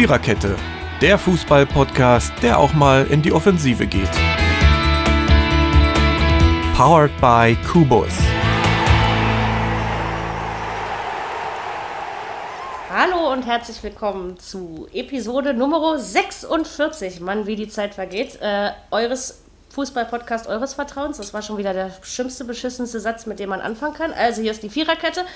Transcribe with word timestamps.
Viererkette, 0.00 0.56
der 1.02 1.18
Fußball-Podcast, 1.18 2.32
der 2.40 2.58
auch 2.58 2.72
mal 2.72 3.06
in 3.08 3.20
die 3.20 3.32
Offensive 3.32 3.86
geht. 3.86 4.08
Powered 6.74 7.10
by 7.20 7.54
Kubus. 7.70 8.14
Hallo 12.88 13.30
und 13.30 13.42
herzlich 13.42 13.82
willkommen 13.82 14.38
zu 14.38 14.88
Episode 14.94 15.52
Nummer 15.52 15.98
46, 15.98 17.20
Mann, 17.20 17.46
wie 17.46 17.56
die 17.56 17.68
Zeit 17.68 17.92
vergeht, 17.92 18.40
äh, 18.40 18.70
eures 18.90 19.42
Fußball-Podcast 19.68 20.46
eures 20.46 20.72
Vertrauens. 20.72 21.18
Das 21.18 21.34
war 21.34 21.42
schon 21.42 21.58
wieder 21.58 21.74
der 21.74 21.90
schlimmste, 22.00 22.44
beschissenste 22.44 23.00
Satz, 23.00 23.26
mit 23.26 23.38
dem 23.38 23.50
man 23.50 23.60
anfangen 23.60 23.92
kann. 23.92 24.14
Also 24.14 24.40
hier 24.40 24.52
ist 24.52 24.62
die 24.62 24.70
Viererkette. 24.70 25.26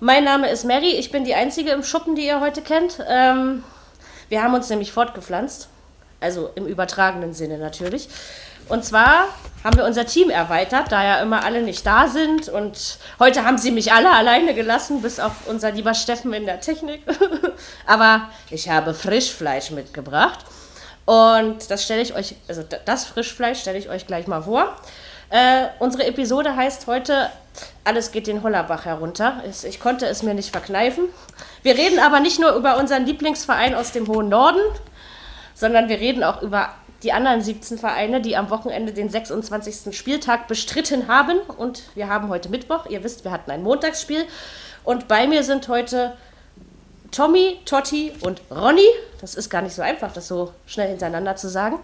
Mein 0.00 0.24
Name 0.24 0.50
ist 0.50 0.64
Mary, 0.64 0.90
ich 0.90 1.12
bin 1.12 1.24
die 1.24 1.36
Einzige 1.36 1.70
im 1.70 1.84
Schuppen, 1.84 2.16
die 2.16 2.26
ihr 2.26 2.40
heute 2.40 2.60
kennt. 2.60 2.98
Ähm, 3.08 3.62
wir 4.34 4.42
haben 4.42 4.54
uns 4.54 4.68
nämlich 4.68 4.90
fortgepflanzt, 4.90 5.68
also 6.18 6.50
im 6.56 6.66
übertragenen 6.66 7.34
Sinne 7.34 7.56
natürlich. 7.56 8.08
Und 8.68 8.84
zwar 8.84 9.28
haben 9.62 9.76
wir 9.76 9.84
unser 9.84 10.06
Team 10.06 10.28
erweitert, 10.28 10.90
da 10.90 11.04
ja 11.04 11.22
immer 11.22 11.44
alle 11.44 11.62
nicht 11.62 11.86
da 11.86 12.08
sind. 12.08 12.48
Und 12.48 12.98
heute 13.20 13.44
haben 13.44 13.58
sie 13.58 13.70
mich 13.70 13.92
alle 13.92 14.10
alleine 14.10 14.52
gelassen, 14.52 15.02
bis 15.02 15.20
auf 15.20 15.46
unser 15.46 15.70
lieber 15.70 15.94
Steffen 15.94 16.32
in 16.32 16.46
der 16.46 16.60
Technik. 16.60 17.02
Aber 17.86 18.28
ich 18.50 18.68
habe 18.68 18.92
Frischfleisch 18.92 19.70
mitgebracht. 19.70 20.40
Und 21.04 21.70
das 21.70 21.84
stelle 21.84 22.02
ich 22.02 22.16
euch, 22.16 22.34
also 22.48 22.64
das 22.84 23.04
Frischfleisch 23.04 23.60
stelle 23.60 23.78
ich 23.78 23.88
euch 23.88 24.08
gleich 24.08 24.26
mal 24.26 24.42
vor. 24.42 24.74
Äh, 25.30 25.68
unsere 25.78 26.06
Episode 26.06 26.56
heißt 26.56 26.88
heute 26.88 27.30
Alles 27.84 28.10
geht 28.10 28.26
den 28.26 28.42
Hollerbach 28.42 28.84
herunter. 28.84 29.44
Ich 29.62 29.78
konnte 29.78 30.06
es 30.06 30.24
mir 30.24 30.34
nicht 30.34 30.50
verkneifen. 30.50 31.04
Wir 31.64 31.78
reden 31.78 31.98
aber 31.98 32.20
nicht 32.20 32.38
nur 32.38 32.52
über 32.52 32.76
unseren 32.76 33.06
Lieblingsverein 33.06 33.74
aus 33.74 33.90
dem 33.90 34.06
hohen 34.06 34.28
Norden, 34.28 34.60
sondern 35.54 35.88
wir 35.88 35.98
reden 35.98 36.22
auch 36.22 36.42
über 36.42 36.74
die 37.02 37.10
anderen 37.12 37.40
17 37.40 37.78
Vereine, 37.78 38.20
die 38.20 38.36
am 38.36 38.50
Wochenende 38.50 38.92
den 38.92 39.08
26. 39.08 39.96
Spieltag 39.96 40.46
bestritten 40.46 41.08
haben. 41.08 41.38
Und 41.38 41.84
wir 41.94 42.10
haben 42.10 42.28
heute 42.28 42.50
Mittwoch. 42.50 42.84
Ihr 42.90 43.02
wisst, 43.02 43.24
wir 43.24 43.30
hatten 43.30 43.50
ein 43.50 43.62
Montagsspiel. 43.62 44.26
Und 44.84 45.08
bei 45.08 45.26
mir 45.26 45.42
sind 45.42 45.66
heute 45.68 46.18
Tommy, 47.10 47.58
Totti 47.64 48.12
und 48.20 48.42
Ronny. 48.50 48.86
Das 49.22 49.34
ist 49.34 49.48
gar 49.48 49.62
nicht 49.62 49.74
so 49.74 49.80
einfach, 49.80 50.12
das 50.12 50.28
so 50.28 50.52
schnell 50.66 50.88
hintereinander 50.88 51.34
zu 51.36 51.48
sagen. 51.48 51.78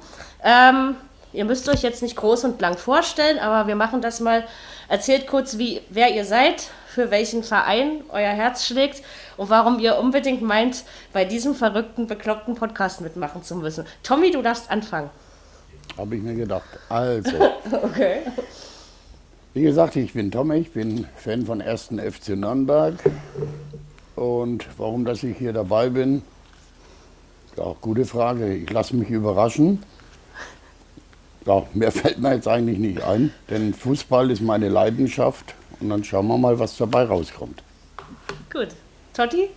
Ähm, 0.45 0.97
Ihr 1.33 1.45
müsst 1.45 1.69
euch 1.69 1.83
jetzt 1.83 2.03
nicht 2.03 2.17
groß 2.17 2.45
und 2.45 2.61
lang 2.61 2.77
vorstellen, 2.77 3.39
aber 3.39 3.69
wir 3.69 3.77
machen 3.77 4.03
das 4.03 4.19
mal. 4.19 4.45
Erzählt 4.89 5.29
kurz, 5.29 5.59
wie, 5.59 5.81
wer 5.89 6.13
ihr 6.13 6.25
seid, 6.25 6.65
für 6.89 7.13
welchen 7.13 7.45
Verein 7.45 8.03
euer 8.09 8.33
Herz 8.33 8.67
schlägt 8.67 9.03
und 9.41 9.49
warum 9.49 9.79
ihr 9.79 9.97
unbedingt 9.97 10.43
meint, 10.43 10.85
bei 11.15 11.25
diesem 11.25 11.55
verrückten, 11.55 12.07
bekloppten 12.07 12.57
Podcast 12.57 13.01
mitmachen 13.01 13.43
zu 13.43 13.57
müssen. 13.57 13.87
Tommy, 14.03 14.31
du 14.31 14.43
darfst 14.43 14.71
anfangen. 14.71 15.09
Habe 15.97 16.17
ich 16.17 16.23
mir 16.23 16.35
gedacht. 16.35 16.69
Also. 16.91 17.31
okay. 17.83 18.19
Wie 19.55 19.63
gesagt, 19.63 19.97
ich 19.97 20.13
bin 20.13 20.31
Tommy, 20.31 20.57
ich 20.59 20.73
bin 20.73 21.07
Fan 21.17 21.47
von 21.47 21.63
1. 21.63 21.85
FC 22.07 22.37
Nürnberg. 22.37 22.97
Und 24.15 24.67
warum, 24.77 25.07
dass 25.07 25.23
ich 25.23 25.39
hier 25.39 25.55
dabei 25.55 25.89
bin, 25.89 26.21
ja, 27.57 27.75
gute 27.81 28.05
Frage. 28.05 28.53
Ich 28.55 28.69
lasse 28.69 28.95
mich 28.95 29.09
überraschen. 29.09 29.83
Ja, 31.47 31.63
mehr 31.73 31.93
fällt 31.93 32.19
mir 32.19 32.35
jetzt 32.35 32.47
eigentlich 32.47 32.79
nicht 32.79 33.03
ein, 33.03 33.33
denn 33.49 33.73
Fußball 33.73 34.31
ist 34.31 34.43
meine 34.43 34.69
Leidenschaft 34.69 35.55
und 35.81 35.89
dann 35.89 36.05
schauen 36.05 36.27
wir 36.27 36.37
mal, 36.37 36.59
was 36.59 36.77
dabei 36.77 37.05
rauskommt. 37.05 37.63
Gut. 38.53 38.69
Totti? 39.15 39.49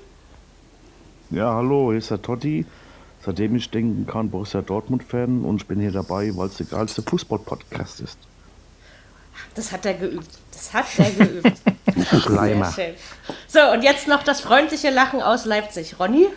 Ja, 1.29 1.53
hallo, 1.53 1.91
hier 1.91 1.99
ist 1.99 2.11
der 2.11 2.21
Totti. 2.21 2.65
Seitdem 3.25 3.55
ich 3.55 3.69
denken 3.69 4.05
kann, 4.05 4.29
Borussia 4.29 4.61
Dortmund-Fan 4.61 5.45
und 5.45 5.61
ich 5.61 5.67
bin 5.67 5.79
hier 5.79 5.91
dabei, 5.91 6.35
weil 6.35 6.47
es 6.47 6.57
der 6.57 6.65
geilste 6.65 7.01
Fußball-Podcast 7.01 8.01
ist. 8.01 8.17
Das 9.55 9.71
hat 9.71 9.85
er 9.85 9.93
geübt. 9.93 10.29
Das 10.51 10.73
hat 10.73 10.85
er 10.97 11.11
geübt. 11.11 11.61
Schleimer. 12.23 12.73
So, 13.47 13.59
und 13.71 13.83
jetzt 13.83 14.07
noch 14.07 14.23
das 14.23 14.41
freundliche 14.41 14.89
Lachen 14.89 15.21
aus 15.21 15.45
Leipzig. 15.45 15.99
Ronny? 15.99 16.27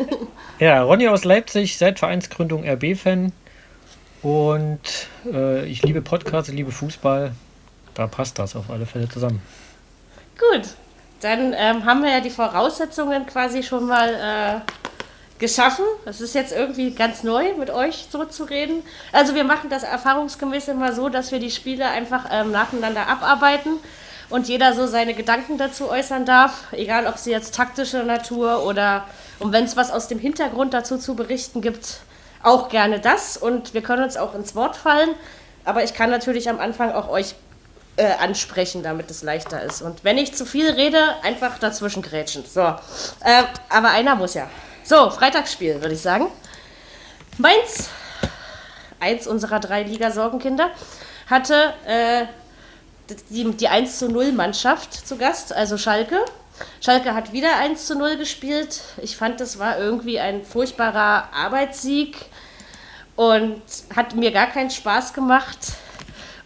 ja, 0.58 0.82
Ronny 0.82 1.08
aus 1.08 1.24
Leipzig, 1.24 1.78
seit 1.78 1.98
Vereinsgründung 1.98 2.64
RB-Fan. 2.66 3.32
Und 4.22 4.80
äh, 5.30 5.66
ich 5.66 5.82
liebe 5.82 6.00
Podcasts, 6.00 6.48
ich 6.48 6.56
liebe 6.56 6.72
Fußball. 6.72 7.32
Da 7.92 8.06
passt 8.06 8.38
das 8.38 8.56
auf 8.56 8.70
alle 8.70 8.86
Fälle 8.86 9.08
zusammen. 9.08 9.40
Gut, 10.38 10.74
dann 11.24 11.54
ähm, 11.56 11.86
haben 11.86 12.02
wir 12.02 12.10
ja 12.10 12.20
die 12.20 12.30
Voraussetzungen 12.30 13.24
quasi 13.24 13.62
schon 13.62 13.86
mal 13.86 14.10
äh, 14.10 14.72
geschaffen. 15.38 15.84
Das 16.04 16.20
ist 16.20 16.34
jetzt 16.34 16.52
irgendwie 16.52 16.90
ganz 16.90 17.22
neu, 17.22 17.54
mit 17.54 17.70
euch 17.70 18.08
so 18.10 18.26
zu 18.26 18.44
reden. 18.44 18.82
Also 19.10 19.34
wir 19.34 19.44
machen 19.44 19.70
das 19.70 19.84
erfahrungsgemäß 19.84 20.68
immer 20.68 20.92
so, 20.92 21.08
dass 21.08 21.32
wir 21.32 21.38
die 21.38 21.50
Spiele 21.50 21.88
einfach 21.88 22.26
ähm, 22.30 22.50
nacheinander 22.50 23.08
abarbeiten 23.08 23.78
und 24.28 24.48
jeder 24.48 24.74
so 24.74 24.86
seine 24.86 25.14
Gedanken 25.14 25.56
dazu 25.56 25.88
äußern 25.88 26.26
darf, 26.26 26.64
egal 26.72 27.06
ob 27.06 27.16
sie 27.16 27.30
jetzt 27.30 27.54
taktischer 27.54 28.04
Natur 28.04 28.66
oder 28.66 29.04
und 29.38 29.52
wenn 29.52 29.64
es 29.64 29.76
was 29.78 29.90
aus 29.90 30.08
dem 30.08 30.18
Hintergrund 30.18 30.74
dazu 30.74 30.98
zu 30.98 31.14
berichten 31.14 31.62
gibt, 31.62 32.00
auch 32.42 32.68
gerne 32.68 33.00
das 33.00 33.38
und 33.38 33.72
wir 33.72 33.80
können 33.80 34.04
uns 34.04 34.18
auch 34.18 34.34
ins 34.34 34.54
Wort 34.54 34.76
fallen. 34.76 35.10
Aber 35.64 35.82
ich 35.82 35.94
kann 35.94 36.10
natürlich 36.10 36.50
am 36.50 36.60
Anfang 36.60 36.92
auch 36.92 37.08
euch 37.08 37.34
äh, 37.96 38.12
ansprechen, 38.14 38.82
damit 38.82 39.10
es 39.10 39.22
leichter 39.22 39.62
ist. 39.62 39.82
Und 39.82 40.04
wenn 40.04 40.18
ich 40.18 40.34
zu 40.34 40.44
viel 40.44 40.70
rede, 40.70 41.00
einfach 41.22 41.58
dazwischen 41.58 42.02
grätschen. 42.02 42.44
So. 42.44 42.60
Äh, 42.60 43.44
aber 43.68 43.90
einer 43.90 44.14
muss 44.14 44.34
ja. 44.34 44.48
So, 44.84 45.10
Freitagsspiel, 45.10 45.80
würde 45.80 45.94
ich 45.94 46.00
sagen. 46.00 46.26
Mainz, 47.38 47.88
eins 49.00 49.26
unserer 49.26 49.60
drei 49.60 49.82
Liga-Sorgenkinder, 49.82 50.70
hatte 51.28 51.74
äh, 51.86 52.26
die, 53.30 53.50
die 53.52 53.68
1 53.68 53.98
zu 53.98 54.08
0 54.08 54.32
Mannschaft 54.32 54.92
zu 55.06 55.16
Gast, 55.16 55.52
also 55.52 55.78
Schalke. 55.78 56.18
Schalke 56.80 57.14
hat 57.14 57.32
wieder 57.32 57.56
1 57.56 57.86
zu 57.86 57.96
0 57.96 58.16
gespielt. 58.16 58.80
Ich 59.02 59.16
fand, 59.16 59.40
das 59.40 59.58
war 59.58 59.78
irgendwie 59.78 60.20
ein 60.20 60.44
furchtbarer 60.44 61.28
Arbeitssieg 61.32 62.16
und 63.16 63.62
hat 63.94 64.14
mir 64.14 64.32
gar 64.32 64.46
keinen 64.46 64.70
Spaß 64.70 65.12
gemacht. 65.12 65.58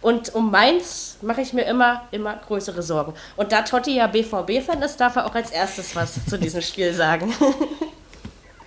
Und 0.01 0.33
um 0.33 0.49
Mainz 0.49 1.17
mache 1.21 1.41
ich 1.41 1.53
mir 1.53 1.63
immer, 1.63 2.03
immer 2.11 2.35
größere 2.35 2.81
Sorgen. 2.81 3.13
Und 3.35 3.51
da 3.51 3.63
Totti 3.63 3.97
ja 3.97 4.07
BVB-Fan 4.07 4.81
ist, 4.81 4.97
darf 4.97 5.17
er 5.17 5.25
auch 5.25 5.35
als 5.35 5.51
erstes 5.51 5.95
was 5.95 6.25
zu 6.25 6.37
diesem 6.37 6.61
Spiel 6.61 6.93
sagen. 6.93 7.33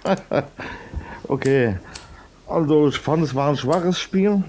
okay. 1.28 1.78
Also 2.46 2.88
ich 2.88 2.98
fand, 2.98 3.24
es 3.24 3.34
war 3.34 3.48
ein 3.48 3.56
schwaches 3.56 3.98
Spiel. 3.98 4.42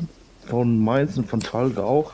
Von 0.47 0.83
Mainz 0.83 1.15
und 1.15 1.29
von 1.29 1.41
Schalke 1.41 1.85
auch. 1.85 2.11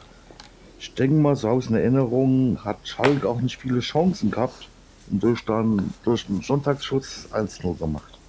Ich 0.80 0.94
denke 0.94 1.16
mal, 1.16 1.36
so 1.36 1.50
aus 1.50 1.68
einer 1.68 1.80
Erinnerung 1.80 2.60
hat 2.64 2.78
Schalke 2.88 3.28
auch 3.28 3.42
nicht 3.42 3.60
viele 3.60 3.80
Chancen 3.80 4.30
gehabt 4.30 4.68
und 5.10 5.24
durch 5.24 5.44
dann 5.46 5.94
durch 6.04 6.30
einen 6.30 6.42
Sonntagsschuss 6.42 7.28
1-0 7.32 7.80
gemacht. 7.80 8.20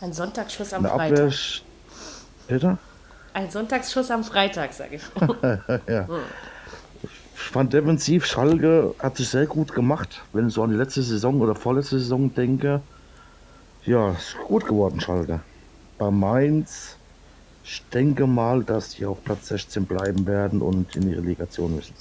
Ein 0.00 0.12
Sonntagsschuss 0.12 0.72
am 0.72 0.84
Freitag. 0.84 1.18
Abwehr, 1.18 1.32
Bitte? 2.46 2.78
Ein 3.38 3.50
Sonntagsschuss 3.50 4.10
am 4.10 4.24
Freitag, 4.24 4.72
sage 4.72 4.96
ich. 4.96 5.02
ja. 5.88 6.08
Ich 7.04 7.40
fand 7.40 7.72
defensiv, 7.72 8.26
Schalke 8.26 8.96
hat 8.98 9.16
sich 9.16 9.28
sehr 9.28 9.46
gut 9.46 9.72
gemacht. 9.72 10.22
Wenn 10.32 10.48
ich 10.48 10.54
so 10.54 10.64
an 10.64 10.70
die 10.70 10.76
letzte 10.76 11.02
Saison 11.02 11.40
oder 11.40 11.54
vorletzte 11.54 12.00
Saison 12.00 12.34
denke, 12.34 12.80
ja, 13.86 14.10
ist 14.10 14.36
gut 14.48 14.66
geworden, 14.66 15.00
Schalke. 15.00 15.38
Bei 15.98 16.10
Mainz, 16.10 16.96
ich 17.62 17.84
denke 17.94 18.26
mal, 18.26 18.64
dass 18.64 18.96
die 18.96 19.06
auf 19.06 19.22
Platz 19.22 19.46
16 19.46 19.86
bleiben 19.86 20.26
werden 20.26 20.60
und 20.60 20.96
in 20.96 21.02
die 21.02 21.14
Relegation 21.14 21.76
müssen. 21.76 21.94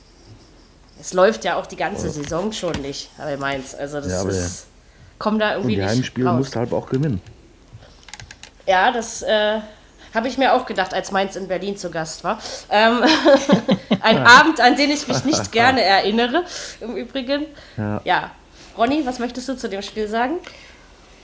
Es 1.00 1.14
läuft 1.14 1.44
ja 1.44 1.58
auch 1.58 1.68
die 1.68 1.76
ganze 1.76 2.10
Saison 2.10 2.52
schon 2.52 2.82
nicht 2.82 3.12
bei 3.20 3.38
Mainz. 3.38 3.76
Also 3.76 4.02
das 4.02 4.12
ja, 4.12 4.28
ist. 4.28 4.66
Kommen 5.20 5.38
da 5.38 5.52
irgendwie 5.54 5.76
und 5.76 5.82
die 5.82 5.88
Heimspiele 5.88 6.34
musst 6.34 6.56
du 6.56 6.60
halt 6.60 6.74
auch 6.74 6.90
gewinnen. 6.90 7.22
Ja, 8.66 8.92
das 8.92 9.22
äh, 9.22 9.60
habe 10.18 10.28
ich 10.28 10.38
mir 10.38 10.54
auch 10.54 10.66
gedacht, 10.66 10.94
als 10.94 11.12
Mainz 11.12 11.36
in 11.36 11.48
Berlin 11.48 11.78
zu 11.78 11.92
Gast 11.92 12.24
war. 12.24 12.40
Ähm, 12.70 13.04
ein 14.02 14.18
Abend, 14.18 14.60
an 14.60 14.76
den 14.76 14.90
ich 14.90 15.08
mich 15.08 15.24
nicht 15.24 15.52
gerne 15.52 15.82
erinnere, 15.82 16.44
im 16.82 16.98
Übrigen. 16.98 17.46
Ja. 17.78 18.02
ja. 18.04 18.32
Ronny, 18.78 19.06
was 19.06 19.20
möchtest 19.20 19.48
du 19.48 19.56
zu 19.56 19.70
dem 19.70 19.82
Spiel 19.82 20.08
sagen? 20.08 20.34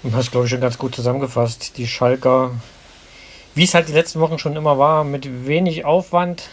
Du 0.04 0.14
hast, 0.14 0.32
glaube 0.32 0.46
ich, 0.46 0.52
schon 0.52 0.62
ganz 0.62 0.78
gut 0.78 0.96
zusammengefasst. 0.96 1.78
Die 1.78 1.88
Schalker, 1.88 2.52
wie 3.56 3.64
es 3.64 3.74
halt 3.74 3.88
die 3.88 3.94
letzten 3.94 4.20
Wochen 4.20 4.38
schon 4.38 4.56
immer 4.56 4.78
war, 4.78 5.04
mit 5.04 5.48
wenig 5.48 5.86
Aufwand 5.86 6.50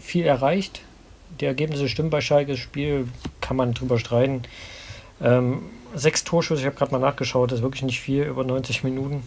viel 0.00 0.26
erreicht. 0.26 0.80
Die 1.40 1.44
Ergebnisse 1.44 1.88
stimmen 1.88 2.10
bei 2.10 2.20
Schalkes 2.20 2.58
Spiel, 2.58 3.08
kann 3.40 3.56
man 3.56 3.74
drüber 3.74 3.98
streiten. 3.98 4.42
Ähm, 5.22 5.62
sechs 5.94 6.24
Torschüsse, 6.24 6.60
ich 6.60 6.66
habe 6.66 6.76
gerade 6.76 6.92
mal 6.92 6.98
nachgeschaut, 6.98 7.52
das 7.52 7.58
ist 7.58 7.62
wirklich 7.62 7.82
nicht 7.82 8.00
viel, 8.00 8.24
über 8.24 8.42
90 8.42 8.82
Minuten. 8.82 9.22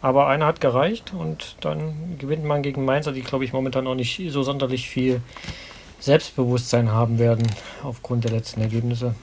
Aber 0.00 0.28
einer 0.28 0.46
hat 0.46 0.60
gereicht 0.60 1.12
und 1.12 1.56
dann 1.60 2.16
gewinnt 2.18 2.44
man 2.44 2.62
gegen 2.62 2.84
Mainzer, 2.84 3.12
die 3.12 3.22
glaube 3.22 3.44
ich 3.44 3.52
momentan 3.52 3.86
auch 3.86 3.96
nicht 3.96 4.20
so 4.30 4.42
sonderlich 4.42 4.88
viel 4.88 5.20
Selbstbewusstsein 5.98 6.92
haben 6.92 7.18
werden 7.18 7.46
aufgrund 7.82 8.24
der 8.24 8.30
letzten 8.30 8.60
Ergebnisse. 8.60 9.14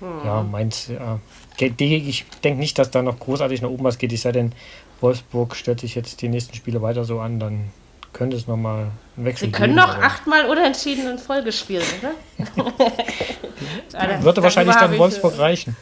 Hm. 0.00 0.08
Ja, 0.24 0.42
Mainz, 0.42 0.88
ja. 0.88 1.20
Ich 1.58 2.24
denke 2.42 2.58
nicht, 2.58 2.78
dass 2.78 2.90
da 2.90 3.02
noch 3.02 3.20
großartig 3.20 3.62
nach 3.62 3.68
oben 3.68 3.84
was 3.84 3.98
geht. 3.98 4.12
Ich 4.12 4.22
sei 4.22 4.32
denn, 4.32 4.52
Wolfsburg 5.00 5.54
stellt 5.54 5.80
sich 5.80 5.94
jetzt 5.94 6.22
die 6.22 6.28
nächsten 6.28 6.54
Spiele 6.54 6.82
weiter 6.82 7.04
so 7.04 7.20
an, 7.20 7.38
dann 7.38 7.70
könnte 8.12 8.36
es 8.36 8.46
nochmal 8.46 8.90
ein 9.16 9.24
Wechsel 9.24 9.46
Sie 9.46 9.52
können 9.52 9.76
noch 9.76 9.96
achtmal 9.96 10.46
unentschieden 10.46 11.08
in 11.08 11.18
Folge 11.18 11.52
spielen, 11.52 11.84
oder? 12.00 12.64
ja, 13.92 14.24
Würde 14.24 14.42
wahrscheinlich 14.42 14.76
dann 14.76 14.98
Wolfsburg 14.98 15.34
ich, 15.34 15.38
reichen. 15.38 15.76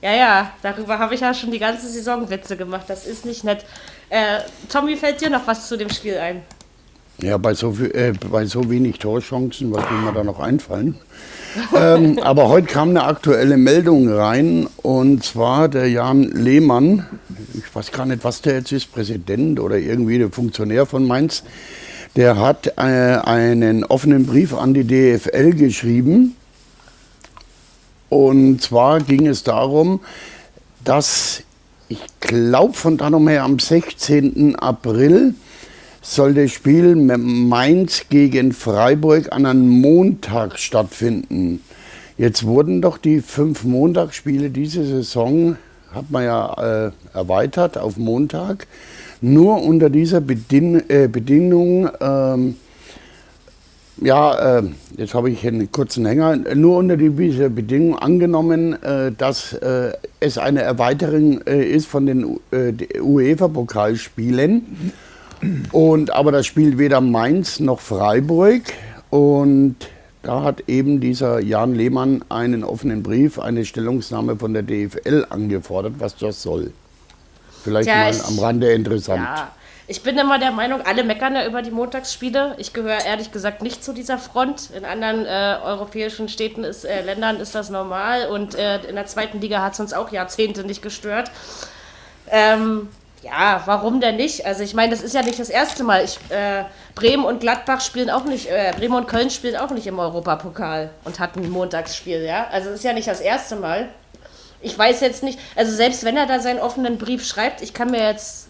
Ja, 0.00 0.14
ja, 0.14 0.52
darüber 0.62 0.98
habe 0.98 1.14
ich 1.14 1.20
ja 1.20 1.34
schon 1.34 1.50
die 1.50 1.58
ganze 1.58 1.88
Saison 1.88 2.30
Witze 2.30 2.56
gemacht. 2.56 2.84
Das 2.88 3.06
ist 3.06 3.24
nicht 3.24 3.44
nett. 3.44 3.64
Äh, 4.10 4.40
Tommy, 4.68 4.96
fällt 4.96 5.20
dir 5.20 5.30
noch 5.30 5.46
was 5.46 5.68
zu 5.68 5.76
dem 5.76 5.90
Spiel 5.90 6.18
ein? 6.18 6.42
Ja, 7.20 7.36
bei 7.36 7.52
so, 7.52 7.72
äh, 7.72 8.12
bei 8.30 8.46
so 8.46 8.70
wenig 8.70 9.00
Torchancen, 9.00 9.72
was 9.72 9.90
will 9.90 9.98
mir 9.98 10.12
da 10.12 10.22
noch 10.22 10.38
einfallen? 10.38 10.94
ähm, 11.76 12.20
aber 12.22 12.48
heute 12.48 12.68
kam 12.68 12.90
eine 12.90 13.02
aktuelle 13.02 13.56
Meldung 13.56 14.08
rein 14.08 14.68
und 14.82 15.24
zwar 15.24 15.68
der 15.68 15.90
Jan 15.90 16.22
Lehmann, 16.22 17.06
ich 17.54 17.74
weiß 17.74 17.90
gar 17.90 18.06
nicht, 18.06 18.22
was 18.22 18.42
der 18.42 18.58
jetzt 18.58 18.70
ist, 18.70 18.92
Präsident 18.92 19.58
oder 19.58 19.78
irgendwie 19.78 20.18
der 20.18 20.30
Funktionär 20.30 20.86
von 20.86 21.08
Mainz, 21.08 21.42
der 22.14 22.38
hat 22.38 22.68
äh, 22.76 22.80
einen 22.80 23.82
offenen 23.82 24.24
Brief 24.24 24.54
an 24.54 24.72
die 24.72 24.84
DFL 24.84 25.54
geschrieben. 25.54 26.36
Und 28.08 28.62
zwar 28.62 29.00
ging 29.00 29.26
es 29.26 29.42
darum, 29.42 30.00
dass 30.84 31.42
ich 31.88 32.00
glaube 32.20 32.74
von 32.74 32.96
da 32.96 33.10
noch 33.10 33.26
her 33.28 33.44
am 33.44 33.58
16. 33.58 34.56
April 34.56 35.34
soll 36.02 36.34
das 36.34 36.52
Spiel 36.52 36.96
Mainz 36.96 38.06
gegen 38.08 38.52
Freiburg 38.52 39.32
an 39.32 39.46
einem 39.46 39.68
Montag 39.68 40.58
stattfinden. 40.58 41.60
Jetzt 42.16 42.44
wurden 42.44 42.82
doch 42.82 42.98
die 42.98 43.20
fünf 43.20 43.64
Montagsspiele 43.64 44.50
diese 44.50 44.84
Saison, 44.84 45.56
hat 45.92 46.10
man 46.10 46.24
ja 46.24 46.86
äh, 46.86 46.90
erweitert 47.14 47.78
auf 47.78 47.96
Montag, 47.96 48.66
nur 49.20 49.62
unter 49.62 49.90
dieser 49.90 50.20
Bedin 50.20 50.82
äh, 50.88 51.08
Bedingung, 51.08 51.88
ähm, 52.00 52.56
ja, 54.00 54.58
äh, 54.58 54.62
jetzt 54.96 55.14
habe 55.14 55.30
ich 55.30 55.46
einen 55.46 55.70
kurzen 55.72 56.06
Hänger, 56.06 56.36
nur 56.54 56.78
unter 56.78 56.96
dieser 56.96 57.48
Bedingung 57.48 57.98
angenommen, 57.98 58.80
äh, 58.82 59.12
dass 59.12 59.52
äh, 59.54 59.92
es 60.20 60.38
eine 60.38 60.62
Erweiterung 60.62 61.40
äh, 61.46 61.64
ist 61.64 61.86
von 61.86 62.06
den 62.06 62.38
UEFA-Pokalspielen. 62.50 64.92
Und, 65.72 66.10
aber 66.10 66.32
das 66.32 66.46
spielt 66.46 66.78
weder 66.78 67.00
Mainz 67.00 67.60
noch 67.60 67.80
Freiburg. 67.80 68.62
Und 69.10 69.76
da 70.22 70.42
hat 70.42 70.68
eben 70.68 71.00
dieser 71.00 71.40
Jan 71.40 71.74
Lehmann 71.74 72.24
einen 72.28 72.64
offenen 72.64 73.02
Brief, 73.02 73.38
eine 73.38 73.64
Stellungnahme 73.64 74.36
von 74.36 74.52
der 74.52 74.62
DFL 74.62 75.26
angefordert, 75.30 75.94
was 75.98 76.16
das 76.16 76.42
soll. 76.42 76.72
Vielleicht 77.62 77.88
Tja, 77.88 78.10
mal 78.10 78.20
am 78.28 78.38
Rande 78.38 78.72
interessant. 78.72 79.22
Ja, 79.22 79.52
ich 79.88 80.02
bin 80.02 80.18
immer 80.18 80.38
der 80.38 80.52
Meinung, 80.52 80.82
alle 80.82 81.02
meckern 81.02 81.34
ja 81.34 81.46
über 81.46 81.62
die 81.62 81.70
Montagsspiele. 81.70 82.54
Ich 82.58 82.74
gehöre 82.74 83.04
ehrlich 83.04 83.32
gesagt 83.32 83.62
nicht 83.62 83.82
zu 83.82 83.94
dieser 83.94 84.18
Front. 84.18 84.70
In 84.70 84.84
anderen 84.84 85.24
äh, 85.24 85.56
europäischen 85.64 86.28
Städten, 86.28 86.62
ist, 86.62 86.84
äh, 86.84 87.02
Ländern 87.02 87.40
ist 87.40 87.54
das 87.54 87.70
normal 87.70 88.28
und 88.28 88.54
äh, 88.54 88.82
in 88.82 88.96
der 88.96 89.06
zweiten 89.06 89.40
Liga 89.40 89.62
hat 89.62 89.72
es 89.72 89.80
uns 89.80 89.94
auch 89.94 90.12
Jahrzehnte 90.12 90.62
nicht 90.64 90.82
gestört. 90.82 91.30
Ähm, 92.30 92.88
ja, 93.22 93.62
warum 93.64 94.00
denn 94.00 94.16
nicht? 94.16 94.46
Also 94.46 94.62
ich 94.62 94.74
meine, 94.74 94.90
das 94.90 95.02
ist 95.02 95.14
ja 95.14 95.22
nicht 95.22 95.38
das 95.38 95.48
erste 95.48 95.84
Mal. 95.84 96.04
Ich, 96.04 96.18
äh, 96.30 96.64
Bremen 96.94 97.24
und 97.24 97.40
Gladbach 97.40 97.80
spielen 97.80 98.10
auch 98.10 98.24
nicht, 98.24 98.48
äh, 98.48 98.72
Bremen 98.76 98.94
und 98.94 99.08
Köln 99.08 99.30
spielen 99.30 99.56
auch 99.56 99.70
nicht 99.70 99.86
im 99.86 99.98
Europapokal 99.98 100.90
und 101.04 101.18
hatten 101.18 101.40
ein 101.40 101.50
Montagsspiel, 101.50 102.22
ja. 102.22 102.46
Also 102.52 102.68
das 102.68 102.80
ist 102.80 102.84
ja 102.84 102.92
nicht 102.92 103.08
das 103.08 103.20
erste 103.20 103.56
Mal. 103.56 103.88
Ich 104.60 104.76
weiß 104.76 105.00
jetzt 105.00 105.22
nicht, 105.22 105.38
also 105.56 105.72
selbst 105.72 106.04
wenn 106.04 106.16
er 106.16 106.26
da 106.26 106.40
seinen 106.40 106.58
offenen 106.58 106.98
Brief 106.98 107.24
schreibt, 107.24 107.62
ich 107.62 107.72
kann 107.72 107.90
mir 107.90 108.02
jetzt, 108.02 108.47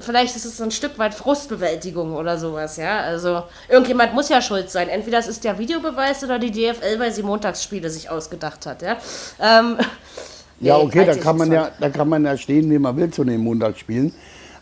vielleicht 0.00 0.36
ist 0.36 0.44
es 0.44 0.56
so 0.56 0.64
ein 0.64 0.70
Stück 0.70 0.98
weit 0.98 1.14
Frustbewältigung 1.14 2.14
oder 2.14 2.38
sowas, 2.38 2.76
ja. 2.76 3.00
Also 3.00 3.42
irgendjemand 3.68 4.14
muss 4.14 4.28
ja 4.28 4.40
schuld 4.40 4.70
sein. 4.70 4.88
Entweder 4.88 5.18
es 5.18 5.26
ist 5.26 5.44
der 5.44 5.58
Videobeweis 5.58 6.22
oder 6.24 6.38
die 6.38 6.50
DFL, 6.50 6.98
weil 6.98 7.12
sie 7.12 7.22
Montagsspiele 7.22 7.90
sich 7.90 8.10
ausgedacht 8.10 8.66
hat, 8.66 8.82
ja. 8.82 8.96
Ähm, 9.40 9.76
ja, 10.60 10.76
okay, 10.76 11.04
da 11.04 11.14
kann, 11.14 11.36
man 11.36 11.52
ja, 11.52 11.70
da 11.80 11.88
kann 11.90 12.08
man 12.08 12.24
ja 12.24 12.36
stehen, 12.36 12.70
wie 12.70 12.78
man 12.78 12.96
will 12.96 13.10
zu 13.10 13.24
den 13.24 13.40
Montagsspielen. 13.40 14.12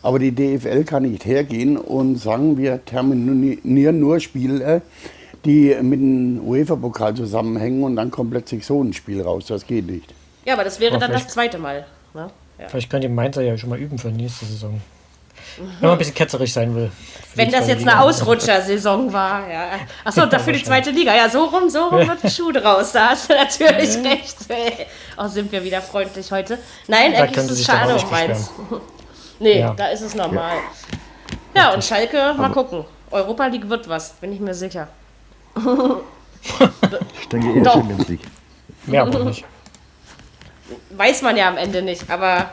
Aber 0.02 0.19
die 0.19 0.32
DFL 0.32 0.84
kann 0.84 1.05
nicht 1.05 1.25
hergehen 1.25 1.76
und 1.76 2.17
sagen, 2.17 2.58
wir 2.58 2.85
terminieren 2.85 4.00
nur 4.00 4.19
Spiele, 4.19 4.82
die 5.44 5.76
mit 5.81 6.00
dem 6.00 6.40
UEFA-Pokal 6.44 7.14
zusammenhängen 7.14 7.85
und 7.85 7.96
dann 7.96 8.11
kommt 8.11 8.32
plötzlich 8.32 8.67
so 8.67 8.82
ein 8.82 8.93
Spiel 8.93 9.23
raus. 9.23 9.46
Das 9.46 9.67
geht 9.67 9.87
nicht. 9.87 10.12
Ja, 10.44 10.55
aber 10.55 10.64
das 10.64 10.81
wäre 10.81 10.96
aber 10.96 11.06
dann 11.06 11.12
das 11.12 11.28
zweite 11.28 11.58
Mal. 11.58 11.87
Ne? 12.14 12.31
Ja. 12.58 12.69
Vielleicht 12.69 12.90
könnt 12.90 13.05
ihr 13.05 13.11
Mainzer 13.11 13.43
ja 13.43 13.56
schon 13.56 13.70
mal 13.70 13.78
üben 13.78 13.99
für 13.99 14.08
nächste 14.08 14.44
Saison. 14.44 14.81
Mhm. 15.58 15.62
Wenn 15.62 15.81
man 15.81 15.90
ein 15.93 15.99
bisschen 15.99 16.14
ketzerisch 16.14 16.52
sein 16.52 16.75
will. 16.75 16.90
Wenn 17.34 17.50
das 17.50 17.66
jetzt 17.66 17.81
Liga. 17.81 17.93
eine 17.93 18.02
Ausrutschersaison 18.02 19.12
war, 19.12 19.49
ja. 19.50 19.70
Achso, 20.04 20.26
dafür 20.26 20.52
die 20.52 20.62
zweite 20.62 20.90
Liga. 20.90 21.14
Ja, 21.14 21.28
so 21.28 21.44
rum, 21.44 21.70
so 21.70 21.84
rum 21.87 22.06
wird 22.06 22.22
ein 22.22 22.31
Schuh 22.31 22.52
draus. 22.52 22.93
Da 22.93 23.10
hast 23.10 23.31
du 23.31 23.34
natürlich 23.34 23.96
recht. 24.04 24.37
Oh, 25.16 25.28
sind 25.28 25.50
wir 25.50 25.64
wieder 25.64 25.81
freundlich 25.81 26.31
heute. 26.31 26.58
Nein, 26.88 27.14
eigentlich 27.14 27.37
ist 27.38 27.50
es 27.50 27.64
schade 27.64 27.94
um 27.94 28.10
Mainz. 28.10 28.50
nee, 29.38 29.60
ja. 29.60 29.72
da 29.75 29.88
ist 29.88 30.02
es 30.02 30.14
normal. 30.14 30.56
Ja, 31.54 31.62
ja 31.62 31.75
und 31.75 31.82
Schalke, 31.84 32.34
mal 32.37 32.50
gucken. 32.50 32.84
Europa 33.10 33.46
League 33.46 33.69
wird 33.69 33.88
was, 33.88 34.10
bin 34.12 34.32
ich 34.32 34.40
mir 34.40 34.54
sicher. 34.54 34.88
ich 37.20 37.28
denke 37.28 37.58
eher 37.58 37.64
Champions 37.70 38.08
League. 38.08 38.22
Mehr 38.87 39.02
aber 39.02 39.25
nicht. 39.25 39.44
Weiß 40.90 41.22
man 41.22 41.37
ja 41.37 41.49
am 41.49 41.56
Ende 41.56 41.82
nicht, 41.82 42.10
aber 42.10 42.52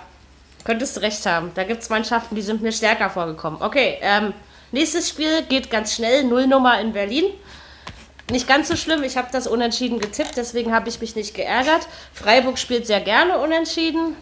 Könntest 0.64 0.98
du 0.98 1.02
recht 1.02 1.26
haben. 1.26 1.52
Da 1.56 1.64
gibt 1.64 1.82
es 1.82 1.90
Mannschaften, 1.90 2.36
die 2.36 2.42
sind 2.42 2.62
mir 2.62 2.72
stärker 2.72 3.10
vorgekommen. 3.10 3.62
Okay, 3.62 3.98
ähm, 4.02 4.34
nächstes 4.72 5.10
Spiel 5.10 5.44
geht 5.44 5.70
ganz 5.70 5.96
schnell. 5.96 6.24
Nullnummer 6.24 6.80
in 6.80 6.94
Berlin. 6.94 7.26
Nicht 8.32 8.48
ganz 8.48 8.68
so 8.68 8.76
schlimm, 8.76 9.02
ich 9.04 9.18
habe 9.18 9.30
das 9.32 9.48
unentschieden 9.48 10.00
getippt, 10.00 10.38
deswegen 10.38 10.72
habe 10.72 10.88
ich 10.88 11.02
mich 11.02 11.16
nicht 11.16 11.34
geärgert. 11.34 11.88
Freiburg 12.14 12.60
spielt 12.60 12.86
sehr 12.86 13.02
gerne 13.02 13.40
unentschieden. 13.40 14.16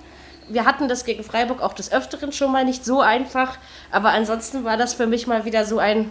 Wir 0.48 0.64
hatten 0.64 0.88
das 0.88 1.04
gegen 1.04 1.26
Freiburg 1.26 1.62
auch 1.62 1.74
des 1.74 1.92
Öfteren 1.92 2.32
schon 2.32 2.54
mal 2.54 2.64
nicht 2.64 2.86
so 2.86 3.02
einfach, 3.02 3.58
aber 3.92 4.12
ansonsten 4.12 4.64
war 4.64 4.78
das 4.78 4.94
für 4.94 5.08
mich 5.08 5.28
mal 5.28 5.44
wieder 5.44 5.66
so 5.66 5.80
ein. 5.80 6.10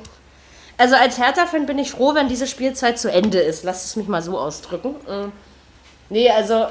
Also 0.77 0.95
als 0.95 1.19
Hertha-Fan 1.19 1.65
bin 1.65 1.79
ich 1.79 1.91
froh, 1.91 2.15
wenn 2.15 2.29
diese 2.29 2.47
Spielzeit 2.47 2.99
zu 2.99 3.11
Ende 3.11 3.39
ist. 3.39 3.65
Lass 3.65 3.87
es 3.87 3.97
mich 3.97 4.09
mal 4.09 4.21
so 4.21 4.39
ausdrücken. 4.39 4.97
Äh, 5.09 5.29
nee, 6.11 6.29
also 6.29 6.67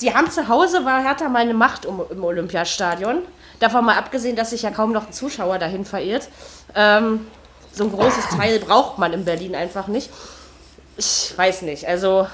die 0.00 0.14
haben 0.14 0.30
zu 0.30 0.48
Hause, 0.48 0.84
war 0.84 1.02
Hertha 1.02 1.28
mal 1.28 1.42
eine 1.42 1.54
Macht 1.54 1.84
im 1.84 2.24
Olympiastadion. 2.24 3.22
Davon 3.60 3.84
mal 3.84 3.96
abgesehen, 3.96 4.36
dass 4.36 4.50
sich 4.50 4.62
ja 4.62 4.70
kaum 4.70 4.92
noch 4.92 5.06
ein 5.06 5.12
Zuschauer 5.12 5.58
dahin 5.58 5.84
verirrt. 5.84 6.28
Ähm, 6.74 7.26
so 7.72 7.84
ein 7.84 7.92
großes 7.92 8.36
Teil 8.36 8.58
braucht 8.58 8.98
man 8.98 9.12
in 9.12 9.24
Berlin 9.24 9.54
einfach 9.54 9.86
nicht. 9.86 10.10
Ich 10.98 11.32
weiß 11.36 11.62
nicht. 11.62 11.86
Also, 11.86 12.26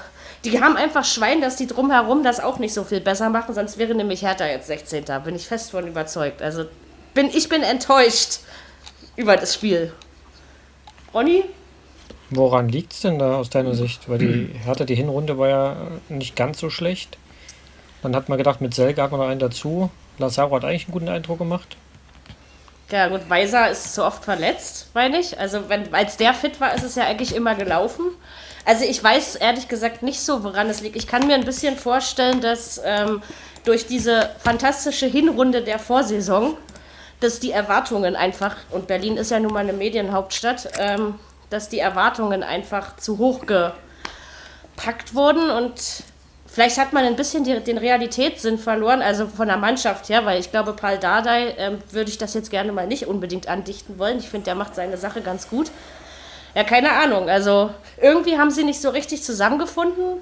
die 0.43 0.61
haben 0.61 0.75
einfach 0.75 1.05
Schwein, 1.05 1.41
dass 1.41 1.55
die 1.55 1.67
drumherum 1.67 2.23
das 2.23 2.41
auch 2.41 2.59
nicht 2.59 2.73
so 2.73 2.83
viel 2.83 2.99
besser 2.99 3.29
machen, 3.29 3.55
sonst 3.55 3.77
wäre 3.77 3.95
nämlich 3.95 4.21
Hertha 4.21 4.45
jetzt 4.45 4.67
16. 4.67 5.05
Bin 5.23 5.35
ich 5.35 5.47
fest 5.47 5.71
von 5.71 5.87
überzeugt. 5.87 6.41
Also, 6.41 6.65
bin, 7.13 7.29
ich 7.29 7.47
bin 7.47 7.61
enttäuscht 7.61 8.39
über 9.15 9.37
das 9.37 9.53
Spiel. 9.53 9.93
Ronny? 11.13 11.45
Woran 12.29 12.67
liegt 12.67 12.93
es 12.93 13.01
denn 13.01 13.19
da 13.19 13.35
aus 13.35 13.49
deiner 13.49 13.75
Sicht? 13.75 14.09
Weil 14.09 14.17
die 14.17 14.49
Hertha, 14.65 14.83
die 14.85 14.95
Hinrunde 14.95 15.37
war 15.37 15.47
ja 15.47 15.75
nicht 16.09 16.35
ganz 16.35 16.59
so 16.59 16.69
schlecht. 16.69 17.17
Dann 18.03 18.15
hat 18.15 18.29
man 18.29 18.37
gedacht, 18.37 18.61
mit 18.61 18.73
Selke 18.73 19.01
hat 19.01 19.11
man 19.11 19.21
noch 19.21 19.27
einen 19.27 19.39
dazu. 19.39 19.89
Lazaro 20.19 20.55
hat 20.55 20.65
eigentlich 20.65 20.85
einen 20.85 20.93
guten 20.93 21.09
Eindruck 21.09 21.39
gemacht. 21.39 21.77
Ja, 22.91 23.07
gut, 23.07 23.27
Weiser 23.29 23.71
ist 23.71 23.95
zu 23.95 24.05
oft 24.05 24.23
verletzt, 24.23 24.89
meine 24.93 25.17
ich. 25.17 25.39
Also, 25.39 25.69
wenn, 25.69 25.91
als 25.95 26.17
der 26.17 26.33
fit 26.33 26.61
war, 26.61 26.75
ist 26.75 26.83
es 26.83 26.95
ja 26.95 27.05
eigentlich 27.05 27.33
immer 27.33 27.55
gelaufen. 27.55 28.05
Also, 28.65 28.83
ich 28.83 29.03
weiß 29.03 29.35
ehrlich 29.37 29.67
gesagt 29.67 30.03
nicht 30.03 30.19
so, 30.19 30.43
woran 30.43 30.69
es 30.69 30.81
liegt. 30.81 30.95
Ich 30.95 31.07
kann 31.07 31.25
mir 31.25 31.33
ein 31.33 31.45
bisschen 31.45 31.77
vorstellen, 31.77 32.41
dass 32.41 32.79
ähm, 32.85 33.23
durch 33.63 33.87
diese 33.87 34.29
fantastische 34.43 35.07
Hinrunde 35.07 35.63
der 35.63 35.79
Vorsaison, 35.79 36.57
dass 37.19 37.39
die 37.39 37.51
Erwartungen 37.51 38.15
einfach, 38.15 38.57
und 38.69 38.85
Berlin 38.87 39.17
ist 39.17 39.31
ja 39.31 39.39
nun 39.39 39.53
mal 39.53 39.61
eine 39.61 39.73
Medienhauptstadt, 39.73 40.69
ähm, 40.77 41.15
dass 41.49 41.69
die 41.69 41.79
Erwartungen 41.79 42.43
einfach 42.43 42.97
zu 42.97 43.17
hoch 43.17 43.45
gepackt 43.45 45.15
wurden 45.15 45.49
und 45.49 46.03
Vielleicht 46.53 46.77
hat 46.77 46.93
man 46.93 47.03
ein 47.03 47.15
bisschen 47.15 47.43
die, 47.43 47.59
den 47.61 47.79
Realitätssinn 47.79 48.59
verloren, 48.59 49.01
also 49.01 49.25
von 49.25 49.47
der 49.47 49.57
Mannschaft 49.57 50.07
her, 50.09 50.23
weil 50.23 50.39
ich 50.39 50.51
glaube, 50.51 50.73
Paul 50.73 50.99
Dardai 50.99 51.55
ähm, 51.57 51.79
würde 51.89 52.11
ich 52.11 52.19
das 52.19 52.35
jetzt 52.35 52.51
gerne 52.51 52.71
mal 52.71 52.85
nicht 52.85 53.07
unbedingt 53.07 53.47
andichten 53.47 53.97
wollen. 53.97 54.19
Ich 54.19 54.29
finde, 54.29 54.45
der 54.45 54.53
macht 54.53 54.75
seine 54.75 54.97
Sache 54.97 55.21
ganz 55.21 55.49
gut. 55.49 55.71
Ja, 56.53 56.63
keine 56.63 56.91
Ahnung. 56.91 57.27
Also 57.27 57.71
irgendwie 57.99 58.37
haben 58.37 58.51
sie 58.51 58.63
nicht 58.63 58.79
so 58.79 58.91
richtig 58.91 59.23
zusammengefunden. 59.23 60.21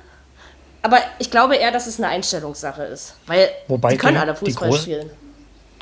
Aber 0.81 0.99
ich 1.19 1.31
glaube 1.31 1.57
eher, 1.57 1.71
dass 1.71 1.85
es 1.85 1.97
eine 1.97 2.07
Einstellungssache 2.07 2.83
ist. 2.83 3.15
Weil 3.27 3.49
Wobei 3.67 3.91
die 3.91 3.97
können 3.97 4.15
alle 4.15 4.33
Fußball 4.33 4.69
groß, 4.69 4.83
spielen. 4.83 5.09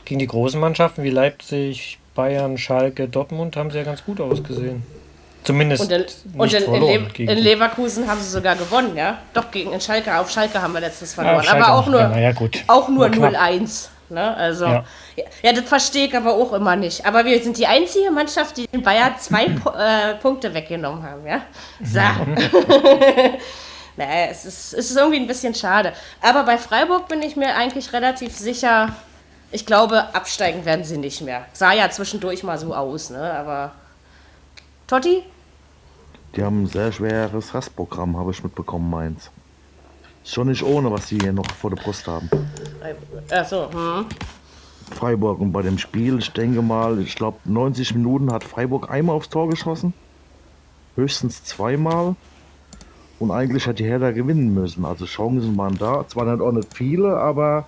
Gegen 0.03 0.17
die 0.17 0.25
großen 0.25 0.59
Mannschaften 0.59 1.03
wie 1.03 1.11
Leipzig, 1.11 1.99
Bayern, 2.15 2.57
Schalke, 2.57 3.07
Dortmund 3.07 3.55
haben 3.55 3.69
sie 3.69 3.77
ja 3.77 3.83
ganz 3.83 4.03
gut 4.03 4.19
ausgesehen. 4.19 4.81
Zumindest. 5.43 5.81
Und 5.81 5.91
in, 5.91 6.05
und 6.37 6.53
in, 6.53 6.73
in, 6.73 6.81
Le 6.81 7.31
in, 7.31 7.37
Leverkusen 7.37 8.09
haben 8.09 8.19
sie 8.19 8.29
sogar 8.29 8.55
gewonnen, 8.55 8.95
ja? 8.95 9.19
Doch, 9.33 9.49
gegen 9.51 9.71
in 9.71 9.81
Schalke, 9.81 10.17
auf 10.17 10.29
Schalke 10.29 10.61
haben 10.61 10.73
wir 10.73 10.81
letztens 10.81 11.13
verloren. 11.13 11.43
Ja, 11.43 11.53
aber 11.53 11.73
auch 11.73 11.87
nur, 11.87 11.99
ja, 11.99 12.33
auch 12.67 12.89
nur 12.89 13.07
0-1. 13.07 13.87
Ne? 14.09 14.35
Also, 14.35 14.65
ja. 14.65 14.83
ja. 15.43 15.53
das 15.53 15.65
verstehe 15.65 16.07
ich 16.07 16.15
aber 16.15 16.33
auch 16.33 16.53
immer 16.53 16.75
nicht. 16.75 17.05
Aber 17.05 17.25
wir 17.25 17.41
sind 17.41 17.57
die 17.57 17.67
einzige 17.67 18.11
Mannschaft, 18.11 18.57
die 18.57 18.65
in 18.71 18.81
Bayern 18.81 19.13
zwei 19.19 19.45
äh, 19.77 20.15
Punkte 20.15 20.53
weggenommen 20.53 21.03
haben, 21.03 21.25
ja? 21.25 21.41
So. 21.83 21.99
naja, 23.97 24.27
es 24.31 24.45
ist, 24.45 24.73
es 24.73 24.89
ist 24.91 24.97
irgendwie 24.97 25.19
ein 25.19 25.27
bisschen 25.27 25.53
schade. 25.53 25.93
Aber 26.21 26.43
bei 26.43 26.57
Freiburg 26.57 27.07
bin 27.07 27.21
ich 27.21 27.35
mir 27.35 27.55
eigentlich 27.55 27.93
relativ 27.93 28.35
sicher, 28.35 28.95
ich 29.51 29.65
glaube, 29.65 30.13
absteigen 30.13 30.65
werden 30.65 30.83
sie 30.83 30.97
nicht 30.97 31.21
mehr. 31.21 31.45
Sah 31.53 31.73
ja 31.73 31.89
zwischendurch 31.89 32.43
mal 32.43 32.57
so 32.57 32.73
aus, 32.73 33.09
ne? 33.09 33.33
Aber 33.33 33.73
Totti? 34.89 35.21
Die 36.35 36.41
haben 36.41 36.63
ein 36.63 36.65
sehr 36.65 36.91
schweres 36.91 37.53
Rastprogramm, 37.53 38.17
habe 38.17 38.31
ich 38.31 38.43
mitbekommen, 38.43 38.89
Mainz. 38.89 39.29
Schon 40.25 40.47
nicht 40.47 40.63
ohne, 40.63 40.91
was 40.91 41.09
sie 41.09 41.19
hier 41.19 41.31
noch 41.31 41.45
vor 41.51 41.69
der 41.69 41.77
Brust 41.77 42.07
haben. 42.07 42.27
Achso, 43.29 43.71
hm. 43.71 44.07
Freiburg 44.91 45.41
und 45.41 45.51
bei 45.51 45.61
dem 45.61 45.77
Spiel, 45.77 46.17
ich 46.17 46.31
denke 46.31 46.63
mal, 46.63 46.99
ich 46.99 47.15
glaube 47.15 47.37
90 47.45 47.93
Minuten 47.93 48.33
hat 48.33 48.43
Freiburg 48.43 48.89
einmal 48.89 49.15
aufs 49.15 49.29
Tor 49.29 49.47
geschossen. 49.47 49.93
Höchstens 50.95 51.43
zweimal. 51.43 52.15
Und 53.19 53.29
eigentlich 53.29 53.67
hat 53.67 53.77
die 53.77 53.85
Hertha 53.85 54.09
gewinnen 54.09 54.55
müssen. 54.55 54.85
Also 54.85 55.05
Chancen 55.05 55.55
waren 55.55 55.77
da. 55.77 56.07
Zwar 56.07 56.25
nicht 56.25 56.41
auch 56.41 56.51
nicht 56.51 56.75
viele, 56.75 57.15
aber 57.15 57.67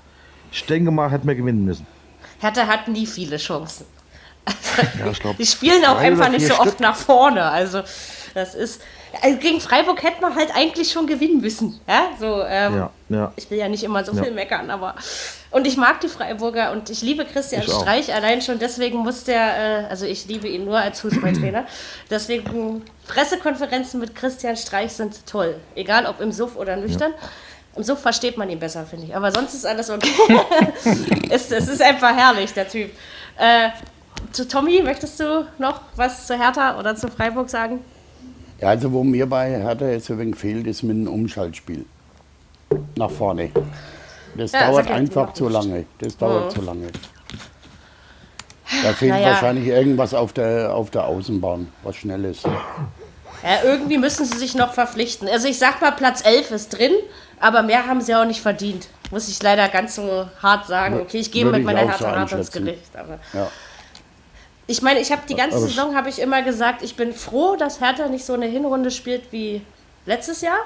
ich 0.51 0.65
denke 0.65 0.89
mal, 0.89 1.11
hätten 1.11 1.27
wir 1.27 1.35
gewinnen 1.35 1.65
müssen. 1.65 1.85
Hertha 2.39 2.65
hat 2.65 2.87
nie 2.87 3.05
viele 3.05 3.37
Chancen. 3.37 3.85
Ja, 4.99 5.11
glaub, 5.11 5.37
die 5.37 5.45
spielen 5.45 5.85
auch 5.85 5.97
einfach 5.97 6.29
nicht 6.29 6.47
so 6.47 6.53
Stück. 6.53 6.67
oft 6.67 6.79
nach 6.79 6.95
vorne. 6.95 7.43
Also 7.43 7.81
das 8.33 8.55
ist 8.55 8.81
also 9.21 9.37
gegen 9.37 9.59
Freiburg 9.59 10.01
hätte 10.03 10.21
man 10.21 10.35
halt 10.35 10.55
eigentlich 10.55 10.91
schon 10.91 11.05
gewinnen 11.05 11.41
müssen. 11.41 11.79
Ja, 11.87 12.09
so. 12.19 12.43
Ähm, 12.43 12.75
ja, 12.75 12.91
ja. 13.09 13.33
Ich 13.35 13.49
will 13.49 13.57
ja 13.57 13.67
nicht 13.67 13.83
immer 13.83 14.03
so 14.05 14.13
viel 14.13 14.31
meckern, 14.31 14.69
aber 14.69 14.95
und 15.49 15.67
ich 15.67 15.75
mag 15.75 15.99
die 15.99 16.07
Freiburger 16.07 16.71
und 16.71 16.89
ich 16.89 17.01
liebe 17.01 17.25
Christian 17.25 17.63
ich 17.63 17.71
Streich. 17.71 18.09
Auch. 18.09 18.15
Allein 18.15 18.41
schon 18.41 18.59
deswegen 18.59 18.99
muss 18.99 19.25
der, 19.25 19.83
äh, 19.83 19.85
also 19.89 20.05
ich 20.05 20.25
liebe 20.27 20.47
ihn 20.47 20.65
nur 20.65 20.77
als 20.77 21.01
Fußballtrainer. 21.01 21.65
deswegen 22.09 22.83
Pressekonferenzen 23.07 23.99
mit 23.99 24.15
Christian 24.15 24.55
Streich 24.55 24.93
sind 24.93 25.25
toll, 25.27 25.55
egal 25.75 26.05
ob 26.05 26.21
im 26.21 26.31
Suff 26.31 26.55
oder 26.55 26.77
nüchtern. 26.77 27.13
Im 27.75 27.83
Suff 27.83 28.01
versteht 28.01 28.37
man 28.37 28.49
ihn 28.49 28.59
besser, 28.59 28.85
finde 28.85 29.07
ich. 29.07 29.15
Aber 29.15 29.31
sonst 29.31 29.53
ist 29.53 29.65
alles 29.65 29.89
okay. 29.89 30.09
es, 31.29 31.51
es 31.51 31.67
ist 31.67 31.81
einfach 31.81 32.15
herrlich, 32.15 32.53
der 32.53 32.67
Typ. 32.67 32.91
Äh, 33.37 33.69
zu 34.31 34.47
Tommy, 34.47 34.81
möchtest 34.83 35.19
du 35.19 35.47
noch 35.57 35.81
was 35.95 36.27
zu 36.27 36.37
Hertha 36.37 36.79
oder 36.79 36.95
zu 36.95 37.07
Freiburg 37.09 37.49
sagen? 37.49 37.79
Ja, 38.59 38.69
also 38.69 38.91
wo 38.91 39.03
mir 39.03 39.25
bei 39.25 39.49
Hertha 39.49 39.87
jetzt 39.87 40.09
ein 40.11 40.19
wenig 40.19 40.35
fehlt, 40.35 40.67
ist 40.67 40.83
mit 40.83 40.95
einem 40.95 41.07
Umschaltspiel. 41.07 41.85
Nach 42.95 43.09
vorne. 43.09 43.51
Das 44.35 44.51
ja, 44.51 44.67
dauert 44.69 44.89
einfach 44.89 45.33
zu 45.33 45.49
lange. 45.49 45.85
Das 45.99 46.17
dauert 46.17 46.45
mhm. 46.45 46.59
zu 46.59 46.61
lange. 46.65 46.87
Da 48.83 48.93
fehlt 48.93 49.11
naja. 49.11 49.31
wahrscheinlich 49.31 49.67
irgendwas 49.67 50.13
auf 50.13 50.31
der, 50.31 50.73
auf 50.73 50.91
der 50.91 51.05
Außenbahn, 51.05 51.67
was 51.83 51.97
schnell 51.97 52.23
ist. 52.25 52.45
Ja, 52.45 53.63
irgendwie 53.63 53.97
müssen 53.97 54.25
sie 54.25 54.37
sich 54.37 54.55
noch 54.55 54.73
verpflichten. 54.73 55.27
Also 55.27 55.47
ich 55.47 55.57
sag 55.57 55.81
mal, 55.81 55.91
Platz 55.91 56.23
11 56.23 56.51
ist 56.51 56.69
drin, 56.69 56.93
aber 57.39 57.63
mehr 57.63 57.87
haben 57.87 58.01
sie 58.01 58.15
auch 58.15 58.25
nicht 58.25 58.41
verdient. 58.41 58.87
Muss 59.09 59.27
ich 59.27 59.41
leider 59.43 59.67
ganz 59.67 59.95
so 59.95 60.27
hart 60.41 60.67
sagen. 60.67 61.01
Okay, 61.01 61.17
ich 61.17 61.31
gehe 61.31 61.45
mit 61.45 61.65
meiner 61.65 61.91
so 61.97 62.07
hart 62.07 62.31
ins 62.31 62.51
Gericht. 62.51 62.95
Aber 62.95 63.19
ja. 63.33 63.47
Ich 64.71 64.81
meine, 64.81 65.01
ich 65.01 65.11
habe 65.11 65.23
die 65.27 65.35
ganze 65.35 65.59
Saison 65.59 65.97
habe 65.97 66.07
ich 66.07 66.19
immer 66.19 66.43
gesagt, 66.43 66.81
ich 66.81 66.95
bin 66.95 67.13
froh, 67.13 67.57
dass 67.57 67.81
Hertha 67.81 68.07
nicht 68.07 68.23
so 68.23 68.35
eine 68.35 68.45
Hinrunde 68.45 68.89
spielt 68.89 69.23
wie 69.31 69.61
letztes 70.05 70.39
Jahr, 70.39 70.59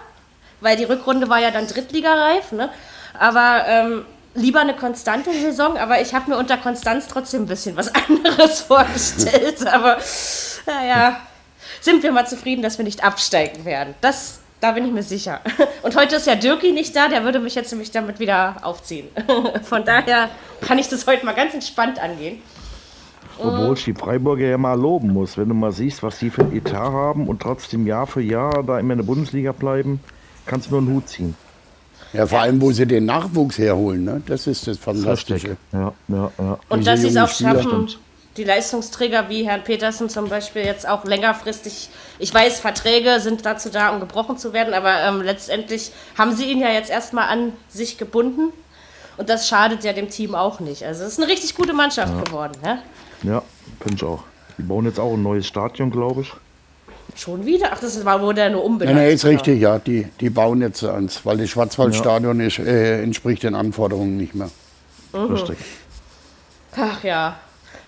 weil 0.62 0.77
die 0.77 0.83
Rückrunde 0.83 1.27
war 1.27 1.39
ja 1.39 1.50
dann 1.50 1.65
Drittligareif, 1.65 2.51
ne? 2.51 2.69
Aber 3.17 3.65
ähm, 3.67 4.05
lieber 4.35 4.59
eine 4.59 4.75
konstante 4.75 5.33
Saison, 5.33 5.75
aber 5.79 6.01
ich 6.01 6.13
habe 6.13 6.29
mir 6.29 6.38
unter 6.38 6.57
Konstanz 6.57 7.07
trotzdem 7.07 7.43
ein 7.43 7.47
bisschen 7.47 7.75
was 7.77 7.91
anderes 8.07 8.62
vorgestellt. 8.62 9.65
aber 9.65 9.97
naja, 10.67 11.19
sind 11.81 12.03
wir 12.03 12.12
mal 12.12 12.27
zufrieden, 12.27 12.62
dass 12.62 12.77
wir 12.77 12.85
nicht 12.85 13.03
absteigen 13.03 13.65
werden. 13.65 13.95
Das, 14.01 14.38
da 14.59 14.74
bin 14.74 14.85
ich 14.85 14.91
mir 14.91 15.01
sicher. 15.01 15.41
Und 15.81 15.95
heute 15.95 16.17
ist 16.17 16.27
ja 16.27 16.35
Dirki 16.35 16.74
nicht 16.74 16.95
da, 16.95 17.07
der 17.07 17.24
würde 17.24 17.39
mich 17.39 17.55
jetzt 17.55 17.71
nämlich 17.71 17.89
damit 17.89 18.19
wieder 18.19 18.57
aufziehen. 18.62 19.07
Von 19.63 19.83
daher 19.83 20.29
kann 20.62 20.77
ich 20.77 20.89
das 20.89 21.07
heute 21.07 21.25
mal 21.25 21.33
ganz 21.33 21.55
entspannt 21.55 21.97
angehen. 21.97 22.43
Obwohl 23.39 23.75
ich 23.75 23.84
die 23.84 23.94
Freiburger 23.94 24.48
ja 24.48 24.58
mal 24.58 24.80
loben 24.80 25.12
muss, 25.12 25.38
wenn 25.38 25.50
du 25.50 25.56
mal 25.56 25.72
siehst, 25.72 26.04
was 26.04 26.20
die 26.20 26.30
für 26.30 26.42
ein 26.42 26.56
Etat 26.56 26.92
haben 26.92 27.27
und 27.27 27.42
trotzdem 27.42 27.86
Jahr 27.86 28.08
für 28.08 28.22
Jahr 28.22 28.63
da 28.63 28.80
immer 28.80 28.94
in 28.94 29.00
der 29.00 29.06
Bundesliga 29.06 29.51
bleiben, 29.51 30.00
kannst 30.46 30.68
du 30.68 30.72
nur 30.72 30.82
einen 30.82 30.96
Hut 30.96 31.10
ziehen. 31.10 31.36
Ja, 32.13 32.25
vor 32.25 32.39
allem, 32.39 32.62
wo 32.62 32.72
sie 32.72 32.86
den 32.86 33.06
Nachwuchs 33.06 33.58
herholen, 33.58 34.06
ne? 34.06 34.22
das 34.25 34.48
ist 34.48 34.68
das 34.68 34.77
Fantastische. 34.77 35.58
Ja, 35.74 35.94
ja, 36.08 36.32
ja. 36.38 36.60
Und 36.70 36.88
dass 36.88 37.01
sie 37.01 37.08
es 37.08 37.18
auch 37.18 37.27
Spieler 37.27 37.62
schaffen, 37.62 37.89
die 38.38 38.44
Leistungsträger 38.44 39.30
wie 39.30 39.46
Herrn 39.46 39.63
Petersen 39.63 40.10
zum 40.10 40.30
Beispiel 40.30 40.63
jetzt 40.63 40.88
auch 40.88 41.06
längerfristig, 41.06 41.89
ich 42.20 42.34
weiß, 42.34 42.60
Verträge 42.60 43.20
sind 43.20 43.46
dazu 43.46 43.70
da, 43.70 43.89
um 43.89 44.00
gebrochen 44.00 44.38
zu 44.38 44.54
werden, 44.54 44.74
aber 44.74 45.01
ähm, 45.04 45.22
letztendlich 45.22 45.92
haben 46.18 46.34
sie 46.36 46.46
ihn 46.46 46.60
ja 46.60 46.70
jetzt 46.70 46.89
erstmal 46.89 47.30
an 47.30 47.54
sich 47.70 47.98
gebunden 47.98 48.51
und 49.18 49.30
das 49.30 49.48
schadet 49.48 49.84
ja 49.84 49.94
dem 49.94 50.10
Team 50.10 50.36
auch 50.36 50.60
nicht. 50.60 50.84
Also 50.84 51.04
es 51.04 51.13
ist 51.13 51.20
eine 51.20 51.32
richtig 51.32 51.56
gute 51.56 51.74
Mannschaft 51.74 52.13
ja. 52.13 52.22
geworden. 52.22 52.54
Ne? 52.62 52.80
Ja, 53.25 53.44
finde 53.79 53.96
ich 53.96 54.03
auch. 54.03 54.24
Die 54.58 54.63
bauen 54.63 54.86
jetzt 54.86 55.00
auch 55.00 55.13
ein 55.13 55.24
neues 55.24 55.48
Stadion, 55.48 55.91
glaube 55.91 56.22
ich. 56.22 56.34
Schon 57.15 57.46
wieder? 57.46 57.70
Ach, 57.72 57.79
das 57.79 58.03
war, 58.03 58.22
wurde 58.22 58.41
ja 58.41 58.50
nur 58.50 58.63
umbenannt. 58.63 58.98
Nein, 58.98 59.08
nee, 59.08 59.13
ist 59.13 59.25
richtig, 59.25 59.62
ja. 59.62 59.79
Die, 59.79 60.08
die 60.20 60.29
bauen 60.29 60.62
jetzt 60.62 60.84
eins, 60.84 61.25
weil 61.25 61.38
das 61.38 61.50
Schwarzwaldstadion 61.50 62.39
ja. 62.39 62.48
ist, 62.48 62.60
äh, 62.60 63.01
entspricht 63.03 63.44
den 63.44 63.55
Anforderungen 63.55 64.17
nicht 64.17 64.36
mehr. 64.36 64.50
Mhm. 65.13 65.32
Richtig. 65.32 65.58
Ach 66.75 67.03
ja. 67.03 67.39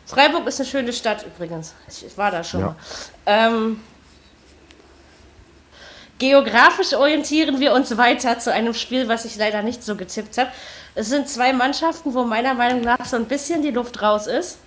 Freiburg 0.05 0.47
ist 0.47 0.59
eine 0.59 0.69
schöne 0.69 0.93
Stadt 0.93 1.25
übrigens. 1.25 1.73
Ich, 1.89 2.05
ich 2.05 2.17
war 2.17 2.31
da 2.31 2.43
schon 2.43 2.61
ja. 2.61 2.65
mal. 2.67 2.75
Ähm, 3.25 3.79
geografisch 6.19 6.93
orientieren 6.93 7.59
wir 7.59 7.73
uns 7.73 7.97
weiter 7.97 8.39
zu 8.39 8.53
einem 8.53 8.73
Spiel, 8.73 9.09
was 9.09 9.25
ich 9.25 9.35
leider 9.35 9.61
nicht 9.61 9.83
so 9.83 9.95
getippt 9.95 10.37
habe. 10.37 10.49
Es 10.95 11.09
sind 11.09 11.27
zwei 11.27 11.51
Mannschaften, 11.51 12.13
wo 12.13 12.23
meiner 12.23 12.53
Meinung 12.53 12.81
nach 12.81 13.03
so 13.03 13.17
ein 13.17 13.25
bisschen 13.25 13.61
die 13.61 13.71
Luft 13.71 14.01
raus 14.01 14.27
ist. 14.27 14.59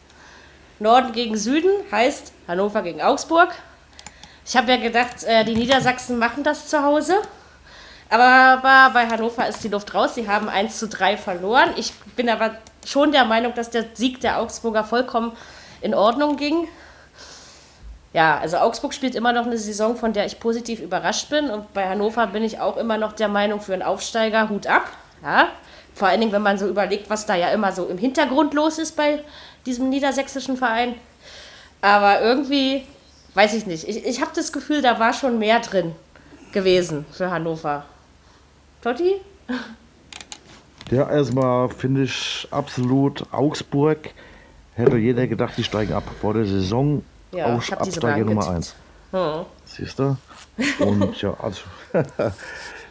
Norden 0.81 1.13
gegen 1.13 1.37
Süden 1.37 1.71
heißt 1.93 2.33
Hannover 2.49 2.81
gegen 2.81 3.03
Augsburg. 3.03 3.51
Ich 4.47 4.57
habe 4.57 4.73
ja 4.73 4.79
gedacht, 4.79 5.23
äh, 5.25 5.45
die 5.45 5.55
Niedersachsen 5.55 6.19
machen 6.19 6.43
das 6.43 6.69
zu 6.69 6.83
Hause. 6.83 7.17
Aber 8.09 8.61
bei 8.93 9.07
Hannover 9.07 9.47
ist 9.47 9.63
die 9.63 9.69
Luft 9.69 9.95
raus. 9.95 10.15
Sie 10.15 10.27
haben 10.27 10.49
1 10.49 10.79
zu 10.79 10.89
3 10.89 11.17
verloren. 11.17 11.71
Ich 11.77 11.93
bin 12.17 12.29
aber 12.29 12.57
schon 12.85 13.13
der 13.13 13.27
Meinung, 13.27 13.55
dass 13.55 13.71
der 13.71 13.85
Sieg 13.93 14.21
der 14.21 14.41
Augsburger 14.41 14.83
vollkommen 14.83 15.37
in 15.83 15.95
Ordnung 15.95 16.37
ging. 16.37 16.67
Ja, 18.13 18.39
also 18.39 18.57
Augsburg 18.57 18.95
spielt 18.95 19.15
immer 19.15 19.33
noch 19.33 19.47
eine 19.47 19.59
Saison, 19.59 19.97
von 19.97 20.15
der 20.15 20.27
ich 20.27 20.41
positiv 20.41 20.81
überrascht 20.81 21.29
bin. 21.29 21.51
Und 21.51 21.73
bei 21.75 21.89
Hannover 21.89 22.27
bin 22.27 22.43
ich 22.43 22.59
auch 22.59 22.79
immer 22.79 22.97
noch 22.97 23.13
der 23.13 23.29
Meinung, 23.29 23.61
für 23.61 23.75
einen 23.75 23.83
Aufsteiger 23.83 24.49
Hut 24.49 24.67
ab. 24.67 24.89
Ja, 25.23 25.49
vor 25.95 26.09
allen 26.09 26.21
Dingen, 26.21 26.33
wenn 26.33 26.43
man 26.43 26.59
so 26.59 26.67
überlegt, 26.67 27.11
was 27.11 27.27
da 27.27 27.35
ja 27.35 27.51
immer 27.51 27.73
so 27.73 27.85
im 27.87 27.99
Hintergrund 27.99 28.55
los 28.55 28.79
ist 28.79 28.97
bei 28.97 29.23
diesem 29.67 29.89
niedersächsischen 29.89 30.57
Verein. 30.57 30.95
Aber 31.81 32.21
irgendwie, 32.21 32.85
weiß 33.35 33.55
ich 33.55 33.67
nicht, 33.67 33.89
ich, 33.89 34.05
ich 34.05 34.21
habe 34.21 34.33
das 34.35 34.53
Gefühl, 34.53 34.83
da 34.83 34.99
war 34.99 35.13
schon 35.13 35.39
mehr 35.39 35.61
drin 35.61 35.95
gewesen 36.53 37.07
für 37.13 37.31
Hannover. 37.31 37.85
Totti? 38.83 39.17
Ja, 40.91 41.09
erstmal 41.09 41.69
finde 41.69 42.03
ich 42.03 42.49
absolut 42.51 43.25
Augsburg. 43.33 44.11
Hätte 44.75 44.97
jeder 44.97 45.27
gedacht, 45.27 45.55
die 45.57 45.65
steigen 45.65 45.93
ab 45.93 46.05
vor 46.21 46.35
der 46.35 46.47
Saison. 46.47 47.03
Ja, 47.33 47.55
Aus, 47.55 47.71
Absteiger 47.73 48.25
Nummer 48.25 48.49
1. 48.51 48.75
Hm. 49.13 49.45
Siehst 49.65 49.99
du? 49.99 50.17
Und 50.81 51.21
ja, 51.21 51.35
also. 51.41 51.63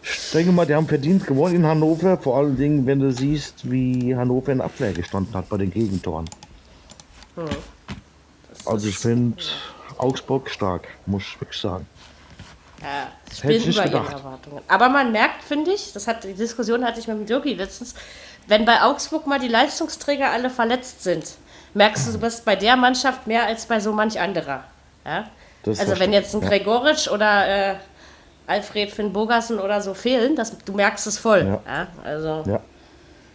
ich 0.04 0.32
denke 0.32 0.52
mal, 0.52 0.66
die 0.66 0.76
haben 0.76 0.88
verdient 0.88 1.26
gewonnen 1.26 1.56
in 1.56 1.66
Hannover. 1.66 2.18
Vor 2.18 2.38
allen 2.38 2.56
Dingen, 2.56 2.86
wenn 2.86 3.00
du 3.00 3.12
siehst, 3.12 3.70
wie 3.70 4.16
Hannover 4.16 4.52
in 4.52 4.62
Abwehr 4.62 4.94
gestanden 4.94 5.34
hat 5.36 5.50
bei 5.50 5.58
den 5.58 5.72
Gegentoren. 5.72 6.30
Also 8.66 8.88
ich 8.88 8.98
finde 8.98 9.42
Augsburg 9.98 10.50
stark, 10.50 10.88
muss 11.06 11.24
ich 11.24 11.42
wirklich 11.42 11.60
sagen. 11.60 11.88
Ja, 12.82 13.10
spielt 13.34 13.66
über 13.66 13.86
ihren 13.86 14.08
Erwartungen. 14.08 14.62
Aber 14.68 14.90
man 14.90 15.12
merkt, 15.12 15.44
finde 15.44 15.72
ich, 15.72 15.92
das 15.94 16.08
hat 16.08 16.24
die 16.24 16.34
Diskussion 16.34 16.86
hatte 16.86 17.00
ich 17.00 17.08
mit 17.08 17.18
dem 17.18 17.26
Dirki 17.26 17.54
letztens, 17.54 17.94
wenn 18.48 18.66
bei 18.66 18.82
Augsburg 18.82 19.28
mal 19.28 19.40
die 19.40 19.48
Leistungsträger 19.48 20.30
alle 20.32 20.50
verletzt 20.50 21.04
sind, 21.04 21.26
merkst 21.74 22.14
du 22.14 22.18
das 22.18 22.42
bei 22.42 22.56
der 22.56 22.76
Mannschaft 22.78 23.28
mehr 23.28 23.46
als 23.46 23.66
bei 23.66 23.80
so 23.80 23.92
manch 23.92 24.20
anderer. 24.20 24.64
Ja? 25.06 25.26
Also 25.66 26.00
wenn 26.00 26.14
jetzt 26.14 26.34
ein 26.34 26.42
Gregoritsch 26.42 27.10
oder 27.10 27.48
äh, 27.48 27.76
Alfred 28.48 28.92
Finn 28.92 29.14
Bogassen 29.14 29.60
oder 29.60 29.82
so 29.82 29.94
fehlen, 29.94 30.36
das, 30.36 30.58
du 30.58 30.74
merkst 30.74 31.06
es 31.06 31.20
voll. 31.20 31.46
Ja. 31.46 31.62
ja? 31.68 31.88
Also 32.04 32.60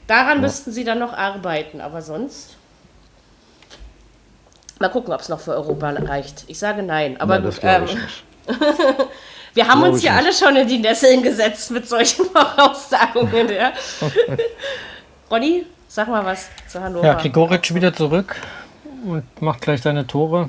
daran 0.06 0.40
müssten 0.40 0.72
sie 0.72 0.84
dann 0.84 0.98
noch 0.98 1.12
arbeiten, 1.12 1.80
aber 1.80 2.02
sonst 2.02 2.56
Mal 4.80 4.88
gucken, 4.88 5.12
ob 5.12 5.20
es 5.20 5.28
noch 5.28 5.40
für 5.40 5.52
Europa 5.52 5.90
reicht. 5.90 6.44
Ich 6.48 6.58
sage 6.58 6.82
nein. 6.82 7.20
Aber 7.20 7.36
ja, 7.36 7.40
gut, 7.40 7.60
ähm, 7.62 7.86
wir 9.54 9.68
haben 9.68 9.82
uns 9.82 10.02
ja 10.02 10.16
alle 10.16 10.32
schon 10.32 10.56
in 10.56 10.66
die 10.66 10.78
Nesseln 10.78 11.22
gesetzt 11.22 11.70
mit 11.70 11.88
solchen 11.88 12.24
Voraussagungen. 12.32 13.48
Ja. 13.50 13.72
Ronny, 15.30 15.66
sag 15.88 16.08
mal 16.08 16.24
was 16.24 16.48
zu 16.68 16.82
Hannover. 16.82 17.06
Ja, 17.06 17.14
Grigoric 17.14 17.74
wieder 17.74 17.92
zurück 17.92 18.36
und 19.06 19.42
macht 19.42 19.60
gleich 19.60 19.82
seine 19.82 20.06
Tore. 20.06 20.48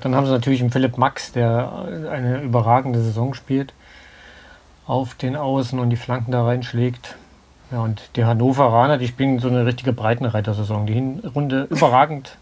Dann 0.00 0.14
haben 0.14 0.26
sie 0.26 0.32
natürlich 0.32 0.60
einen 0.60 0.70
Philipp 0.70 0.98
Max, 0.98 1.32
der 1.32 2.08
eine 2.10 2.40
überragende 2.40 3.00
Saison 3.00 3.34
spielt, 3.34 3.72
auf 4.86 5.14
den 5.14 5.36
Außen 5.36 5.78
und 5.78 5.90
die 5.90 5.96
Flanken 5.96 6.32
da 6.32 6.44
reinschlägt. 6.44 7.16
Ja, 7.70 7.80
und 7.80 8.02
die 8.16 8.24
Hannoveraner, 8.24 8.98
die 8.98 9.08
spielen 9.08 9.38
so 9.38 9.48
eine 9.48 9.66
richtige 9.66 9.92
Breitenreiter-Saison. 9.92 10.86
Die 10.86 10.94
Hinrunde 10.94 11.66
überragend. 11.70 12.36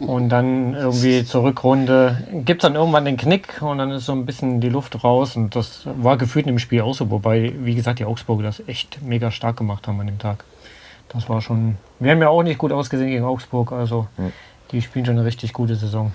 Und 0.00 0.30
dann 0.30 0.74
irgendwie 0.74 1.24
zur 1.24 1.44
Rückrunde 1.44 2.26
gibt 2.44 2.62
es 2.62 2.66
dann 2.66 2.74
irgendwann 2.74 3.04
den 3.04 3.16
Knick 3.16 3.62
und 3.62 3.78
dann 3.78 3.90
ist 3.92 4.06
so 4.06 4.12
ein 4.12 4.26
bisschen 4.26 4.60
die 4.60 4.68
Luft 4.68 5.04
raus. 5.04 5.36
Und 5.36 5.54
das 5.54 5.86
war 5.96 6.16
gefühlt 6.16 6.46
im 6.46 6.58
Spiel 6.58 6.82
auch 6.82 6.94
so, 6.94 7.10
wobei, 7.10 7.54
wie 7.58 7.74
gesagt, 7.74 8.00
die 8.00 8.04
Augsburger 8.04 8.42
das 8.42 8.62
echt 8.66 9.02
mega 9.02 9.30
stark 9.30 9.56
gemacht 9.56 9.86
haben 9.86 10.00
an 10.00 10.06
dem 10.06 10.18
Tag. 10.18 10.44
Das 11.08 11.28
war 11.28 11.40
schon. 11.40 11.76
Wir 12.00 12.10
haben 12.10 12.20
ja 12.20 12.28
auch 12.28 12.42
nicht 12.42 12.58
gut 12.58 12.72
ausgesehen 12.72 13.10
gegen 13.10 13.24
Augsburg, 13.24 13.72
also 13.72 14.08
ja. 14.18 14.30
die 14.72 14.82
spielen 14.82 15.06
schon 15.06 15.16
eine 15.16 15.24
richtig 15.24 15.52
gute 15.52 15.76
Saison. 15.76 16.12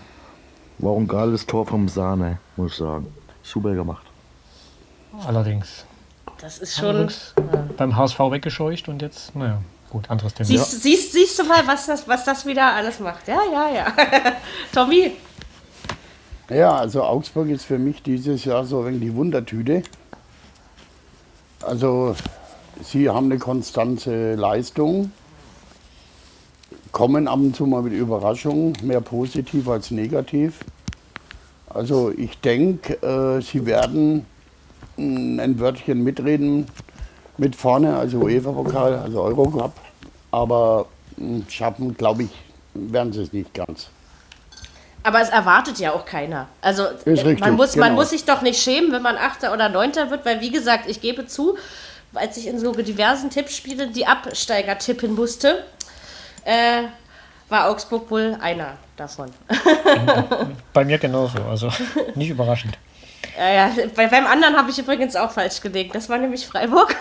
War 0.79 0.95
ein 0.95 1.07
geiles 1.07 1.45
Tor 1.45 1.65
vom 1.65 1.87
Sahne, 1.87 2.39
muss 2.57 2.73
ich 2.73 2.77
sagen. 2.77 3.07
Super 3.43 3.73
gemacht. 3.73 4.05
Allerdings. 5.25 5.85
Das 6.39 6.57
ist 6.57 6.77
schon. 6.77 7.09
Beim 7.77 7.95
HSV 7.95 8.19
weggescheucht 8.19 8.89
und 8.89 9.01
jetzt, 9.01 9.35
naja, 9.35 9.61
gut, 9.91 10.09
anderes 10.09 10.33
Thema. 10.33 10.47
Siehst, 10.47 10.73
ja. 10.73 10.79
siehst, 10.79 11.11
siehst 11.13 11.39
du 11.39 11.43
mal, 11.43 11.65
was 11.67 11.85
das, 11.85 12.07
was 12.07 12.25
das 12.25 12.45
wieder 12.45 12.73
alles 12.73 12.99
macht? 12.99 13.27
Ja, 13.27 13.41
ja, 13.51 13.69
ja. 13.69 13.93
Tommy? 14.73 15.11
Ja, 16.49 16.75
also 16.75 17.03
Augsburg 17.03 17.49
ist 17.49 17.65
für 17.65 17.77
mich 17.77 18.01
dieses 18.01 18.43
Jahr 18.45 18.65
so 18.65 18.85
wenig 18.85 19.01
die 19.01 19.15
Wundertüte. 19.15 19.83
Also, 21.61 22.15
sie 22.83 23.09
haben 23.09 23.27
eine 23.27 23.37
konstante 23.37 24.35
Leistung 24.35 25.11
kommen 26.91 27.27
ab 27.27 27.39
und 27.39 27.55
zu 27.55 27.65
mal 27.65 27.81
mit 27.81 27.93
Überraschungen, 27.93 28.73
mehr 28.83 29.01
positiv 29.01 29.67
als 29.67 29.91
negativ. 29.91 30.59
Also 31.69 32.11
ich 32.15 32.39
denke, 32.39 33.01
äh, 33.01 33.41
sie 33.41 33.65
werden 33.65 34.25
ein 34.97 35.59
Wörtchen 35.59 36.03
mitreden 36.03 36.65
mit 37.37 37.55
vorne, 37.55 37.95
also 37.95 38.19
UEFA-Pokal, 38.19 38.95
also 38.99 39.21
Eurocup. 39.21 39.73
Aber 40.31 40.85
hm, 41.17 41.45
schaffen, 41.49 41.95
glaube 41.95 42.23
ich, 42.23 42.29
werden 42.73 43.11
sie 43.13 43.21
es 43.21 43.33
nicht 43.33 43.53
ganz. 43.53 43.89
Aber 45.03 45.21
es 45.21 45.29
erwartet 45.29 45.79
ja 45.79 45.93
auch 45.93 46.05
keiner. 46.05 46.47
Also 46.61 46.83
richtig, 47.05 47.39
man, 47.39 47.55
muss, 47.55 47.73
genau. 47.73 47.87
man 47.87 47.95
muss 47.95 48.11
sich 48.11 48.23
doch 48.23 48.41
nicht 48.41 48.61
schämen, 48.61 48.91
wenn 48.91 49.01
man 49.01 49.17
Achter 49.17 49.51
oder 49.51 49.67
Neunter 49.67 50.11
wird, 50.11 50.25
weil 50.25 50.41
wie 50.41 50.51
gesagt, 50.51 50.87
ich 50.87 51.01
gebe 51.01 51.25
zu, 51.25 51.57
als 52.13 52.37
ich 52.37 52.47
in 52.47 52.59
so 52.59 52.71
diversen 52.71 53.29
Tippspielen 53.29 53.93
die 53.93 54.05
Absteiger 54.05 54.77
tippen 54.77 55.15
musste, 55.15 55.63
äh, 56.45 56.83
war 57.49 57.69
Augsburg 57.69 58.11
wohl 58.11 58.37
einer 58.39 58.77
davon. 58.95 59.31
Bei 60.73 60.85
mir 60.85 60.99
genauso, 60.99 61.39
also 61.49 61.69
nicht 62.15 62.29
überraschend. 62.29 62.77
Ja, 63.37 63.49
ja. 63.49 63.71
Bei, 63.95 64.07
beim 64.07 64.25
anderen 64.25 64.57
habe 64.57 64.69
ich 64.69 64.77
übrigens 64.77 65.15
auch 65.15 65.31
falsch 65.31 65.61
gelegt. 65.61 65.95
Das 65.95 66.09
war 66.09 66.17
nämlich 66.17 66.45
Freiburg. 66.45 66.95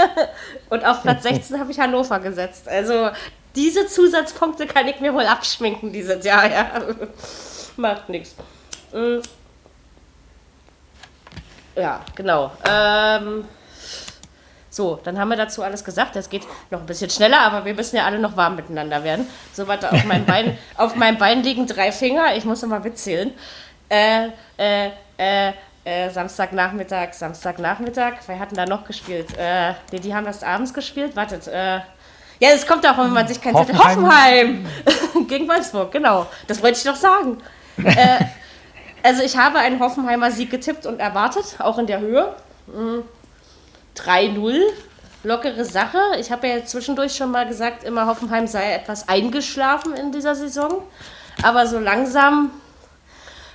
Und 0.70 0.84
auf 0.84 1.02
Platz 1.02 1.22
16 1.22 1.58
habe 1.60 1.70
ich 1.70 1.78
Hannover 1.78 2.18
gesetzt. 2.20 2.68
Also 2.68 3.10
diese 3.54 3.86
Zusatzpunkte 3.86 4.66
kann 4.66 4.88
ich 4.88 5.00
mir 5.00 5.12
wohl 5.14 5.26
abschminken 5.26 5.92
dieses 5.92 6.24
Jahr. 6.24 6.50
Ja. 6.50 6.66
Macht 7.76 8.08
nichts. 8.08 8.34
Mm. 8.92 9.20
Ja, 11.76 12.00
genau. 12.14 12.50
Ähm, 12.68 13.44
so, 14.70 14.98
dann 15.02 15.18
haben 15.18 15.28
wir 15.28 15.36
dazu 15.36 15.62
alles 15.62 15.84
gesagt. 15.84 16.16
Das 16.16 16.28
geht 16.30 16.42
noch 16.70 16.80
ein 16.80 16.86
bisschen 16.86 17.10
schneller, 17.10 17.40
aber 17.40 17.64
wir 17.64 17.74
müssen 17.74 17.96
ja 17.96 18.04
alle 18.04 18.18
noch 18.18 18.36
warm 18.36 18.56
miteinander 18.56 19.02
werden. 19.04 19.26
So, 19.52 19.66
warte, 19.66 19.92
auf 19.92 20.04
meinem 20.04 20.24
Bein, 20.24 20.58
auf 20.76 20.94
meinem 20.96 21.18
Bein 21.18 21.42
liegen 21.42 21.66
drei 21.66 21.92
Finger. 21.92 22.36
Ich 22.36 22.44
muss 22.44 22.62
immer 22.62 22.80
mitzählen. 22.80 23.32
Äh, 23.88 24.28
äh, 24.56 24.90
äh, 25.18 25.52
äh, 25.84 26.10
Samstagnachmittag, 26.10 27.12
Samstagnachmittag. 27.12 28.14
Wer 28.26 28.38
hat 28.38 28.50
denn 28.50 28.56
da 28.56 28.66
noch 28.66 28.84
gespielt? 28.84 29.36
Äh, 29.36 29.74
die, 29.92 30.00
die 30.00 30.14
haben 30.14 30.24
das 30.24 30.42
abends 30.42 30.72
gespielt. 30.72 31.16
Wartet, 31.16 31.46
äh, 31.48 31.80
ja, 32.40 32.50
es 32.54 32.66
kommt 32.66 32.86
auch, 32.86 32.96
wenn 32.98 33.12
man 33.12 33.26
sich 33.26 33.40
kein 33.40 33.54
Hoffenheim. 33.54 33.88
Hoffenheim! 34.04 34.66
Gegen 35.28 35.48
Wolfsburg, 35.48 35.90
genau. 35.90 36.26
Das 36.46 36.62
wollte 36.62 36.78
ich 36.78 36.84
doch 36.84 36.96
sagen. 36.96 37.38
äh, 37.82 38.24
also 39.02 39.22
ich 39.22 39.36
habe 39.36 39.58
einen 39.58 39.80
Hoffenheimer 39.80 40.30
Sieg 40.30 40.50
getippt 40.50 40.86
und 40.86 41.00
erwartet, 41.00 41.56
auch 41.58 41.78
in 41.78 41.86
der 41.86 42.00
Höhe. 42.00 42.34
Mhm. 42.66 43.02
3-0. 43.96 44.60
Lockere 45.24 45.64
Sache. 45.64 45.98
Ich 46.20 46.30
habe 46.30 46.46
ja 46.46 46.64
zwischendurch 46.64 47.16
schon 47.16 47.32
mal 47.32 47.46
gesagt, 47.46 47.82
immer 47.82 48.06
Hoffenheim 48.06 48.46
sei 48.46 48.72
etwas 48.72 49.08
eingeschlafen 49.08 49.94
in 49.94 50.12
dieser 50.12 50.36
Saison. 50.36 50.82
Aber 51.42 51.66
so 51.66 51.80
langsam 51.80 52.52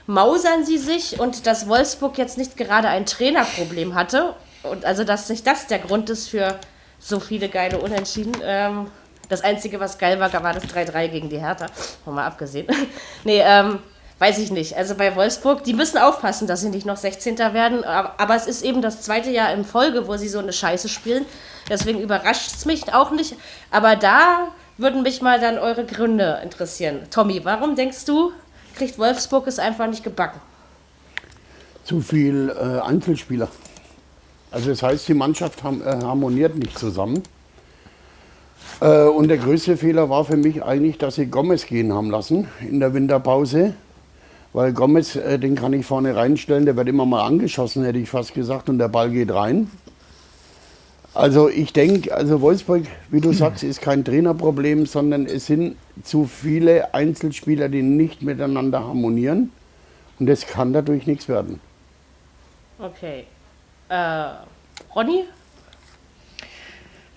mausern 0.08 0.66
sie 0.66 0.78
sich 0.78 1.20
und 1.20 1.48
dass 1.48 1.68
Wolfsburg 1.68 2.18
jetzt 2.18 2.38
nicht 2.38 2.58
gerade 2.58 2.88
ein 2.90 3.06
Trainerproblem 3.06 3.96
hatte 3.96 4.36
und 4.64 4.86
also 4.86 5.04
dass 5.04 5.30
nicht 5.30 5.46
das 5.46 5.68
der 5.68 5.80
Grund 5.80 6.10
ist 6.10 6.30
für 6.30 6.60
so 7.00 7.20
viele 7.20 7.50
geile 7.50 7.80
Unentschieden. 7.80 8.34
Ähm, 8.44 8.88
das 9.30 9.42
Einzige, 9.42 9.80
was 9.80 9.98
geil 9.98 10.20
war, 10.20 10.32
war 10.32 10.54
das 10.54 10.64
3-3 10.66 11.08
gegen 11.08 11.30
die 11.30 11.40
Hertha. 11.40 11.68
Mal 12.06 12.26
abgesehen. 12.26 12.68
nee, 13.24 13.42
ähm, 13.42 13.80
weiß 14.20 14.38
ich 14.40 14.52
nicht. 14.52 14.78
Also 14.78 14.96
bei 14.96 15.16
Wolfsburg, 15.16 15.64
die 15.64 15.74
müssen 15.74 15.98
aufpassen, 15.98 16.48
dass 16.48 16.62
sie 16.62 16.70
nicht 16.70 16.86
noch 16.86 16.98
16. 16.98 17.38
werden. 17.40 17.84
Aber 17.84 18.36
es 18.36 18.48
ist 18.48 18.64
eben 18.64 18.82
das 18.82 19.02
zweite 19.02 19.32
Jahr 19.32 19.54
in 19.54 19.66
Folge, 19.66 20.08
wo 20.08 20.18
sie 20.18 20.30
so 20.30 20.40
eine 20.40 20.54
Scheiße 20.54 20.88
spielen. 20.90 21.26
Deswegen 21.70 22.00
überrascht 22.00 22.52
es 22.56 22.66
mich 22.66 22.94
auch 22.94 23.12
nicht. 23.12 23.36
Aber 23.72 23.96
da 23.96 24.50
würden 24.78 25.04
mich 25.04 25.22
mal 25.22 25.40
dann 25.40 25.58
eure 25.58 25.86
Gründe 25.86 26.40
interessieren. 26.44 27.08
Tommy, 27.10 27.44
warum 27.44 27.76
denkst 27.76 28.06
du, 28.06 28.32
kriegt 28.76 28.98
Wolfsburg 28.98 29.48
es 29.48 29.60
einfach 29.60 29.88
nicht 29.88 30.04
gebacken? 30.04 30.40
Zu 31.84 32.02
viel 32.02 32.50
äh, 32.50 32.80
Einzelspieler. 32.80 33.50
Also 34.52 34.70
das 34.70 34.84
heißt, 34.84 35.08
die 35.08 35.14
Mannschaft 35.14 35.64
ham, 35.64 35.82
äh, 35.82 35.86
harmoniert 35.86 36.56
nicht 36.56 36.78
zusammen. 36.78 37.24
Äh, 38.80 39.06
und 39.06 39.28
der 39.28 39.38
größte 39.38 39.78
Fehler 39.78 40.10
war 40.10 40.26
für 40.26 40.38
mich 40.38 40.64
eigentlich, 40.64 40.98
dass 40.98 41.16
sie 41.16 41.26
Gomez 41.26 41.66
gehen 41.66 41.94
haben 41.94 42.10
lassen 42.10 42.48
in 42.62 42.80
der 42.80 42.94
Winterpause. 42.94 43.74
Weil 44.54 44.72
Gomez, 44.72 45.16
äh, 45.16 45.40
den 45.40 45.56
kann 45.56 45.74
ich 45.74 45.86
vorne 45.86 46.16
reinstellen, 46.16 46.66
der 46.66 46.76
wird 46.76 46.88
immer 46.88 47.06
mal 47.06 47.26
angeschossen, 47.26 47.84
hätte 47.84 47.98
ich 47.98 48.10
fast 48.10 48.34
gesagt, 48.34 48.70
und 48.70 48.78
der 48.78 48.88
Ball 48.88 49.10
geht 49.10 49.34
rein. 49.34 49.70
Also 51.14 51.48
ich 51.50 51.74
denke, 51.74 52.14
also 52.16 52.42
Wolfsburg, 52.42 52.84
wie 53.10 53.22
du 53.22 53.34
sagst, 53.34 53.64
ist 53.64 53.82
kein 53.82 54.04
Trainerproblem, 54.04 54.86
sondern 54.86 55.26
es 55.26 55.46
sind 55.46 55.76
zu 56.04 56.26
viele 56.26 56.94
Einzelspieler, 56.94 57.70
die 57.70 57.84
nicht 57.84 58.24
miteinander 58.24 58.84
harmonieren. 58.84 59.52
Und 60.20 60.28
das 60.28 60.48
kann 60.48 60.74
dadurch 60.74 61.06
nichts 61.06 61.28
werden. 61.28 61.60
Okay. 62.80 63.26
Äh, 63.90 64.26
Ronny? 64.96 65.26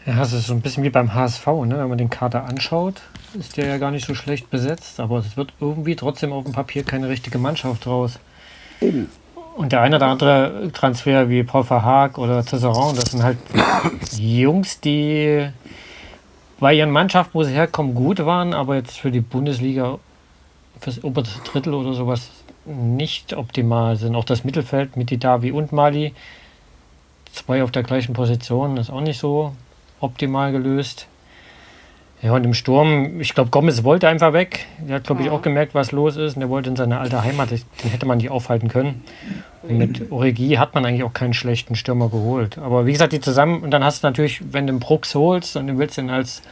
Ja, 0.05 0.23
es 0.23 0.33
ist 0.33 0.47
so 0.47 0.53
ein 0.53 0.61
bisschen 0.61 0.85
wie 0.85 0.91
beim 0.91 1.15
HSV, 1.15 1.47
ne? 1.47 1.79
wenn 1.79 1.89
man 1.89 1.99
den 1.99 2.11
Kader 2.11 2.45
anschaut 2.45 3.03
ist 3.39 3.57
der 3.57 3.67
ja 3.67 3.79
gar 3.79 3.91
nicht 3.91 4.07
so 4.07 4.15
schlecht 4.15 4.51
besetzt, 4.51 5.01
aber 5.01 5.19
es 5.19 5.37
wird 5.37 5.53
irgendwie 5.61 5.97
trotzdem 5.97 6.33
auf 6.33 6.45
dem 6.45 6.53
Papier 6.53 6.85
keine 6.85 7.09
richtige 7.09 7.39
Mannschaft 7.39 7.87
draus. 7.87 8.19
Eben. 8.81 9.09
Und 9.57 9.73
der 9.73 9.81
eine 9.81 9.97
oder 9.97 10.09
andere 10.09 10.71
Transfer 10.75 11.31
wie 11.31 11.43
Paul 11.43 11.65
Verhaag 11.65 12.19
oder 12.19 12.45
Tesseron, 12.45 12.95
das 12.95 13.13
sind 13.13 13.23
halt 13.23 13.39
Jungs, 14.19 14.81
die 14.81 15.49
bei 16.61 16.75
ihren 16.75 16.91
Mannschaften, 16.91 17.33
wo 17.33 17.43
sie 17.43 17.55
herkommen, 17.55 17.95
gut 17.95 18.25
waren, 18.27 18.53
aber 18.53 18.77
jetzt 18.77 18.99
für 18.99 19.11
die 19.11 19.23
Bundesliga, 19.23 19.99
fürs 20.81 21.03
oberste 21.03 21.41
Drittel 21.41 21.73
oder 21.73 21.95
sowas 21.95 22.31
nicht 22.67 23.33
optimal 23.33 23.97
sind. 23.97 24.15
Auch 24.15 24.25
das 24.25 24.45
Mittelfeld 24.45 24.99
mit 24.99 25.11
Didavi 25.11 25.53
und 25.53 25.73
Mali, 25.73 26.13
zwei 27.33 27.63
auf 27.63 27.71
der 27.71 27.83
gleichen 27.83 28.13
Position, 28.13 28.77
ist 28.77 28.91
auch 28.91 29.01
nicht 29.01 29.19
so 29.19 29.55
optimal 30.01 30.53
gelöst. 30.53 31.07
Ja, 32.23 32.33
und 32.33 32.45
im 32.45 32.55
Sturm, 32.55 33.21
ich 33.21 33.35
glaube, 33.35 33.51
Gomez 33.51 33.85
wollte 33.85 34.09
einfach 34.09 34.33
weg. 34.33 34.67
Er 34.89 34.97
hat, 34.97 35.05
glaube 35.05 35.23
ich, 35.23 35.31
auch 35.31 35.43
gemerkt, 35.43 35.75
was 35.75 35.93
los 35.93 36.17
ist. 36.17 36.37
Und 36.37 36.43
er 36.43 36.49
wollte 36.49 36.71
in 36.71 36.77
seine 36.77 36.99
alte 36.99 37.23
Heimat. 37.23 37.51
Den 37.51 37.91
hätte 37.91 38.07
man 38.07 38.19
nicht 38.19 38.31
aufhalten 38.31 38.69
können. 38.69 39.05
Und 39.63 39.79
mit 39.79 40.11
Origi 40.11 40.55
hat 40.55 40.75
man 40.75 40.87
eigentlich 40.87 41.05
auch 41.05 41.13
keinen 41.13 41.35
schlechten 41.35 41.75
Stürmer 41.75 42.09
geholt. 42.09 42.57
Aber 42.59 42.87
wie 42.87 42.93
gesagt, 42.93 43.13
die 43.13 43.21
zusammen. 43.21 43.63
Und 43.63 43.71
dann 43.71 43.85
hast 43.85 44.03
du 44.03 44.07
natürlich, 44.07 44.41
wenn 44.53 44.67
du 44.67 44.73
den 44.73 44.81
Brooks 44.81 45.15
holst 45.15 45.57
und 45.57 45.67
du 45.67 45.79
willst 45.79 45.99
ihn 45.99 46.09
als 46.09 46.43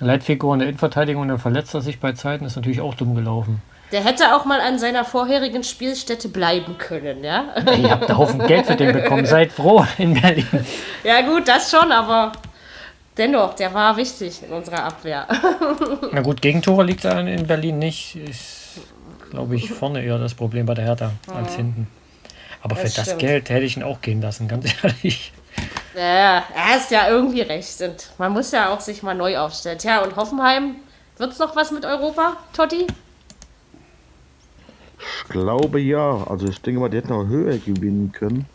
Leitfigur 0.00 0.54
in 0.54 0.60
der 0.60 0.68
Innenverteidigung 0.68 1.22
und 1.22 1.28
dann 1.28 1.38
verletzt 1.38 1.74
er 1.74 1.80
sich 1.80 2.00
bei 2.00 2.12
Zeiten, 2.12 2.44
ist 2.44 2.56
natürlich 2.56 2.80
auch 2.80 2.94
dumm 2.94 3.14
gelaufen. 3.14 3.62
Der 3.92 4.04
hätte 4.04 4.34
auch 4.34 4.44
mal 4.44 4.60
an 4.60 4.80
seiner 4.80 5.04
vorherigen 5.04 5.62
Spielstätte 5.62 6.28
bleiben 6.28 6.76
können, 6.76 7.22
ja? 7.22 7.44
Ihr 7.80 7.90
habt 7.90 8.08
einen 8.08 8.18
Haufen 8.18 8.44
Geld 8.46 8.66
für 8.66 8.74
den 8.74 8.92
bekommen. 8.92 9.24
Seid 9.26 9.52
froh 9.52 9.86
in 9.96 10.20
Berlin. 10.20 10.46
Ja, 11.04 11.20
gut, 11.20 11.46
das 11.46 11.70
schon, 11.70 11.92
aber 11.92 12.32
dennoch, 13.16 13.54
der 13.54 13.72
war 13.74 13.96
wichtig 13.96 14.42
in 14.42 14.52
unserer 14.52 14.84
Abwehr. 14.84 15.26
Na 16.12 16.20
gut, 16.20 16.42
Gegentore 16.42 16.84
liegt 16.84 17.04
in 17.04 17.46
Berlin 17.46 17.78
nicht. 17.78 18.16
Ist, 18.16 18.80
glaube 19.30 19.56
ich, 19.56 19.70
vorne 19.70 20.02
eher 20.02 20.18
das 20.18 20.34
Problem 20.34 20.66
bei 20.66 20.74
der 20.74 20.84
Hertha 20.84 21.12
als 21.34 21.52
mhm. 21.52 21.56
hinten. 21.56 21.86
Aber 22.62 22.74
das 22.74 22.92
für 22.92 22.96
das 22.96 23.06
stimmt. 23.06 23.20
Geld 23.20 23.50
hätte 23.50 23.64
ich 23.64 23.76
ihn 23.76 23.82
auch 23.82 24.00
gehen 24.00 24.20
lassen, 24.20 24.48
ganz 24.48 24.66
ehrlich. 24.82 25.32
Ja, 25.94 26.44
er 26.54 26.76
ist 26.76 26.90
ja 26.90 27.08
irgendwie 27.08 27.40
recht. 27.40 27.80
Und 27.80 28.10
man 28.18 28.32
muss 28.32 28.52
ja 28.52 28.72
auch 28.72 28.80
sich 28.80 29.02
mal 29.02 29.14
neu 29.14 29.38
aufstellen. 29.38 29.78
Tja, 29.78 30.02
und 30.02 30.16
Hoffenheim, 30.16 30.76
wird 31.16 31.32
es 31.32 31.38
noch 31.38 31.56
was 31.56 31.70
mit 31.70 31.84
Europa, 31.84 32.36
Totti? 32.52 32.86
Ich 34.98 35.28
glaube 35.28 35.80
ja. 35.80 36.26
Also 36.28 36.48
ich 36.48 36.60
denke 36.60 36.80
mal, 36.80 36.90
die 36.90 36.98
hätten 36.98 37.12
auch 37.12 37.26
höher 37.26 37.56
gewinnen 37.58 38.12
können. 38.12 38.46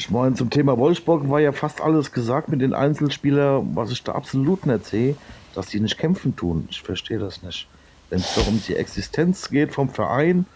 Ich 0.00 0.08
meine, 0.08 0.34
zum 0.34 0.48
Thema 0.48 0.78
Wolfsburg 0.78 1.28
war 1.28 1.40
ja 1.40 1.52
fast 1.52 1.82
alles 1.82 2.10
gesagt 2.10 2.48
mit 2.48 2.62
den 2.62 2.72
Einzelspielern, 2.72 3.76
was 3.76 3.90
ich 3.90 4.02
da 4.02 4.12
absolut 4.12 4.64
nicht 4.64 4.86
sehe, 4.86 5.14
dass 5.54 5.66
die 5.66 5.78
nicht 5.78 5.98
kämpfen 5.98 6.34
tun. 6.34 6.66
Ich 6.70 6.80
verstehe 6.80 7.18
das 7.18 7.42
nicht. 7.42 7.68
Wenn 8.08 8.20
es 8.20 8.34
darum 8.34 8.62
die 8.66 8.76
Existenz 8.76 9.50
geht 9.50 9.74
vom 9.74 9.90
Verein 9.90 10.46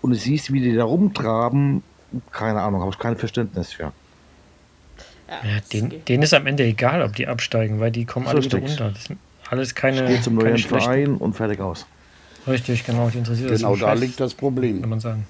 und 0.00 0.12
du 0.12 0.16
siehst, 0.16 0.54
wie 0.54 0.60
die 0.60 0.74
da 0.74 0.84
rumtraben, 0.84 1.82
keine 2.32 2.62
Ahnung, 2.62 2.80
habe 2.80 2.90
ich 2.90 2.98
kein 2.98 3.18
Verständnis 3.18 3.74
für. 3.74 3.92
Ja, 5.28 5.60
den, 5.70 6.02
denen 6.06 6.22
ist 6.22 6.32
am 6.32 6.46
Ende 6.46 6.64
egal, 6.64 7.02
ob 7.02 7.14
die 7.14 7.26
absteigen, 7.26 7.80
weil 7.80 7.90
die 7.90 8.06
kommen 8.06 8.26
alle 8.26 8.42
wieder 8.42 8.58
runter. 8.58 8.92
Das 8.94 9.04
sind 9.04 9.18
alles 9.50 9.74
keine. 9.74 10.06
Geht 10.06 10.24
zum 10.24 10.36
neuen 10.36 10.56
Verein 10.56 11.16
und 11.16 11.34
fertig 11.34 11.60
aus. 11.60 11.84
Richtig, 12.46 12.86
genau, 12.86 13.10
die 13.10 13.18
interessiert 13.18 13.50
Genau 13.50 13.76
da 13.76 13.92
liegt 13.92 14.18
das 14.18 14.32
Problem. 14.32 14.80
Kann 14.80 14.88
man 14.88 15.00
sagen. 15.00 15.26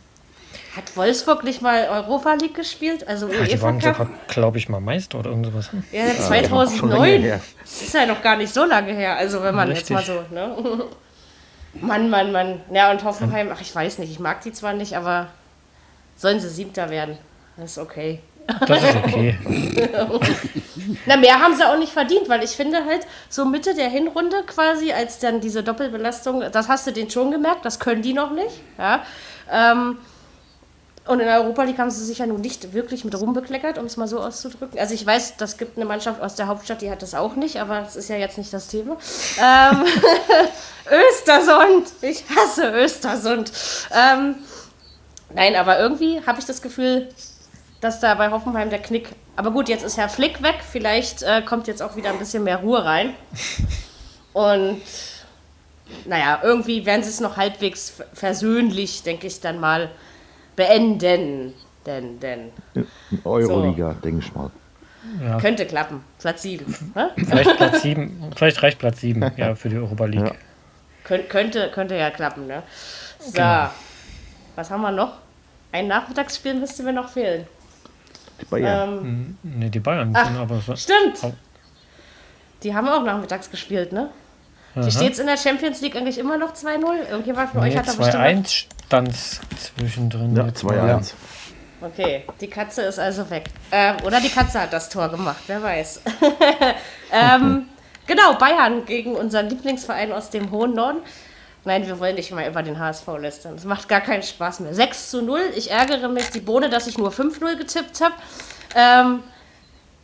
Hat 0.77 0.97
Wolfsburg 0.97 1.45
nicht 1.45 1.63
mal 1.63 1.89
Europa 1.89 2.35
League 2.35 2.55
gespielt? 2.55 3.07
Also 3.09 3.29
ja, 3.29 3.45
die 3.45 3.61
waren 3.63 3.81
sogar, 3.81 4.09
glaube 4.29 4.59
ich, 4.59 4.69
mal 4.69 4.81
Meister 4.81 5.19
oder 5.19 5.31
irgendwas. 5.31 5.71
Ja, 5.93 6.15
2009. 6.15 7.25
Ja, 7.25 7.41
das 7.63 7.83
ist 7.83 7.95
ja 7.95 8.07
noch 8.07 8.23
gar 8.23 8.37
nicht 8.37 8.53
so 8.53 8.65
lange 8.65 8.93
her. 8.93 9.17
Also 9.17 9.43
wenn 9.43 9.55
man 9.55 9.69
Richtig. 9.69 9.89
jetzt 9.89 9.91
mal 9.91 10.05
so, 10.05 10.35
ne? 10.35 10.85
Mann, 11.81 12.11
Mann, 12.11 12.33
Mann. 12.33 12.61
Ja, 12.73 12.91
und 12.91 13.03
Hoffenheim, 13.05 13.51
ach, 13.53 13.61
ich 13.61 13.75
weiß 13.75 13.99
nicht, 13.99 14.11
ich 14.11 14.19
mag 14.19 14.43
die 14.43 14.53
zwar 14.53 14.73
nicht, 14.75 14.97
aber 14.97 15.29
sollen 16.17 16.41
sie 16.41 16.49
Siebter 16.49 16.91
werden. 16.91 17.19
Das 17.57 17.73
ist 17.73 17.79
okay. 17.79 18.21
Das 18.67 18.83
ist 18.83 18.97
okay. 18.97 19.39
Na, 21.07 21.17
mehr 21.17 21.41
haben 21.41 21.55
sie 21.55 21.69
auch 21.69 21.79
nicht 21.79 21.93
verdient, 21.93 22.29
weil 22.29 22.43
ich 22.43 22.51
finde 22.51 22.85
halt, 22.85 23.07
so 23.29 23.45
Mitte 23.45 23.75
der 23.75 23.89
Hinrunde 23.89 24.43
quasi, 24.47 24.93
als 24.93 25.19
dann 25.19 25.41
diese 25.41 25.63
Doppelbelastung, 25.63 26.45
das 26.53 26.69
hast 26.69 26.87
du 26.87 26.93
den 26.93 27.11
schon 27.11 27.31
gemerkt, 27.31 27.65
das 27.65 27.79
können 27.79 28.03
die 28.03 28.15
noch 28.15 28.33
nicht. 28.33 28.63
Ja. 28.79 29.03
Ähm, 29.51 29.99
und 31.09 31.21
in 31.21 31.27
der 31.27 31.41
Europa 31.41 31.63
League 31.63 31.79
haben 31.79 31.91
sie 31.91 32.05
sich 32.05 32.19
ja 32.19 32.27
nun 32.27 32.43
nicht 32.43 32.75
wirklich 32.75 33.03
mit 33.03 33.19
rumbekleckert, 33.19 33.79
um 33.79 33.87
es 33.87 33.97
mal 33.97 34.07
so 34.07 34.21
auszudrücken. 34.21 34.79
Also 34.79 34.93
ich 34.93 35.07
weiß, 35.07 35.39
das 35.39 35.57
gibt 35.57 35.79
eine 35.79 35.87
Mannschaft 35.87 36.21
aus 36.21 36.35
der 36.35 36.49
Hauptstadt, 36.49 36.83
die 36.83 36.91
hat 36.91 37.01
das 37.01 37.15
auch 37.15 37.35
nicht, 37.35 37.57
aber 37.57 37.81
das 37.81 37.97
ist 37.97 38.11
ja 38.11 38.17
jetzt 38.17 38.37
nicht 38.37 38.53
das 38.53 38.69
Thema. 38.69 38.99
Ähm, 39.43 39.85
Östersund! 41.11 41.89
Ich 42.03 42.25
hasse 42.37 42.71
Östersund. 42.73 43.51
Ähm, 43.91 44.35
nein, 45.35 45.57
aber 45.57 45.79
irgendwie 45.79 46.21
habe 46.27 46.41
ich 46.41 46.45
das 46.45 46.61
Gefühl, 46.61 47.09
dass 47.81 48.01
da 48.01 48.15
bei 48.15 48.31
Hoffenheim 48.31 48.69
der 48.69 48.81
Knick. 48.81 49.09
Aber 49.35 49.51
gut, 49.51 49.71
jetzt 49.71 49.85
ist 49.85 49.97
Herr 49.97 50.11
Flick 50.11 50.43
weg. 50.43 50.57
Vielleicht 50.71 51.23
äh, 51.23 51.41
kommt 51.41 51.69
jetzt 51.69 51.81
auch 51.81 51.97
wieder 51.97 52.11
ein 52.11 52.19
bisschen 52.19 52.45
mehr 52.45 52.59
Ruhe 52.59 52.85
rein. 52.85 53.15
Und 54.35 54.83
naja, 56.05 56.41
irgendwie 56.43 56.85
werden 56.85 57.03
sie 57.03 57.09
es 57.09 57.21
noch 57.21 57.39
halbwegs 57.39 57.95
versöhnlich, 58.13 59.05
denke 59.05 59.27
ich, 59.27 59.41
dann 59.41 59.59
mal 59.59 59.91
beenden. 60.59 61.55
Denn, 61.87 62.21
denn. 62.21 62.51
Euroliga, 63.25 63.95
so. 63.95 64.01
denke 64.01 64.21
ich 64.21 64.35
mal. 64.35 64.51
Ja. 65.23 65.39
Könnte 65.39 65.65
klappen. 65.65 66.05
Platz 66.19 66.43
7. 66.43 66.93
Vielleicht 67.17 67.57
Platz 67.57 67.83
7. 67.83 68.33
Vielleicht 68.37 68.63
reicht 68.63 68.79
Platz 68.79 69.01
7 69.01 69.33
ja, 69.37 69.55
für 69.55 69.71
die 69.71 69.77
Europa 69.77 70.05
League. 70.05 70.27
Ja. 70.27 70.33
Kön 71.05 71.27
könnte, 71.29 71.71
könnte 71.71 71.97
ja 71.97 72.11
klappen, 72.11 72.47
ne? 72.47 72.63
So. 73.21 73.33
Genau. 73.33 73.71
Was 74.57 74.71
haben 74.71 74.83
wir 74.83 74.91
noch? 74.91 75.13
Ein 75.73 75.87
Nachmittagsspiel 75.87 76.55
müsste 76.55 76.83
mir 76.83 76.93
noch 76.93 77.09
fehlen. 77.09 77.47
Die 78.41 78.45
Bayern. 78.45 78.99
Ähm, 78.99 79.39
ne, 79.43 79.71
die 79.71 79.81
Bayern. 79.81 80.13
Ach, 80.15 80.31
aber 80.37 80.61
so. 80.61 80.77
Stimmt. 80.77 81.19
Oh. 81.23 81.33
Die 82.65 82.75
haben 82.75 82.89
auch 82.89 83.05
nachmittags 83.05 83.51
gespielt, 83.51 83.93
ne? 83.93 84.11
Wie 84.75 84.91
steht 84.91 85.13
es 85.13 85.19
in 85.19 85.27
der 85.27 85.37
Champions 85.37 85.81
League 85.81 85.97
eigentlich 85.97 86.19
immer 86.19 86.37
noch 86.37 86.53
2-0? 86.53 87.09
Irgendjemand 87.11 87.51
von 87.51 87.63
nee, 87.63 87.71
euch 87.71 87.77
hat 87.79 87.89
da 87.89 87.93
bestimmt. 87.93 88.49
2-1 88.49 88.67
stand 88.89 89.15
zwischendrin. 89.15 90.35
Ja, 90.35 90.45
2-1. 90.45 91.13
Okay, 91.83 92.25
die 92.41 92.49
Katze 92.49 92.83
ist 92.83 92.99
also 92.99 93.29
weg. 93.29 93.45
Ähm, 93.71 93.97
oder 94.05 94.19
die 94.19 94.31
Katze 94.31 94.63
hat 94.63 94.73
das 94.73 94.89
Tor 94.89 95.11
gemacht, 95.11 95.43
wer 95.47 95.63
weiß. 95.63 96.01
ähm, 97.13 97.67
genau, 98.07 98.35
Bayern 98.39 98.87
gegen 98.87 99.15
unseren 99.15 99.51
Lieblingsverein 99.51 100.11
aus 100.11 100.31
dem 100.31 100.51
hohen 100.51 100.73
Norden. 100.73 101.01
Nein, 101.67 101.87
wir 101.87 102.01
wollen 102.01 102.15
nicht 102.15 102.33
mal 102.33 102.49
über 102.49 102.63
den 102.63 102.79
HSV 102.79 103.07
lästern. 103.21 103.57
Das 103.57 103.65
macht 103.65 103.91
gar 103.91 104.01
keinen 104.01 104.23
Spaß 104.23 104.61
mehr. 104.61 104.73
6 104.73 105.11
zu 105.11 105.23
0. 105.23 105.39
Ich 105.55 105.71
ärgere 105.71 106.09
mich 106.09 106.31
die 106.31 106.41
Bohne, 106.41 106.71
dass 106.71 106.87
ich 106.87 106.97
nur 106.97 107.11
5-0 107.11 107.57
getippt 107.57 108.01
habe. 108.01 108.15
Ähm, 108.75 109.23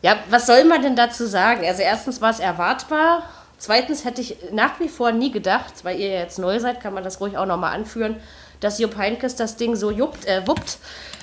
ja, 0.03 0.17
was 0.29 0.47
soll 0.47 0.65
man 0.65 0.83
denn 0.83 0.95
dazu 0.95 1.25
sagen? 1.27 1.65
Also 1.65 1.81
erstens 1.81 2.21
war 2.21 2.31
es 2.31 2.39
erwartbar. 2.39 3.23
Zweitens 3.57 4.05
hätte 4.05 4.21
ich 4.21 4.37
nach 4.53 4.79
wie 4.79 4.91
vor 4.91 5.11
nie 5.11 5.31
gedacht, 5.31 5.73
weil 5.85 5.99
ihr 5.99 6.11
jetzt 6.11 6.39
neu 6.39 6.61
seid, 6.61 6.83
kann 6.83 6.93
man 6.93 7.03
das 7.03 7.21
ruhig 7.21 7.39
auch 7.39 7.47
nochmal 7.47 7.73
anführen, 7.73 8.17
dass 8.65 8.79
Jupp 8.79 8.97
Heinkes 8.97 9.37
das 9.37 9.57
Ding 9.57 9.77
so 9.77 9.91
juckt, 9.91 10.25
äh, 10.27 10.47
wuppt. 10.47 10.79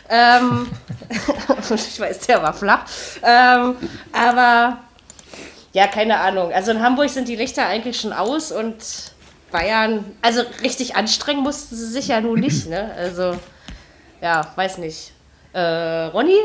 Ähm, 0.10 0.68
ich 1.76 2.00
weiß, 2.00 2.20
der 2.20 2.44
war 2.44 2.54
flach. 2.54 2.86
Ähm, 3.24 3.76
aber 4.14 4.78
ja, 5.74 5.88
keine 5.88 6.20
Ahnung. 6.20 6.54
Also 6.54 6.72
in 6.72 6.82
Hamburg 6.82 7.10
sind 7.10 7.28
die 7.28 7.36
Lichter 7.36 7.66
eigentlich 7.66 8.00
schon 8.00 8.14
aus 8.14 8.52
und 8.52 8.76
Bayern, 9.52 10.06
also 10.22 10.42
richtig 10.62 10.96
anstrengen 10.96 11.42
mussten 11.42 11.76
sie 11.76 11.88
sich 11.88 12.08
ja 12.08 12.22
nun 12.22 12.40
nicht, 12.40 12.68
ne? 12.68 12.92
Also, 12.98 13.38
ja, 14.22 14.48
weiß 14.56 14.78
nicht. 14.78 15.12
Äh, 15.54 15.60
Ronny? 15.60 16.38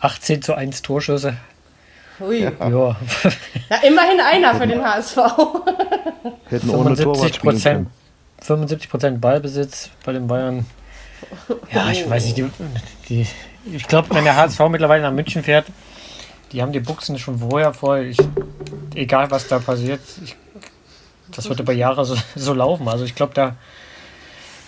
18 0.00 0.42
zu 0.42 0.54
1 0.54 0.82
Torschüsse. 0.82 1.36
Hui. 2.20 2.42
Ja. 2.42 2.52
ja. 2.60 2.96
ja 3.70 3.76
immerhin 3.82 4.20
einer 4.20 4.54
für 4.54 4.66
den 4.66 4.82
HSV. 4.84 5.16
Hätten 6.48 6.70
75 6.70 7.40
Prozent, 7.40 7.88
75 8.42 8.90
Prozent 8.90 9.20
Ballbesitz 9.20 9.90
bei 10.04 10.12
den 10.12 10.26
Bayern. 10.26 10.66
Ja, 11.72 11.90
ich 11.90 12.08
weiß 12.08 12.24
nicht. 12.24 12.36
Die, 12.36 12.50
die, 13.08 13.26
ich 13.72 13.88
glaube, 13.88 14.14
wenn 14.14 14.24
der 14.24 14.36
HSV 14.36 14.60
mittlerweile 14.68 15.02
nach 15.02 15.12
München 15.12 15.42
fährt, 15.42 15.66
die 16.52 16.62
haben 16.62 16.72
die 16.72 16.80
Buchsen 16.80 17.18
schon 17.18 17.38
vorher 17.38 17.74
voll. 17.74 18.06
Ich, 18.06 18.18
egal 18.94 19.30
was 19.30 19.48
da 19.48 19.58
passiert, 19.58 20.00
ich, 20.24 20.36
das 21.28 21.48
wird 21.48 21.60
über 21.60 21.72
Jahre 21.72 22.04
so, 22.04 22.16
so 22.34 22.54
laufen. 22.54 22.88
Also 22.88 23.04
ich 23.04 23.14
glaube, 23.14 23.34
da, 23.34 23.56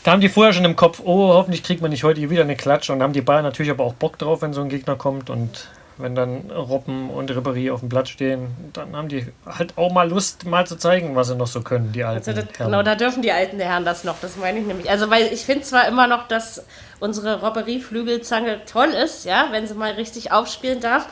da 0.02 0.12
haben 0.12 0.20
die 0.20 0.28
vorher 0.28 0.52
schon 0.52 0.64
im 0.64 0.76
Kopf, 0.76 1.00
oh, 1.04 1.28
hoffentlich 1.34 1.62
kriegt 1.62 1.82
man 1.82 1.90
nicht 1.90 2.04
heute 2.04 2.28
wieder 2.30 2.42
eine 2.42 2.56
Klatsche. 2.56 2.92
Und 2.92 2.98
da 2.98 3.04
haben 3.04 3.12
die 3.12 3.20
Bayern 3.20 3.44
natürlich 3.44 3.70
aber 3.70 3.84
auch 3.84 3.94
Bock 3.94 4.18
drauf, 4.18 4.42
wenn 4.42 4.52
so 4.52 4.60
ein 4.60 4.68
Gegner 4.68 4.96
kommt. 4.96 5.30
Und 5.30 5.68
wenn 5.98 6.14
dann 6.14 6.50
Robben 6.50 7.10
und 7.10 7.30
Ribéry 7.30 7.72
auf 7.72 7.80
dem 7.80 7.88
Platz 7.88 8.08
stehen, 8.08 8.54
dann 8.72 8.96
haben 8.96 9.08
die 9.08 9.26
halt 9.44 9.76
auch 9.76 9.92
mal 9.92 10.08
Lust, 10.08 10.46
mal 10.46 10.66
zu 10.66 10.76
zeigen, 10.76 11.16
was 11.16 11.28
sie 11.28 11.36
noch 11.36 11.46
so 11.46 11.62
können, 11.62 11.92
die 11.92 12.04
alten. 12.04 12.28
Also 12.28 12.40
das, 12.40 12.56
genau, 12.56 12.82
da 12.82 12.94
dürfen 12.94 13.22
die 13.22 13.32
alten 13.32 13.58
Herren 13.58 13.84
das 13.84 14.04
noch, 14.04 14.20
das 14.20 14.36
meine 14.36 14.60
ich 14.60 14.66
nämlich. 14.66 14.88
Also, 14.88 15.10
weil 15.10 15.26
ich 15.32 15.44
finde 15.44 15.62
zwar 15.62 15.88
immer 15.88 16.06
noch, 16.06 16.28
dass 16.28 16.64
unsere 17.00 17.40
Robberie-Flügelzange 17.40 18.64
toll 18.64 18.88
ist, 18.88 19.24
ja, 19.24 19.48
wenn 19.50 19.66
sie 19.66 19.74
mal 19.74 19.92
richtig 19.92 20.32
aufspielen 20.32 20.80
darf, 20.80 21.08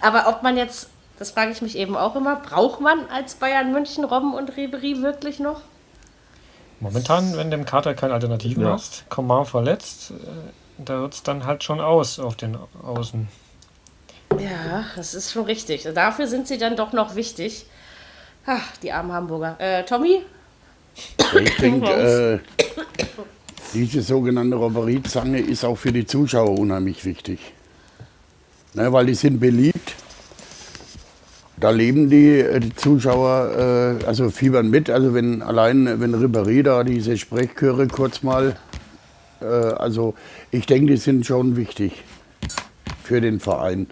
aber 0.00 0.28
ob 0.28 0.42
man 0.42 0.56
jetzt, 0.56 0.90
das 1.18 1.30
frage 1.30 1.52
ich 1.52 1.62
mich 1.62 1.76
eben 1.76 1.96
auch 1.96 2.16
immer, 2.16 2.36
braucht 2.36 2.80
man 2.80 3.06
als 3.14 3.34
Bayern 3.34 3.72
München 3.72 4.04
Robben 4.04 4.34
und 4.34 4.52
Ribéry 4.52 5.02
wirklich 5.02 5.38
noch? 5.38 5.60
Momentan, 6.80 7.36
wenn 7.36 7.50
dem 7.50 7.66
Kater 7.66 7.94
keine 7.94 8.14
Alternativen 8.14 8.62
ja. 8.62 8.72
hast, 8.72 9.04
Coman 9.10 9.44
verletzt, 9.44 10.12
äh, 10.12 10.14
da 10.78 11.00
wird 11.02 11.14
es 11.14 11.22
dann 11.22 11.44
halt 11.44 11.62
schon 11.62 11.80
aus 11.80 12.18
auf 12.18 12.36
den 12.36 12.56
Außen. 12.82 13.28
Ja, 14.38 14.84
das 14.96 15.14
ist 15.14 15.32
schon 15.32 15.44
richtig. 15.44 15.88
Dafür 15.94 16.26
sind 16.26 16.46
sie 16.46 16.58
dann 16.58 16.76
doch 16.76 16.92
noch 16.92 17.16
wichtig. 17.16 17.66
Ach, 18.46 18.76
die 18.82 18.92
armen 18.92 19.12
Hamburger. 19.12 19.56
Äh, 19.58 19.84
Tommy? 19.84 20.22
Ich 21.42 21.56
denke, 21.56 21.90
äh, 21.90 22.38
diese 23.74 24.02
sogenannte 24.02 24.56
Roberiezange 24.56 25.40
ist 25.40 25.64
auch 25.64 25.76
für 25.76 25.92
die 25.92 26.06
Zuschauer 26.06 26.58
unheimlich 26.58 27.04
wichtig. 27.04 27.38
Ne, 28.74 28.92
weil 28.92 29.06
die 29.06 29.14
sind 29.14 29.40
beliebt. 29.40 29.94
Da 31.58 31.70
leben 31.70 32.08
die, 32.08 32.38
äh, 32.38 32.60
die 32.60 32.74
Zuschauer, 32.74 33.98
äh, 34.00 34.04
also 34.06 34.30
fiebern 34.30 34.70
mit. 34.70 34.88
Also 34.90 35.12
wenn 35.12 35.42
allein, 35.42 36.00
wenn 36.00 36.14
Ribéry 36.14 36.62
da 36.62 36.84
diese 36.84 37.18
Sprechchöre 37.18 37.86
kurz 37.88 38.22
mal, 38.22 38.56
äh, 39.40 39.44
also 39.44 40.14
ich 40.50 40.66
denke, 40.66 40.92
die 40.92 40.96
sind 40.96 41.26
schon 41.26 41.56
wichtig 41.56 42.04
für 43.02 43.20
den 43.20 43.40
Verein. 43.40 43.88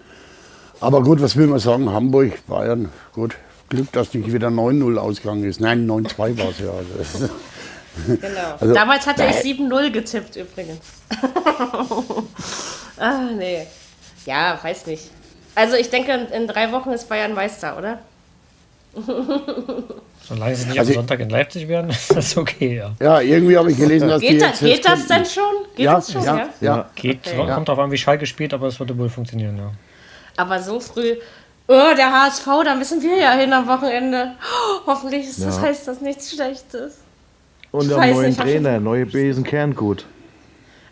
Aber 0.81 1.03
gut, 1.03 1.21
was 1.21 1.35
will 1.35 1.47
man 1.47 1.59
sagen? 1.59 1.91
Hamburg, 1.91 2.45
Bayern, 2.47 2.89
gut. 3.13 3.35
Glück, 3.69 3.91
dass 3.91 4.13
nicht 4.13 4.33
wieder 4.33 4.47
9-0 4.47 4.97
ausgegangen 4.97 5.43
ist. 5.43 5.59
Nein, 5.59 5.87
9-2 5.87 6.17
war 6.17 6.49
es 6.49 6.59
ja. 6.59 6.71
Also. 6.71 7.29
Genau. 8.07 8.55
Also, 8.59 8.73
Damals 8.73 9.05
hatte 9.05 9.23
ich 9.25 9.59
7-0 9.59 9.91
getippt 9.91 10.35
übrigens. 10.35 10.79
ah, 12.97 13.19
nee. 13.37 13.67
Ja, 14.25 14.57
weiß 14.61 14.87
nicht. 14.87 15.11
Also 15.55 15.75
ich 15.75 15.89
denke, 15.89 16.27
in 16.33 16.47
drei 16.47 16.71
Wochen 16.71 16.91
ist 16.91 17.09
Bayern 17.09 17.33
Meister, 17.33 17.77
oder? 17.77 17.99
Solange 20.27 20.55
sie 20.55 20.67
nicht 20.67 20.79
also 20.79 20.91
am 20.91 20.95
Sonntag 20.95 21.19
in 21.19 21.29
Leipzig 21.29 21.67
werden, 21.67 21.89
ist 21.89 22.15
das 22.15 22.37
okay, 22.37 22.77
ja. 22.77 22.95
Ja, 22.99 23.21
irgendwie 23.21 23.57
habe 23.57 23.71
ich 23.71 23.77
gelesen, 23.77 24.07
dass 24.07 24.21
geht, 24.21 24.33
die 24.33 24.37
da, 24.37 24.51
geht 24.51 24.85
das 24.85 25.07
denn 25.07 25.25
schon? 25.25 25.43
Geht 25.75 25.85
ja, 25.85 25.95
das 25.95 26.11
schon, 26.11 26.23
ja? 26.23 26.37
ja? 26.37 26.49
ja. 26.61 26.89
Geht, 26.95 27.27
okay. 27.27 27.53
kommt 27.53 27.67
drauf 27.67 27.79
an, 27.79 27.91
wie 27.91 27.97
Schalke 27.97 28.25
spielt, 28.25 28.53
aber 28.53 28.67
es 28.67 28.79
würde 28.79 28.97
wohl 28.97 29.09
funktionieren, 29.09 29.57
ja. 29.57 29.71
Aber 30.39 30.61
so 30.61 30.79
früh, 30.79 31.15
oh, 31.67 31.93
der 31.97 32.13
HSV, 32.13 32.45
da 32.63 32.73
müssen 32.73 33.01
wir 33.01 33.17
ja 33.17 33.33
hin 33.33 33.51
am 33.51 33.67
Wochenende. 33.67 34.35
Oh, 34.39 34.87
hoffentlich 34.87 35.27
ist 35.27 35.43
das, 35.43 35.59
heißt 35.59 35.85
das 35.85 35.99
nichts 35.99 36.31
Schlechtes. 36.31 36.99
Und 37.71 37.89
der 37.89 37.97
neuen 37.97 38.37
Trainer, 38.37 38.79
neue 38.79 39.05
Besen 39.05 39.43
Kerngut. 39.43 40.05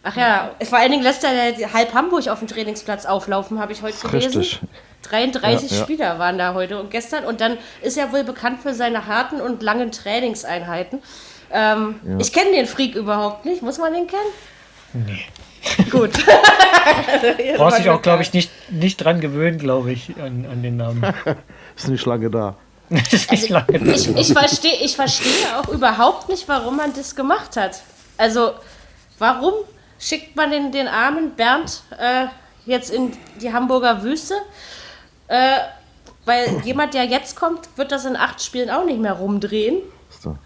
Ach 0.04 0.18
ja, 0.18 0.52
vor 0.64 0.80
allen 0.80 0.92
Dingen 0.92 1.04
lässt 1.04 1.24
er 1.24 1.54
halb 1.74 1.94
Hamburg 1.94 2.28
auf 2.28 2.40
dem 2.40 2.50
Trainingsplatz 2.50 3.06
auflaufen, 3.06 3.58
habe 3.58 3.72
ich 3.72 3.82
heute 3.82 3.96
gelesen. 4.06 4.40
Richtig. 4.40 4.62
33 5.04 5.72
ja, 5.72 5.78
ja. 5.78 5.84
Spieler 5.84 6.20
waren 6.20 6.38
da 6.38 6.54
heute 6.54 6.78
und 6.78 6.92
gestern. 6.92 7.24
Und 7.24 7.40
dann 7.40 7.58
ist 7.82 7.98
er 7.98 8.12
wohl 8.12 8.26
bekannt 8.26 8.62
für 8.62 8.74
seine 8.74 9.08
harten 9.08 9.40
und 9.40 9.64
langen 9.64 9.94
Trainingseinheiten. 9.94 11.00
Ähm, 11.54 12.02
ja. 12.06 12.18
Ich 12.20 12.34
kenne 12.34 12.52
den 12.52 12.66
Freak 12.66 12.96
überhaupt 12.96 13.46
nicht. 13.46 13.62
Muss 13.62 13.78
man 13.78 13.94
den 13.94 14.08
kennen? 14.08 15.22
Gut. 15.92 16.12
Brauchst 17.58 17.80
dich 17.80 17.90
auch, 17.90 18.02
glaube 18.02 18.24
ich, 18.24 18.34
nicht, 18.34 18.52
nicht 18.72 18.98
dran 18.98 19.20
gewöhnen, 19.20 19.58
glaube 19.58 19.92
ich, 19.92 20.16
an, 20.18 20.46
an 20.46 20.64
den 20.64 20.78
Namen. 20.78 21.04
ist 21.76 21.88
nicht 21.88 22.06
lange 22.06 22.30
da. 22.30 22.56
also, 22.90 23.18
ich, 23.32 24.16
ich 24.16 24.34
verstehe 24.34 24.76
ich 24.82 24.96
versteh 24.96 25.46
auch 25.58 25.68
überhaupt 25.68 26.30
nicht, 26.30 26.48
warum 26.48 26.78
man 26.78 26.94
das 26.94 27.16
gemacht 27.16 27.58
hat. 27.58 27.82
Also, 28.18 28.52
warum 29.20 29.54
schickt 30.00 30.36
man 30.36 30.52
den, 30.52 30.72
den 30.72 30.88
armen 30.88 31.32
Bernd 31.36 31.82
äh, 32.00 32.28
jetzt 32.66 32.90
in 32.90 33.12
die 33.42 33.52
Hamburger 33.52 34.04
Wüste? 34.04 34.36
Äh, 35.28 35.58
weil 36.24 36.62
jemand, 36.64 36.94
der 36.94 37.06
jetzt 37.06 37.36
kommt, 37.36 37.70
wird 37.78 37.92
das 37.92 38.06
in 38.06 38.16
acht 38.16 38.42
Spielen 38.42 38.70
auch 38.70 38.86
nicht 38.86 39.00
mehr 39.00 39.14
rumdrehen. 39.14 39.82
So. 40.22 40.38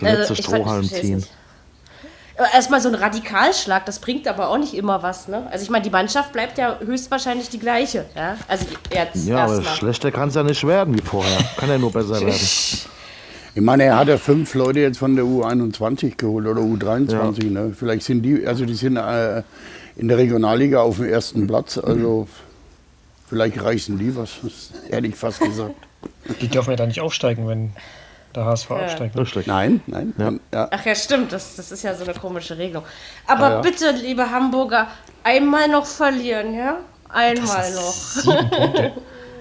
Der 0.00 0.16
letzte 0.16 0.34
also, 0.34 0.42
Strohhalm 0.42 0.84
ziehen. 0.84 1.26
Erstmal 2.54 2.80
so 2.80 2.88
ein 2.88 2.94
Radikalschlag, 2.94 3.84
das 3.86 3.98
bringt 3.98 4.28
aber 4.28 4.48
auch 4.48 4.58
nicht 4.58 4.74
immer 4.74 5.02
was. 5.02 5.26
Ne? 5.26 5.46
Also 5.50 5.64
ich 5.64 5.70
meine, 5.70 5.82
die 5.82 5.90
Mannschaft 5.90 6.32
bleibt 6.32 6.56
ja 6.56 6.78
höchstwahrscheinlich 6.78 7.48
die 7.48 7.58
gleiche. 7.58 8.04
Ja, 8.14 8.36
also 8.46 8.64
jetzt 8.94 9.26
ja 9.26 9.44
aber 9.44 9.60
mal. 9.60 9.64
schlechter 9.64 10.12
kann 10.12 10.28
es 10.28 10.36
ja 10.36 10.44
nicht 10.44 10.64
werden 10.64 10.96
wie 10.96 11.02
vorher. 11.02 11.36
Kann 11.56 11.68
ja 11.68 11.78
nur 11.78 11.92
besser 11.92 12.20
werden. 12.20 12.32
Ich 13.54 13.64
meine, 13.64 13.84
er 13.84 13.96
hat 13.96 14.06
ja 14.06 14.18
fünf 14.18 14.54
Leute 14.54 14.78
jetzt 14.78 14.98
von 14.98 15.16
der 15.16 15.24
U21 15.24 16.16
geholt 16.16 16.46
oder 16.46 16.60
U23. 16.60 17.44
Ja. 17.44 17.50
Ne? 17.50 17.74
Vielleicht 17.76 18.04
sind 18.04 18.22
die, 18.22 18.46
also 18.46 18.64
die 18.64 18.74
sind 18.74 18.96
äh, 18.96 19.42
in 19.96 20.06
der 20.06 20.16
Regionalliga 20.16 20.80
auf 20.80 20.98
dem 20.98 21.06
ersten 21.06 21.48
Platz. 21.48 21.76
Also 21.76 22.28
vielleicht 23.28 23.60
reißen 23.60 23.98
die 23.98 24.14
was, 24.14 24.38
hätte 24.90 25.08
ich 25.08 25.16
fast 25.16 25.40
gesagt. 25.40 25.74
Die 26.40 26.46
dürfen 26.46 26.70
ja 26.70 26.76
da 26.76 26.86
nicht 26.86 27.00
aufsteigen, 27.00 27.48
wenn 27.48 27.72
der 28.34 28.44
HSV 28.44 28.70
ja. 28.70 28.76
absteigt. 28.76 29.46
Nein, 29.46 29.80
nein. 29.86 30.12
Ja. 30.18 30.32
Ja. 30.52 30.68
Ach 30.70 30.84
ja, 30.84 30.94
stimmt, 30.94 31.32
das, 31.32 31.56
das 31.56 31.72
ist 31.72 31.82
ja 31.82 31.94
so 31.94 32.04
eine 32.04 32.14
komische 32.14 32.58
Regelung. 32.58 32.84
Aber 33.26 33.50
ja, 33.50 33.60
bitte, 33.60 33.90
liebe 33.90 34.30
Hamburger, 34.30 34.88
einmal 35.24 35.68
noch 35.68 35.86
verlieren, 35.86 36.54
ja? 36.54 36.78
Einmal 37.08 37.72
noch. 37.72 38.92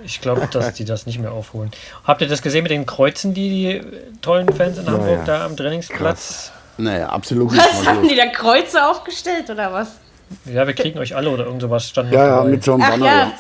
Ich 0.04 0.22
glaube, 0.22 0.48
dass 0.50 0.74
die 0.74 0.86
das 0.86 1.06
nicht 1.06 1.20
mehr 1.20 1.34
aufholen. 1.34 1.70
Habt 2.06 2.22
ihr 2.22 2.30
das 2.30 2.42
gesehen 2.42 2.64
mit 2.64 2.72
den 2.72 2.86
Kreuzen, 2.86 3.34
die 3.34 3.50
die 3.50 3.82
tollen 4.22 4.48
Fans 4.54 4.78
in 4.78 4.88
Hamburg 4.88 5.10
ja, 5.10 5.18
ja. 5.18 5.24
da 5.26 5.46
am 5.46 5.58
Trainingsplatz? 5.58 6.54
Naja, 6.78 7.10
absolut. 7.10 7.58
Was 7.58 7.86
haben 7.86 8.08
die 8.08 8.16
da 8.16 8.28
Kreuze 8.28 8.86
aufgestellt 8.86 9.50
oder 9.50 9.74
was? 9.74 9.98
Ja, 10.46 10.66
wir 10.66 10.74
kriegen 10.74 11.00
euch 11.00 11.16
alle 11.16 11.30
oder 11.30 11.46
irgend 11.46 11.62
sowas 11.62 11.90
stand 11.90 12.14
Ja, 12.14 12.26
ja, 12.26 12.44
mit 12.44 12.64
so 12.64 12.74
einem 12.74 12.88
Banner. 12.88 13.06
Ja. 13.06 13.34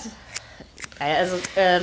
Also, 0.99 1.35
äh, 1.55 1.81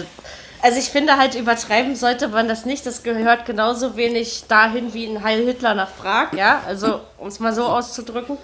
also 0.65 0.79
ich 0.79 0.89
finde 0.89 1.19
halt, 1.19 1.35
übertreiben 1.35 1.95
sollte 1.95 2.29
man 2.29 2.49
das 2.49 2.65
nicht. 2.65 2.87
Das 2.87 3.03
gehört 3.03 3.45
genauso 3.45 3.99
wenig 3.99 4.45
dahin 4.49 4.95
wie 4.95 5.05
ein 5.05 5.23
Heil 5.23 5.45
Hitler 5.45 5.75
nach 5.75 5.95
Prag, 5.95 6.33
ja. 6.33 6.63
Also, 6.67 7.01
um 7.19 7.29
es 7.29 7.39
mal 7.39 7.53
so 7.53 7.65
auszudrücken. 7.65 8.39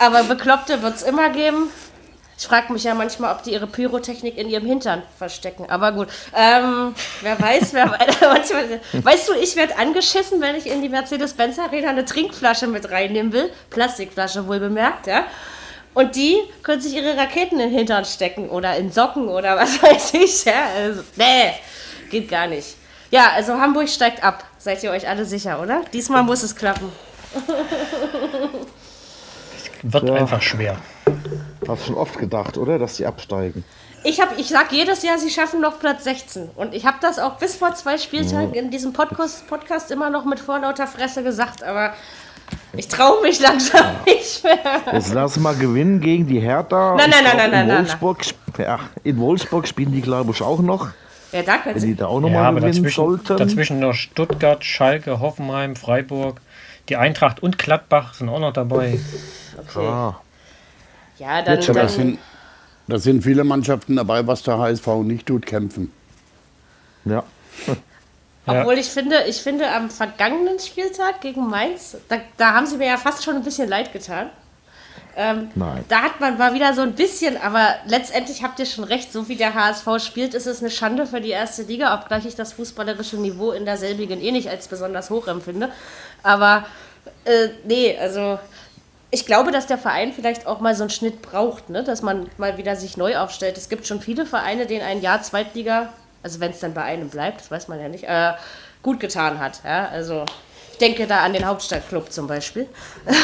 Aber 0.00 0.24
Bekloppte 0.24 0.82
wird 0.82 0.96
es 0.96 1.02
immer 1.04 1.30
geben. 1.30 1.70
Ich 2.36 2.48
frage 2.48 2.72
mich 2.72 2.82
ja 2.82 2.94
manchmal, 2.94 3.32
ob 3.32 3.44
die 3.44 3.52
ihre 3.52 3.68
Pyrotechnik 3.68 4.36
in 4.36 4.48
ihrem 4.48 4.66
Hintern 4.66 5.04
verstecken. 5.16 5.66
Aber 5.70 5.92
gut, 5.92 6.08
ähm, 6.34 6.92
wer 7.22 7.40
weiß, 7.40 7.72
wer 7.72 7.86
manchmal, 8.20 8.80
Weißt 8.92 9.28
du, 9.28 9.34
ich 9.34 9.54
werde 9.54 9.78
angeschissen, 9.78 10.40
wenn 10.40 10.56
ich 10.56 10.66
in 10.66 10.82
die 10.82 10.88
Mercedes-Benz 10.88 11.60
Arena 11.60 11.90
eine 11.90 12.04
Trinkflasche 12.04 12.66
mit 12.66 12.90
reinnehmen 12.90 13.32
will. 13.32 13.52
Plastikflasche 13.70 14.48
wohl 14.48 14.58
bemerkt, 14.58 15.06
ja. 15.06 15.24
Und 15.96 16.14
die 16.14 16.36
können 16.62 16.82
sich 16.82 16.94
ihre 16.94 17.16
Raketen 17.16 17.58
in 17.58 17.70
den 17.70 17.78
Hintern 17.78 18.04
stecken 18.04 18.50
oder 18.50 18.76
in 18.76 18.92
Socken 18.92 19.28
oder 19.28 19.56
was 19.56 19.82
weiß 19.82 20.12
ich. 20.12 20.44
Ja, 20.44 20.66
also, 20.76 21.00
nee, 21.16 21.54
geht 22.10 22.28
gar 22.28 22.46
nicht. 22.46 22.76
Ja, 23.10 23.30
also 23.34 23.54
Hamburg 23.54 23.88
steigt 23.88 24.22
ab. 24.22 24.44
Seid 24.58 24.82
ihr 24.82 24.90
euch 24.90 25.08
alle 25.08 25.24
sicher, 25.24 25.58
oder? 25.58 25.84
Diesmal 25.94 26.22
muss 26.22 26.42
es 26.42 26.54
klappen. 26.54 26.92
Wird 29.82 30.04
ja. 30.04 30.14
einfach 30.16 30.42
schwer. 30.42 30.76
Hast 31.66 31.86
schon 31.86 31.94
oft 31.94 32.18
gedacht, 32.18 32.58
oder? 32.58 32.78
Dass 32.78 32.96
sie 32.96 33.06
absteigen. 33.06 33.64
Ich, 34.04 34.20
hab, 34.20 34.38
ich 34.38 34.48
sage 34.48 34.76
jedes 34.76 35.02
Jahr, 35.02 35.16
sie 35.16 35.30
schaffen 35.30 35.62
noch 35.62 35.80
Platz 35.80 36.04
16. 36.04 36.50
Und 36.56 36.74
ich 36.74 36.84
habe 36.84 36.98
das 37.00 37.18
auch 37.18 37.38
bis 37.38 37.56
vor 37.56 37.74
zwei 37.74 37.96
Spieltagen 37.96 38.52
ja. 38.52 38.60
in 38.60 38.70
diesem 38.70 38.92
Podcast, 38.92 39.46
Podcast 39.48 39.90
immer 39.90 40.10
noch 40.10 40.26
mit 40.26 40.40
vorlauter 40.40 40.86
Fresse 40.86 41.22
gesagt. 41.22 41.62
Aber 41.62 41.94
ich 42.76 42.88
traue 42.88 43.22
mich 43.22 43.40
langsam 43.40 43.96
nicht 44.04 44.44
mehr. 44.44 44.82
Jetzt 44.92 45.14
lass 45.14 45.38
mal 45.38 45.54
gewinnen 45.54 46.00
gegen 46.00 46.26
die 46.26 46.40
Hertha. 46.40 46.94
Nein, 46.96 47.10
nein, 47.10 47.24
nein, 47.24 47.36
nein, 47.36 47.50
nein, 47.50 47.66
nein. 47.68 48.00
Wolfsburg, 48.00 48.58
ja, 48.58 48.80
in 49.04 49.18
Wolfsburg 49.18 49.66
spielen 49.66 49.92
die, 49.92 50.02
glaube 50.02 50.32
ich, 50.32 50.42
auch 50.42 50.60
noch. 50.60 50.88
Ja, 51.32 51.42
da 51.42 51.58
können 51.58 51.78
sie. 51.78 51.88
die 51.88 51.94
da 51.96 52.06
auch 52.06 52.20
nochmal 52.20 52.44
ja, 52.44 52.50
gewinnen 52.50 52.72
dazwischen, 52.72 52.94
sollten. 52.94 53.36
Dazwischen 53.36 53.80
noch 53.80 53.94
Stuttgart, 53.94 54.64
Schalke, 54.64 55.20
Hoffenheim, 55.20 55.76
Freiburg. 55.76 56.40
Die 56.88 56.96
Eintracht 56.96 57.42
und 57.42 57.58
Gladbach 57.58 58.14
sind 58.14 58.28
auch 58.28 58.38
noch 58.38 58.52
dabei. 58.52 58.98
Okay. 59.58 59.86
Ah. 59.86 60.20
Ja, 61.18 61.42
dann. 61.42 61.60
dann 61.60 61.74
da, 61.74 61.88
sind, 61.88 62.18
da 62.86 62.98
sind 62.98 63.24
viele 63.24 63.42
Mannschaften 63.42 63.96
dabei, 63.96 64.26
was 64.26 64.42
der 64.42 64.58
HSV 64.58 64.86
nicht 65.02 65.26
tut, 65.26 65.46
kämpfen. 65.46 65.92
Ja. 67.04 67.24
Obwohl 68.46 68.78
ich 68.78 68.86
finde, 68.86 69.24
ich 69.26 69.42
finde 69.42 69.70
am 69.70 69.90
vergangenen 69.90 70.58
Spieltag 70.58 71.20
gegen 71.20 71.48
Mainz, 71.48 71.96
da, 72.08 72.18
da 72.36 72.54
haben 72.54 72.66
sie 72.66 72.76
mir 72.76 72.86
ja 72.86 72.96
fast 72.96 73.24
schon 73.24 73.34
ein 73.34 73.42
bisschen 73.42 73.68
leid 73.68 73.92
getan. 73.92 74.30
Ähm, 75.18 75.48
Nein. 75.54 75.84
Da 75.88 76.02
hat 76.02 76.20
man 76.20 76.36
mal 76.36 76.52
wieder 76.52 76.74
so 76.74 76.82
ein 76.82 76.92
bisschen, 76.92 77.38
aber 77.38 77.76
letztendlich 77.86 78.42
habt 78.42 78.58
ihr 78.58 78.66
schon 78.66 78.84
recht, 78.84 79.12
so 79.12 79.28
wie 79.28 79.36
der 79.36 79.54
HSV 79.54 79.88
spielt, 79.98 80.34
ist 80.34 80.46
es 80.46 80.60
eine 80.60 80.70
Schande 80.70 81.06
für 81.06 81.22
die 81.22 81.30
erste 81.30 81.62
Liga, 81.62 81.94
obgleich 81.94 82.26
ich 82.26 82.34
das 82.34 82.52
fußballerische 82.52 83.16
Niveau 83.16 83.52
in 83.52 83.64
derselbigen 83.64 84.20
eh 84.20 84.30
nicht 84.30 84.50
als 84.50 84.68
besonders 84.68 85.08
hoch 85.08 85.26
empfinde. 85.26 85.70
Aber 86.22 86.66
äh, 87.24 87.48
nee, 87.64 87.96
also 87.98 88.38
ich 89.10 89.24
glaube, 89.24 89.52
dass 89.52 89.66
der 89.66 89.78
Verein 89.78 90.12
vielleicht 90.12 90.46
auch 90.46 90.60
mal 90.60 90.74
so 90.74 90.82
einen 90.82 90.90
Schnitt 90.90 91.22
braucht, 91.22 91.70
ne? 91.70 91.82
dass 91.82 92.02
man 92.02 92.28
mal 92.36 92.58
wieder 92.58 92.76
sich 92.76 92.98
neu 92.98 93.16
aufstellt. 93.16 93.56
Es 93.56 93.70
gibt 93.70 93.86
schon 93.86 94.02
viele 94.02 94.26
Vereine, 94.26 94.66
denen 94.66 94.84
ein 94.84 95.00
Jahr 95.00 95.22
Zweitliga, 95.22 95.94
also 96.26 96.40
wenn 96.40 96.50
es 96.50 96.58
dann 96.58 96.74
bei 96.74 96.82
einem 96.82 97.08
bleibt, 97.08 97.40
das 97.40 97.52
weiß 97.52 97.68
man 97.68 97.80
ja 97.80 97.88
nicht, 97.88 98.02
äh, 98.02 98.32
gut 98.82 98.98
getan 98.98 99.38
hat. 99.38 99.60
Ja? 99.64 99.88
Also 99.88 100.24
ich 100.72 100.78
denke 100.78 101.06
da 101.06 101.20
an 101.20 101.32
den 101.32 101.46
Hauptstadtclub 101.46 102.10
zum 102.10 102.26
Beispiel. 102.26 102.66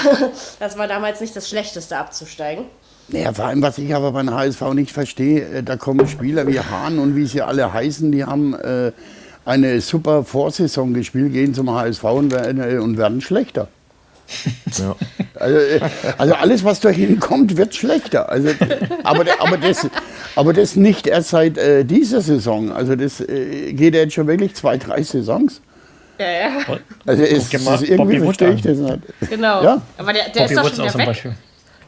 das 0.61 0.79
war 0.79 0.87
damals 0.87 1.21
nicht 1.21 1.35
das 1.35 1.49
Schlechteste 1.49 1.97
abzusteigen. 1.97 2.67
Naja, 3.09 3.33
vor 3.33 3.47
allem, 3.47 3.61
was 3.61 3.79
ich 3.79 3.93
aber 3.93 4.13
beim 4.13 4.33
HSV 4.33 4.63
nicht 4.75 4.93
verstehe, 4.93 5.49
äh, 5.49 5.63
da 5.65 5.77
kommen 5.77 6.07
Spieler 6.07 6.47
wie 6.47 6.61
Hahn 6.61 7.01
und 7.01 7.17
wie 7.17 7.27
sie 7.27 7.43
alle 7.43 7.73
heißen, 7.73 8.13
die 8.13 8.25
haben 8.25 8.55
äh, 8.55 8.93
eine 9.45 9.81
super 9.81 10.23
Vorsaison 10.23 10.95
gespielt, 10.95 11.33
gehen 11.33 11.55
zum 11.55 11.75
HSV 11.75 12.05
und 12.05 12.33
äh, 12.33 12.79
und 12.79 12.99
werden 12.99 13.21
schlechter. 13.21 13.67
Ja. 14.79 14.97
Also, 15.35 15.59
äh, 15.59 15.81
also, 16.19 16.35
alles, 16.35 16.65
was 16.65 16.81
da 16.81 16.89
hinkommt, 16.89 17.57
wird 17.57 17.75
schlechter. 17.75 18.29
Also, 18.29 18.51
aber, 19.03 19.25
aber, 19.39 19.57
das, 19.59 19.89
aber 20.37 20.53
das 20.53 20.77
nicht 20.77 21.07
erst 21.07 21.31
seit 21.31 21.59
äh, 21.59 21.85
dieser 21.85 22.21
Saison. 22.21 22.73
Also 22.73 22.97
das 22.97 23.21
äh, 23.21 23.73
geht 23.73 23.95
jetzt 23.95 24.15
schon 24.15 24.27
wirklich 24.27 24.55
zwei, 24.55 24.79
drei 24.79 25.03
Saisons. 25.03 25.61
Ja, 26.19 26.27
ja. 26.31 26.51
Also 27.07 27.23
ist, 27.23 27.53
ist 27.53 27.83
irgendwie 27.83 28.21
verstehe 28.21 28.53
ich 28.53 28.63
das 28.63 28.79
nicht. 28.79 29.01
Genau. 29.29 29.63
Ja? 29.63 29.83
Aber 29.99 30.13
der, 30.13 30.29
der 30.29 30.45
ist 30.47 30.57
doch 30.57 30.69
schon 30.69 30.85
wieder 30.85 30.95
weg. 30.99 31.07
Beispiel. 31.07 31.35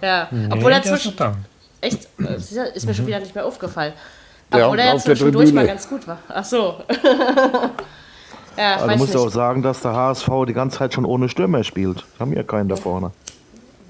Ja, 0.02 0.28
nee, 0.30 0.48
obwohl 0.50 0.72
er 0.72 0.82
zwischen... 0.82 1.14
Echt? 1.80 2.08
Ist 2.74 2.86
mir 2.86 2.94
schon 2.94 3.06
wieder 3.06 3.20
nicht 3.20 3.34
mehr 3.34 3.44
aufgefallen. 3.44 3.92
Obwohl 4.50 4.78
ja, 4.78 4.84
er 4.84 4.92
jetzt 4.94 5.04
zwischendurch 5.04 5.52
mal 5.52 5.66
ganz 5.66 5.88
gut 5.88 6.06
war. 6.06 6.18
Ach 6.28 6.44
so. 6.44 6.76
Ja, 8.56 8.76
also 8.76 8.96
musst 8.96 9.14
du 9.14 9.18
auch 9.18 9.30
sagen, 9.30 9.62
dass 9.62 9.80
der 9.80 9.94
HSV 9.94 10.28
die 10.46 10.52
ganze 10.52 10.78
Zeit 10.78 10.94
schon 10.94 11.04
ohne 11.04 11.28
Stürmer 11.28 11.64
spielt. 11.64 12.04
Haben 12.18 12.32
ja 12.32 12.42
keinen 12.42 12.68
da 12.68 12.76
vorne. 12.76 13.10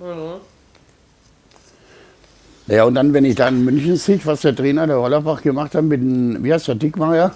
Mhm. 0.01 0.41
Ja, 2.67 2.85
und 2.85 2.95
dann, 2.95 3.13
wenn 3.13 3.25
ich 3.25 3.35
da 3.35 3.49
in 3.49 3.65
München 3.65 3.97
sehe, 3.97 4.21
was 4.25 4.41
der 4.41 4.57
Trainer 4.57 4.87
der 4.87 4.99
Hollerbach 4.99 5.43
gemacht 5.43 5.75
hat 5.75 5.85
mit 5.85 6.01
dem, 6.01 6.43
wie 6.43 6.53
heißt 6.53 6.69
der, 6.69 6.77
Dickmeier? 6.77 7.33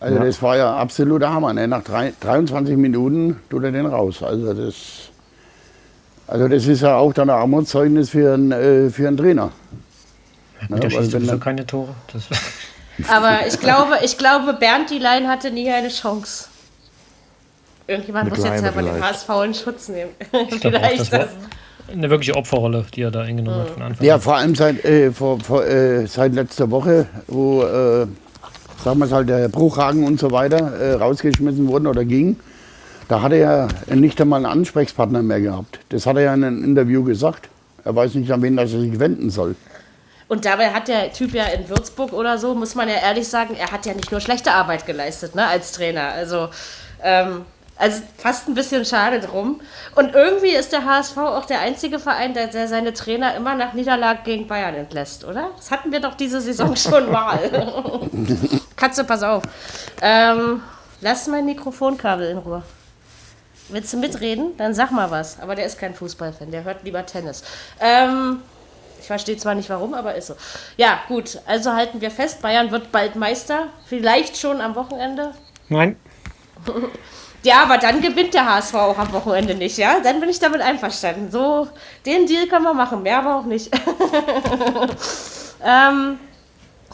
Also 0.00 0.16
ja. 0.16 0.24
das 0.24 0.42
war 0.42 0.56
ja 0.56 0.76
absoluter 0.76 1.32
Hammer. 1.32 1.52
Ne? 1.52 1.68
Nach 1.68 1.82
drei, 1.82 2.12
23 2.18 2.76
Minuten 2.76 3.36
tut 3.50 3.62
er 3.62 3.72
den 3.72 3.86
raus. 3.86 4.22
Also 4.22 4.52
das, 4.54 5.10
also 6.26 6.48
das 6.48 6.66
ist 6.66 6.80
ja 6.80 6.96
auch 6.96 7.12
dann 7.12 7.30
ein 7.30 7.36
Armutszeugnis 7.36 8.10
für 8.10 8.34
einen, 8.34 8.52
äh, 8.52 8.90
für 8.90 9.06
einen 9.06 9.16
Trainer. 9.16 9.52
Ja, 10.68 10.76
der 10.76 10.90
schießt 10.90 11.10
sowieso 11.10 11.38
keine 11.38 11.66
Tore. 11.66 11.94
Aber 13.08 13.46
ich 13.46 13.58
glaube, 13.58 13.98
ich 14.02 14.18
glaube, 14.18 14.54
Bernd 14.54 14.90
die 14.90 14.98
Line 14.98 15.28
hatte 15.28 15.50
nie 15.50 15.70
eine 15.70 15.88
Chance. 15.88 16.46
Irgendjemand 17.86 18.30
muss 18.30 18.44
jetzt 18.44 18.62
ja 18.62 18.70
bei 18.70 18.82
dem 18.82 19.02
HSV 19.02 19.28
in 19.44 19.54
Schutz 19.54 19.88
nehmen. 19.88 20.10
vielleicht 20.60 21.00
auch, 21.02 21.08
das, 21.08 21.10
das 21.10 21.28
eine 21.92 22.10
wirkliche 22.10 22.36
Opferrolle, 22.36 22.84
die 22.94 23.02
er 23.02 23.10
da 23.10 23.22
eingenommen 23.22 23.58
mhm. 23.58 23.62
hat 23.62 23.70
von 23.70 23.82
Anfang 23.82 24.06
Ja, 24.06 24.18
vor 24.18 24.36
allem 24.36 24.54
seit, 24.54 24.84
äh, 24.84 25.10
vor, 25.10 25.40
vor, 25.40 25.64
äh, 25.66 26.06
seit 26.06 26.34
letzter 26.34 26.70
Woche, 26.70 27.06
wo, 27.26 27.62
äh, 27.62 28.06
sagen 28.82 28.98
wir 28.98 29.06
es 29.06 29.12
halt, 29.12 29.28
der 29.28 29.48
Bruchhagen 29.48 30.04
und 30.06 30.18
so 30.18 30.30
weiter 30.30 30.72
äh, 30.78 30.92
rausgeschmissen 30.94 31.66
wurden 31.68 31.86
oder 31.86 32.04
ging. 32.04 32.36
Da 33.08 33.20
hat 33.20 33.32
er 33.32 33.38
ja 33.38 33.68
nicht 33.94 34.20
einmal 34.20 34.38
einen 34.38 34.60
Ansprechpartner 34.60 35.22
mehr 35.22 35.40
gehabt. 35.40 35.80
Das 35.90 36.06
hat 36.06 36.16
er 36.16 36.22
ja 36.22 36.34
in 36.34 36.44
einem 36.44 36.64
Interview 36.64 37.02
gesagt. 37.04 37.48
Er 37.84 37.94
weiß 37.94 38.14
nicht, 38.14 38.30
an 38.30 38.42
wen 38.42 38.56
er 38.56 38.68
sich 38.68 38.98
wenden 38.98 39.30
soll. 39.30 39.56
Und 40.32 40.46
dabei 40.46 40.72
hat 40.72 40.88
der 40.88 41.12
Typ 41.12 41.34
ja 41.34 41.44
in 41.44 41.68
Würzburg 41.68 42.14
oder 42.14 42.38
so, 42.38 42.54
muss 42.54 42.74
man 42.74 42.88
ja 42.88 42.94
ehrlich 42.94 43.28
sagen, 43.28 43.54
er 43.54 43.70
hat 43.70 43.84
ja 43.84 43.92
nicht 43.92 44.10
nur 44.10 44.18
schlechte 44.18 44.52
Arbeit 44.52 44.86
geleistet 44.86 45.34
ne, 45.34 45.46
als 45.46 45.72
Trainer. 45.72 46.08
Also 46.08 46.48
ähm, 47.02 47.44
also 47.76 48.00
fast 48.16 48.48
ein 48.48 48.54
bisschen 48.54 48.86
schade 48.86 49.20
drum. 49.20 49.60
Und 49.94 50.14
irgendwie 50.14 50.52
ist 50.52 50.72
der 50.72 50.86
HSV 50.86 51.18
auch 51.18 51.44
der 51.44 51.60
einzige 51.60 51.98
Verein, 51.98 52.32
der, 52.32 52.46
der 52.46 52.66
seine 52.66 52.94
Trainer 52.94 53.34
immer 53.34 53.54
nach 53.56 53.74
Niederlage 53.74 54.20
gegen 54.24 54.46
Bayern 54.46 54.74
entlässt, 54.74 55.26
oder? 55.26 55.50
Das 55.54 55.70
hatten 55.70 55.92
wir 55.92 56.00
doch 56.00 56.14
diese 56.14 56.40
Saison 56.40 56.74
schon 56.76 57.12
mal. 57.12 57.38
Katze, 58.76 59.04
pass 59.04 59.22
auf. 59.22 59.42
Ähm, 60.00 60.62
lass 61.02 61.26
mein 61.26 61.44
Mikrofonkabel 61.44 62.30
in 62.30 62.38
Ruhe. 62.38 62.62
Willst 63.68 63.92
du 63.92 63.98
mitreden? 63.98 64.56
Dann 64.56 64.72
sag 64.72 64.92
mal 64.92 65.10
was. 65.10 65.40
Aber 65.40 65.56
der 65.56 65.66
ist 65.66 65.78
kein 65.78 65.94
Fußballfan, 65.94 66.50
der 66.50 66.64
hört 66.64 66.84
lieber 66.84 67.04
Tennis. 67.04 67.44
Ähm, 67.78 68.40
ich 69.02 69.08
verstehe 69.08 69.36
zwar 69.36 69.54
nicht 69.54 69.68
warum, 69.68 69.94
aber 69.94 70.14
ist 70.14 70.28
so. 70.28 70.36
Ja, 70.76 71.00
gut. 71.08 71.40
Also 71.46 71.72
halten 71.72 72.00
wir 72.00 72.10
fest, 72.10 72.40
Bayern 72.40 72.70
wird 72.70 72.92
bald 72.92 73.16
Meister. 73.16 73.66
Vielleicht 73.86 74.38
schon 74.38 74.60
am 74.60 74.74
Wochenende. 74.74 75.34
Nein. 75.68 75.96
Ja, 77.44 77.64
aber 77.64 77.76
dann 77.76 78.00
gewinnt 78.00 78.34
der 78.34 78.46
HSV 78.46 78.72
auch 78.74 78.96
am 78.98 79.12
Wochenende 79.12 79.56
nicht, 79.56 79.76
ja? 79.76 79.98
Dann 79.98 80.20
bin 80.20 80.28
ich 80.28 80.38
damit 80.38 80.60
einverstanden. 80.60 81.28
So, 81.28 81.66
den 82.06 82.24
Deal 82.28 82.46
können 82.46 82.62
wir 82.62 82.72
machen, 82.72 83.02
mehr 83.02 83.18
aber 83.18 83.34
auch 83.34 83.44
nicht. 83.44 83.68
ähm, 85.60 86.20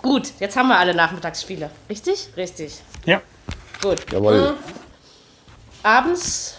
gut, 0.01 0.33
jetzt 0.41 0.57
haben 0.57 0.69
wir 0.69 0.79
alle 0.79 0.95
Nachmittagsspiele. 0.95 1.69
Richtig? 1.91 2.31
Richtig. 2.35 2.79
Ja. 3.05 3.21
Gut. 3.83 4.11
Jawohl. 4.11 4.53
Mhm. 4.53 4.57
Abends 5.83 6.57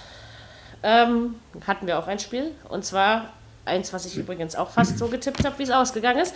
ähm, 0.84 1.40
hatten 1.66 1.88
wir 1.88 1.98
auch 1.98 2.06
ein 2.06 2.20
Spiel. 2.20 2.52
Und 2.70 2.86
zwar 2.86 3.34
eins, 3.70 3.94
was 3.94 4.06
ich 4.06 4.18
übrigens 4.18 4.56
auch 4.56 4.70
fast 4.70 4.98
so 4.98 5.08
getippt 5.08 5.46
habe, 5.46 5.58
wie 5.60 5.64
es 5.64 5.72
ausgegangen 5.72 6.20
ist. 6.20 6.36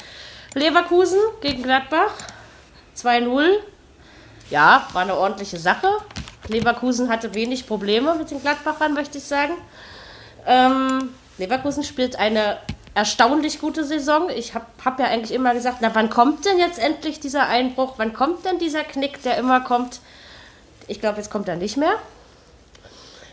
Leverkusen 0.53 1.19
gegen 1.41 1.63
Gladbach. 1.63 2.11
2-0. 2.97 3.57
Ja, 4.49 4.87
war 4.93 5.01
eine 5.01 5.15
ordentliche 5.15 5.57
Sache. 5.57 5.87
Leverkusen 6.47 7.09
hatte 7.09 7.33
wenig 7.33 7.67
Probleme 7.67 8.15
mit 8.15 8.31
den 8.31 8.41
Gladbachern, 8.41 8.93
möchte 8.93 9.17
ich 9.17 9.23
sagen. 9.23 9.53
Ähm, 10.45 11.09
Leverkusen 11.37 11.83
spielt 11.83 12.17
eine 12.17 12.57
erstaunlich 12.95 13.59
gute 13.59 13.83
Saison. 13.83 14.29
Ich 14.29 14.53
habe 14.53 14.65
hab 14.83 14.99
ja 14.99 15.07
eigentlich 15.07 15.31
immer 15.31 15.53
gesagt, 15.53 15.77
na 15.81 15.93
wann 15.93 16.09
kommt 16.09 16.45
denn 16.45 16.59
jetzt 16.59 16.79
endlich 16.79 17.19
dieser 17.19 17.47
Einbruch? 17.47 17.95
Wann 17.97 18.13
kommt 18.13 18.45
denn 18.45 18.59
dieser 18.59 18.83
Knick, 18.83 19.21
der 19.23 19.37
immer 19.37 19.61
kommt? 19.61 19.99
Ich 20.87 20.99
glaube, 20.99 21.17
jetzt 21.17 21.31
kommt 21.31 21.47
er 21.47 21.55
nicht 21.55 21.77
mehr. 21.77 21.95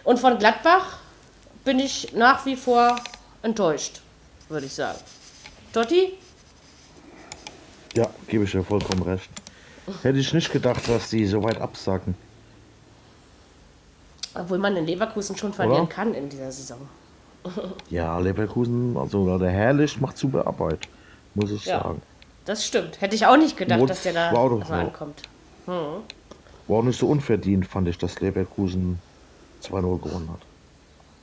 Und 0.05 0.19
von 0.19 0.39
Gladbach 0.39 0.99
bin 1.65 1.79
ich 1.79 2.13
nach 2.15 2.47
wie 2.47 2.57
vor 2.57 2.97
enttäuscht, 3.43 4.01
würde 4.49 4.67
ich 4.67 4.73
sagen. 4.73 4.99
Dotti? 5.73 6.15
Ja, 7.95 8.09
gebe 8.29 8.45
ich 8.45 8.53
dir 8.53 8.63
vollkommen 8.63 9.03
recht. 9.03 9.31
Hätte 10.03 10.19
ich 10.19 10.33
nicht 10.33 10.53
gedacht, 10.53 10.89
dass 10.89 11.11
die 11.11 11.27
so 11.27 11.43
weit 11.43 11.61
absacken. 11.61 12.15
Obwohl 14.35 14.59
man 14.59 14.77
in 14.77 14.87
Leverkusen 14.87 15.37
schon 15.37 15.53
verlieren 15.53 15.83
Oder? 15.83 15.93
kann 15.93 16.15
in 16.15 16.29
dieser 16.29 16.53
Saison. 16.53 16.79
ja, 17.91 18.19
Leverkusen, 18.19 18.97
also 18.97 19.39
der 19.39 19.51
Herrlich 19.51 20.01
macht 20.01 20.19
super 20.19 20.47
Arbeit, 20.47 20.87
muss 21.35 21.51
ich 21.51 21.65
ja, 21.65 21.83
sagen. 21.83 22.03
Das 22.45 22.65
stimmt. 22.65 23.01
Hätte 23.01 23.17
ich 23.17 23.27
auch 23.27 23.37
nicht 23.37 23.57
gedacht, 23.57 23.81
Mut 23.81 23.91
dass 23.91 24.03
der 24.03 24.13
da 24.13 24.31
so 24.35 24.63
so. 24.65 24.73
ankommt. 24.73 25.23
Hm. 25.67 26.03
War 26.69 26.79
auch 26.79 26.83
nicht 26.83 26.99
so 26.99 27.09
unverdient, 27.09 27.67
fand 27.67 27.89
ich, 27.89 27.99
dass 27.99 28.21
Leverkusen 28.21 29.01
2-0 29.63 30.01
gewonnen 30.01 30.31
hat. 30.33 30.41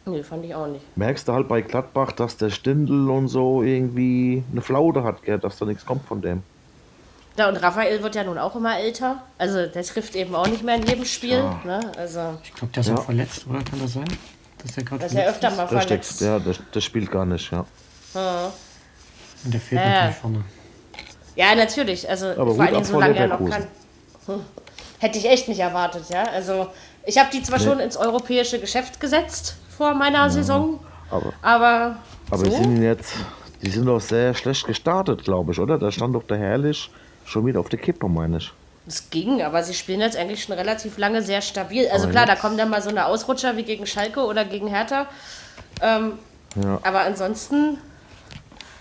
Nee, 0.07 0.23
fand 0.23 0.45
ich 0.45 0.55
auch 0.55 0.67
nicht. 0.67 0.85
Merkst 0.97 1.27
du 1.27 1.33
halt 1.33 1.49
bei 1.49 1.61
Gladbach, 1.61 2.13
dass 2.13 2.37
der 2.37 2.49
Stindel 2.49 3.09
und 3.09 3.27
so 3.27 3.61
irgendwie 3.61 4.43
eine 4.51 4.61
Flaude 4.61 5.03
hat, 5.03 5.21
gell, 5.23 5.37
dass 5.37 5.57
da 5.57 5.65
nichts 5.65 5.85
kommt 5.85 6.07
von 6.07 6.21
dem. 6.21 6.43
Ja, 7.37 7.49
und 7.49 7.57
Raphael 7.57 8.01
wird 8.01 8.15
ja 8.15 8.23
nun 8.23 8.37
auch 8.37 8.55
immer 8.55 8.79
älter. 8.79 9.21
Also 9.37 9.67
der 9.67 9.83
trifft 9.83 10.15
eben 10.15 10.33
auch 10.33 10.47
nicht 10.47 10.63
mehr 10.63 10.75
in 10.75 10.87
jedem 10.87 11.05
Spiel. 11.05 11.37
Ja. 11.37 11.61
Ne? 11.65 11.91
Also, 11.97 12.39
ich 12.43 12.53
glaube, 12.53 12.73
der 12.73 12.81
ist 12.81 12.87
ja. 12.87 12.95
auch 12.95 13.03
verletzt, 13.03 13.45
oder? 13.47 13.61
Kann 13.63 13.79
das 13.81 13.93
sein? 13.93 14.07
Dass 14.63 14.77
er 14.77 14.83
gerade 14.83 15.05
er 15.05 15.29
öfter 15.29 15.49
mal 15.51 15.67
der 15.67 15.81
verletzt. 15.81 16.15
Steckt, 16.15 16.21
ja, 16.21 16.39
der, 16.39 16.55
der, 16.73 16.81
spielt 16.81 17.11
gar 17.11 17.25
nicht, 17.25 17.51
ja. 17.51 17.59
Hm. 18.13 18.51
Und 19.43 19.53
der 19.53 19.61
fehlt 19.61 19.81
äh. 19.81 19.89
natürlich 19.89 20.15
vorne. 20.15 20.43
Ja, 21.35 21.53
natürlich. 21.53 22.09
Also 22.09 22.27
Aber 22.27 22.55
vor 22.55 22.63
allem 22.63 22.83
so 22.83 22.99
lange 22.99 23.17
er 23.17 23.27
noch 23.27 23.49
kann. 23.49 23.67
Hm. 24.25 24.39
Hätte 24.99 25.19
ich 25.19 25.29
echt 25.29 25.47
nicht 25.47 25.59
erwartet, 25.59 26.05
ja. 26.09 26.23
Also 26.29 26.69
ich 27.05 27.19
habe 27.19 27.29
die 27.31 27.43
zwar 27.43 27.59
nee. 27.59 27.65
schon 27.65 27.79
ins 27.79 27.97
europäische 27.97 28.59
Geschäft 28.59 28.99
gesetzt 28.99 29.57
vor 29.77 29.93
meiner 29.93 30.23
ja. 30.23 30.29
Saison, 30.29 30.79
aber, 31.09 31.33
aber, 31.41 31.95
aber 32.31 32.45
so? 32.45 32.51
sind 32.51 32.81
jetzt, 32.81 33.13
die 33.61 33.69
sind 33.69 33.85
doch 33.85 34.01
sehr 34.01 34.33
schlecht 34.33 34.65
gestartet, 34.65 35.23
glaube 35.23 35.51
ich, 35.51 35.59
oder? 35.59 35.77
Da 35.77 35.91
stand 35.91 36.15
doch 36.15 36.23
der 36.23 36.37
Herrlich 36.37 36.89
schon 37.25 37.45
wieder 37.45 37.59
auf 37.59 37.69
der 37.69 37.79
Kippe, 37.79 38.07
meine 38.07 38.37
ich. 38.37 38.51
Es 38.87 39.09
ging, 39.09 39.41
aber 39.41 39.63
sie 39.63 39.73
spielen 39.73 39.99
jetzt 39.99 40.15
eigentlich 40.15 40.43
schon 40.43 40.55
relativ 40.55 40.97
lange 40.97 41.21
sehr 41.21 41.41
stabil. 41.41 41.87
Also 41.89 42.05
aber 42.05 42.11
klar, 42.13 42.27
jetzt. 42.27 42.37
da 42.37 42.41
kommen 42.41 42.57
dann 42.57 42.69
mal 42.69 42.81
so 42.81 42.89
eine 42.89 43.05
Ausrutscher 43.05 43.57
wie 43.57 43.63
gegen 43.63 43.85
Schalke 43.85 44.21
oder 44.21 44.45
gegen 44.45 44.67
Hertha. 44.67 45.07
Ähm, 45.81 46.13
ja. 46.55 46.79
Aber 46.83 47.01
ansonsten 47.01 47.77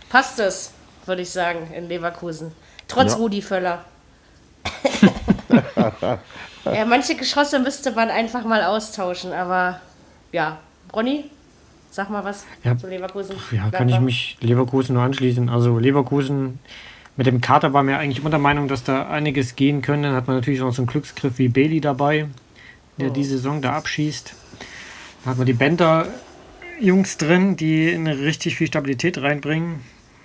passt 0.09 0.39
es, 0.39 0.71
würde 1.05 1.23
ich 1.23 1.31
sagen, 1.31 1.73
in 1.75 1.89
Leverkusen. 1.89 2.53
Trotz 2.87 3.13
ja. 3.13 3.19
Rudi 3.19 3.43
Völler. 3.43 3.85
ja, 6.65 6.85
manche 6.85 7.17
Geschosse 7.17 7.59
müsste 7.59 7.91
man 7.93 8.09
einfach 8.11 8.45
mal 8.45 8.63
austauschen, 8.63 9.33
aber 9.33 9.81
ja, 10.33 10.59
Ronny, 10.97 11.25
sag 11.91 12.09
mal 12.09 12.25
was 12.25 12.47
ja, 12.65 12.77
zu 12.77 12.87
Leverkusen. 12.87 13.37
Ja, 13.53 13.69
kann 13.71 13.91
ich 13.91 14.01
mich 14.01 14.39
Leverkusen 14.41 14.95
nur 14.95 15.03
anschließen. 15.03 15.51
Also 15.51 15.79
Leverkusen 15.79 16.59
mit 17.19 17.27
dem 17.27 17.43
Kater 17.43 17.75
war 17.75 17.83
mir 17.83 17.99
eigentlich 17.99 18.21
immer 18.21 18.31
der 18.31 18.39
Meinung, 18.39 18.67
dass 18.67 18.83
da 18.83 19.07
einiges 19.09 19.57
gehen 19.57 19.83
könnte. 19.83 20.09
Dann 20.09 20.17
hat 20.17 20.27
man 20.27 20.37
natürlich 20.37 20.61
noch 20.61 20.73
so 20.73 20.81
einen 20.81 20.87
Glücksgriff 20.87 21.39
wie 21.39 21.49
Bailey 21.49 21.83
dabei, 21.83 22.29
der 22.97 23.11
oh. 23.11 23.13
die 23.13 23.25
Saison 23.25 23.61
da 23.61 23.75
abschießt. 23.75 24.35
Dann 25.23 25.31
hat 25.33 25.37
man 25.37 25.47
die 25.47 25.53
Bender-Jungs 25.53 27.19
drin, 27.19 27.57
die 27.57 27.93
eine 27.93 28.19
richtig 28.21 28.57
viel 28.57 28.67
Stabilität 28.67 29.19
reinbringen. 29.19 29.81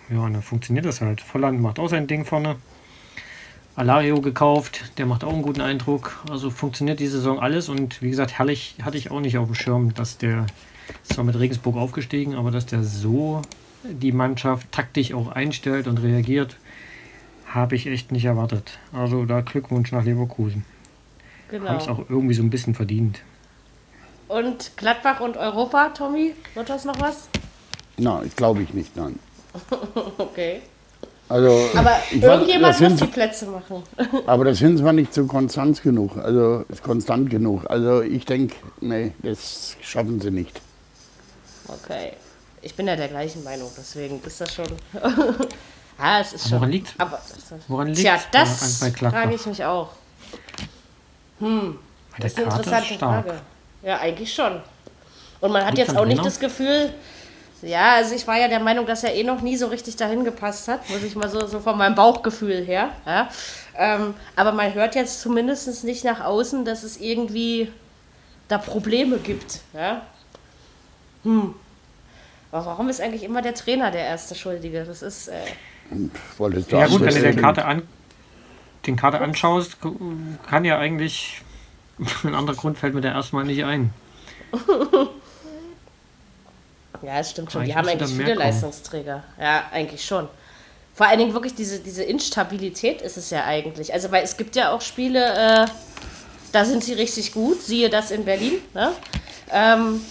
Ja, 0.10 0.20
und 0.20 0.34
dann 0.34 0.42
funktioniert 0.42 0.86
das 0.86 1.02
halt. 1.02 1.20
Volland 1.20 1.62
macht 1.62 1.80
auch 1.80 1.90
sein 1.90 2.08
Ding 2.08 2.24
vorne. 2.24 2.56
Alario 3.76 4.20
gekauft, 4.20 4.98
der 4.98 5.06
macht 5.06 5.24
auch 5.24 5.34
einen 5.34 5.42
guten 5.42 5.62
Eindruck. 5.62 6.24
Also 6.30 6.50
funktioniert 6.50 7.00
die 7.00 7.08
Saison 7.08 7.40
alles 7.40 7.70
und 7.70 8.02
wie 8.02 8.10
gesagt, 8.10 8.38
herrlich 8.38 8.76
hatte 8.84 8.98
ich 8.98 9.12
auch 9.12 9.22
nicht 9.22 9.38
auf 9.38 9.48
dem 9.48 9.56
Schirm, 9.56 9.94
dass 9.94 10.18
der 10.18 10.46
zwar 11.04 11.24
mit 11.24 11.40
Regensburg 11.40 11.78
aufgestiegen, 11.78 12.36
aber 12.36 12.52
dass 12.52 12.66
der 12.66 12.84
so 12.84 13.42
die 13.84 14.12
Mannschaft 14.12 14.72
taktisch 14.72 15.14
auch 15.14 15.30
einstellt 15.30 15.88
und 15.88 16.02
reagiert, 16.02 16.58
habe 17.48 17.76
ich 17.76 17.88
echt 17.88 18.12
nicht 18.12 18.26
erwartet. 18.26 18.78
Also 18.94 19.26
da 19.26 19.42
Glückwunsch 19.42 19.92
nach 19.92 20.04
Leverkusen. 20.04 20.66
Genau. 21.50 21.70
Haben 21.70 21.78
es 21.78 21.88
auch 21.88 22.10
irgendwie 22.10 22.34
so 22.34 22.44
ein 22.44 22.50
bisschen 22.50 22.76
verdient. 22.76 23.22
Und 24.28 24.72
Gladbach 24.78 25.20
und 25.20 25.36
Europa, 25.36 25.90
Tommy, 25.90 26.34
wird 26.54 26.70
das 26.70 26.86
noch 26.86 27.00
was? 27.02 27.28
Nein, 27.98 28.24
ich 28.26 28.36
glaube 28.36 28.64
ich 28.64 28.74
nicht, 28.74 28.96
nein. 28.96 29.20
okay. 30.18 30.62
Also, 31.32 31.70
aber 31.76 31.98
irgendjemand 32.12 32.82
weiß, 32.82 32.90
muss 32.90 33.00
die 33.00 33.08
Plätze 33.08 33.46
machen. 33.46 33.84
aber 34.28 34.44
das 34.44 34.58
sind 34.58 34.78
zwar 34.78 34.92
nicht 34.92 35.14
so 35.14 35.26
konstant 35.26 35.82
genug, 35.82 36.18
also 36.18 36.66
ist 36.68 36.84
konstant 36.84 37.30
genug. 37.30 37.64
Also 37.70 38.02
ich 38.02 38.26
denke, 38.26 38.56
nee, 38.82 39.14
das 39.24 39.78
schaffen 39.82 40.20
sie 40.20 40.30
nicht. 40.30 40.60
Okay. 41.70 42.12
Ich 42.62 42.76
bin 42.76 42.86
ja 42.86 42.98
der 42.98 43.08
gleichen 43.08 43.46
Meinung, 43.46 43.70
deswegen 43.78 44.22
ist 44.26 44.42
das 44.42 44.54
schon. 44.54 44.68
Ja, 45.98 46.20
es 46.20 46.34
ist 46.34 46.50
schon. 46.50 46.60
Woran 46.60 46.72
liegt 46.72 46.94
aber, 46.98 47.22
Woran 47.70 47.88
liegt 47.88 48.00
Tja, 48.02 48.20
das 48.34 48.84
frage 49.00 49.34
ich 49.34 49.46
mich 49.46 49.64
auch. 49.64 49.90
Hm, 51.40 51.80
das 52.20 52.34
ist 52.34 52.38
eine 52.40 52.48
interessante 52.48 52.94
ist 52.94 53.00
Frage. 53.00 53.34
Ja, 53.84 54.00
eigentlich 54.00 54.34
schon. 54.34 54.62
Und 55.40 55.52
man 55.54 55.66
hat 55.66 55.76
liegt 55.76 55.88
jetzt 55.88 55.98
auch 55.98 56.06
nicht 56.06 56.18
genau? 56.18 56.26
das 56.26 56.40
Gefühl, 56.40 56.92
ja, 57.62 57.96
also 57.96 58.16
ich 58.16 58.28
war 58.28 58.38
ja 58.38 58.48
der 58.48 58.60
Meinung, 58.60 58.86
dass 58.86 59.04
er 59.04 59.14
eh 59.14 59.24
noch 59.24 59.42
nie 59.42 59.58
so 59.58 59.68
richtig 59.68 59.96
dahin 59.96 60.24
gepasst 60.24 60.68
hat, 60.68 60.90
muss 60.90 61.04
ich 61.04 61.16
mal 61.16 61.30
so, 61.30 61.46
so 61.46 61.60
von 61.60 61.78
meinem 61.78 61.96
Bauchgefühl 61.96 62.64
her. 62.64 62.90
Ja. 63.06 63.30
Ähm, 63.78 64.14
aber 64.36 64.52
man 64.52 64.74
hört 64.74 64.96
jetzt 64.96 65.22
zumindest 65.22 65.84
nicht 65.84 66.04
nach 66.04 66.22
außen, 66.22 66.66
dass 66.66 66.84
es 66.84 66.98
irgendwie 66.98 67.72
da 68.48 68.58
Probleme 68.58 69.18
gibt. 69.18 69.62
Ja. 69.74 70.02
Hm. 71.24 71.56
Aber 72.52 72.66
warum 72.66 72.90
ist 72.90 73.00
eigentlich 73.00 73.24
immer 73.24 73.42
der 73.42 73.54
Trainer 73.54 73.92
der 73.92 74.06
erste 74.06 74.36
Schuldige? 74.36 74.84
Das 74.84 75.02
ist. 75.02 75.30
Äh, 75.30 75.40
ja 76.70 76.88
gut, 76.88 77.02
wenn 77.02 77.14
du 77.14 77.22
den 77.22 77.36
Karte, 77.38 77.66
an, 77.66 77.84
den 78.86 78.96
Karte 78.96 79.20
anschaust, 79.20 79.78
kann 80.48 80.66
ja 80.66 80.78
eigentlich 80.78 81.42
ein 82.24 82.36
anderer 82.36 82.56
Grund 82.56 82.78
fällt 82.78 82.94
mir 82.94 83.02
da 83.02 83.14
erstmal 83.14 83.46
nicht 83.46 83.64
ein. 83.64 83.94
ja, 87.04 87.20
es 87.20 87.32
stimmt 87.32 87.52
schon. 87.52 87.66
Die 87.66 87.76
haben 87.76 87.88
eigentlich 87.88 88.12
viele 88.12 88.36
kommen. 88.36 88.40
Leistungsträger. 88.40 89.24
Ja, 89.40 89.64
eigentlich 89.72 90.06
schon. 90.06 90.28
Vor 90.94 91.08
allen 91.08 91.20
Dingen 91.20 91.34
wirklich 91.34 91.56
diese, 91.56 91.80
diese 91.80 92.04
Instabilität 92.04 93.02
ist 93.02 93.18
es 93.18 93.30
ja 93.30 93.46
eigentlich. 93.46 93.94
Also, 93.94 94.12
weil 94.12 94.24
es 94.24 94.38
gibt 94.38 94.56
ja 94.56 94.72
auch 94.72 94.82
Spiele, 94.82 95.20
äh, 95.20 95.66
da 96.52 96.66
sind 96.66 96.84
sie 96.84 96.94
richtig 96.94 97.34
gut. 97.34 97.62
Siehe 97.62 97.90
das 97.90 98.12
in 98.12 98.26
Berlin. 98.26 98.54
Ne? 98.74 98.92
Ähm, 99.52 100.02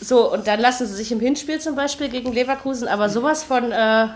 so, 0.00 0.32
und 0.32 0.46
dann 0.46 0.60
lassen 0.60 0.86
sie 0.86 0.94
sich 0.94 1.12
im 1.12 1.20
Hinspiel 1.20 1.60
zum 1.60 1.76
Beispiel 1.76 2.08
gegen 2.08 2.32
Leverkusen 2.32 2.88
aber 2.88 3.08
sowas 3.08 3.42
von 3.42 3.72
äh, 3.72 4.08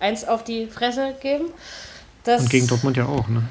eins 0.00 0.26
auf 0.26 0.44
die 0.44 0.66
Fresse 0.66 1.14
geben. 1.20 1.46
und 2.26 2.50
gegen 2.50 2.66
Dortmund 2.66 2.96
ja 2.96 3.06
auch, 3.06 3.28
ne? 3.28 3.44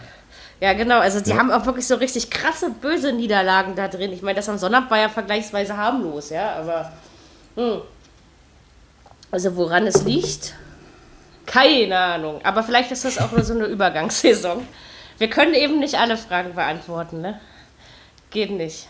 Ja, 0.62 0.74
genau. 0.74 1.00
Also 1.00 1.20
die 1.20 1.32
ja. 1.32 1.38
haben 1.38 1.52
auch 1.52 1.66
wirklich 1.66 1.86
so 1.86 1.96
richtig 1.96 2.30
krasse, 2.30 2.70
böse 2.70 3.12
Niederlagen 3.12 3.76
da 3.76 3.88
drin. 3.88 4.12
Ich 4.14 4.22
meine, 4.22 4.36
das 4.36 4.48
am 4.48 4.58
Sonnabend 4.58 4.90
war 4.90 5.00
ja 5.00 5.10
vergleichsweise 5.10 5.76
harmlos, 5.76 6.30
ja, 6.30 6.56
aber. 6.56 6.92
Also 9.32 9.56
woran 9.56 9.88
es 9.88 10.04
liegt, 10.04 10.56
keine 11.46 11.98
Ahnung. 11.98 12.42
Aber 12.44 12.64
vielleicht 12.64 12.92
ist 12.92 13.06
das 13.06 13.18
auch 13.18 13.32
nur 13.32 13.44
so 13.44 13.54
eine 13.54 13.66
Übergangssaison. 13.76 14.66
Wir 15.18 15.30
können 15.30 15.54
eben 15.54 15.80
nicht 15.80 15.96
alle 15.96 16.18
Fragen 16.18 16.56
beantworten, 16.56 17.22
ne? 17.22 17.40
Geht 18.32 18.52
nicht. 18.52 18.88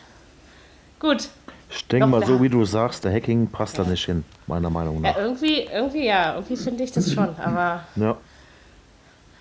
Gut. 0.99 1.30
Ich 1.70 1.88
denke 1.88 2.07
mal, 2.07 2.26
so 2.26 2.41
wie 2.41 2.49
du 2.49 2.63
sagst, 2.66 3.03
der 3.03 3.13
Hacking 3.13 3.47
passt 3.47 3.78
ja. 3.78 3.84
da 3.84 3.89
nicht 3.89 4.05
hin, 4.05 4.24
meiner 4.47 4.70
Meinung 4.70 5.01
nach. 5.01 5.16
Ja, 5.16 5.22
irgendwie, 5.22 5.61
irgendwie 5.61 6.05
ja, 6.05 6.36
irgendwie 6.36 6.57
finde 6.57 6.84
ich 6.84 6.91
das 6.91 7.11
schon, 7.11 7.36
aber. 7.38 7.84
Ja. 7.95 8.18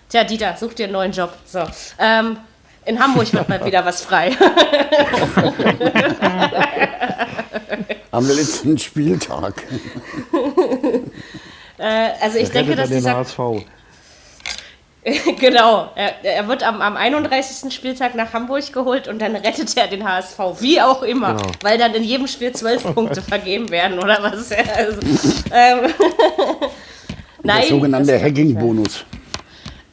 Tja, 0.09 0.23
Dieter, 0.23 0.55
such 0.57 0.73
dir 0.73 0.85
einen 0.85 0.93
neuen 0.93 1.11
Job. 1.11 1.33
So. 1.45 1.63
Ähm, 1.97 2.37
in 2.85 2.99
Hamburg 2.99 3.31
wird 3.33 3.49
mal 3.49 3.63
wieder 3.65 3.85
was 3.85 4.01
frei. 4.01 4.31
Am 8.15 8.25
letzten 8.29 8.77
Spieltag. 8.77 9.61
äh, 11.77 12.09
also 12.21 12.37
ich 12.37 12.49
denke, 12.49 12.73
dass 12.77 12.89
dieser... 12.89 13.17
HSV. 13.17 13.39
genau, 15.39 15.91
er, 15.95 16.23
er, 16.23 16.47
wird 16.47 16.63
am, 16.63 16.81
am 16.81 16.95
31. 16.95 17.73
Spieltag 17.73 18.15
nach 18.15 18.31
Hamburg 18.31 18.71
geholt 18.71 19.09
und 19.09 19.21
dann 19.21 19.35
rettet 19.35 19.75
er 19.75 19.87
den 19.87 20.07
HSV, 20.07 20.39
wie 20.61 20.81
auch 20.81 21.03
immer, 21.03 21.33
genau. 21.33 21.51
weil 21.61 21.77
dann 21.77 21.93
in 21.93 22.03
jedem 22.03 22.27
Spiel 22.27 22.53
zwölf 22.53 22.83
Punkte 22.95 23.21
vergeben 23.21 23.69
werden 23.69 23.99
oder 23.99 24.23
was. 24.23 24.49
Also, 24.49 24.99
ähm, 25.51 25.93
Nein, 27.43 27.61
der 27.63 27.69
sogenannte 27.69 28.17
Hacking-Bonus. 28.17 29.03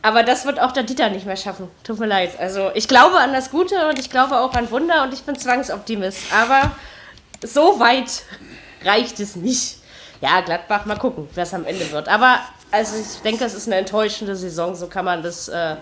Aber 0.01 0.23
das 0.23 0.47
wird 0.47 0.61
auch 0.61 0.70
der 0.70 0.85
Dieter 0.85 1.11
nicht 1.11 1.27
mehr 1.27 1.37
schaffen. 1.37 1.66
Tut 1.83 1.99
mir 1.99 2.07
leid. 2.07 2.39
Also 2.39 2.70
ich 2.75 2.87
glaube 2.87 3.16
an 3.16 3.33
das 3.33 3.51
Gute 3.51 3.89
und 3.89 3.99
ich 3.99 4.11
glaube 4.11 4.37
auch 4.39 4.55
an 4.55 4.70
Wunder 4.70 5.03
und 5.03 5.12
ich 5.12 5.23
bin 5.23 5.37
Zwangsoptimist. 5.37 6.33
Aber 6.33 6.70
so 7.43 7.78
weit 7.80 8.24
reicht 8.84 9.20
es 9.20 9.36
nicht. 9.36 9.78
Ja, 10.20 10.40
Gladbach, 10.40 10.86
mal 10.86 10.97
gucken, 10.97 11.28
wer 11.34 11.43
es 11.43 11.55
am 11.55 11.64
Ende 11.64 11.90
wird. 11.90 12.09
Aber 12.09 12.38
also 12.70 12.97
ich 12.97 13.22
denke, 13.22 13.45
es 13.45 13.55
ist 13.55 13.66
eine 13.66 13.76
enttäuschende 13.76 14.36
Saison, 14.36 14.74
so 14.74 14.86
kann 14.86 15.05
man 15.05 15.22
das 15.22 15.49
äh, 15.49 15.76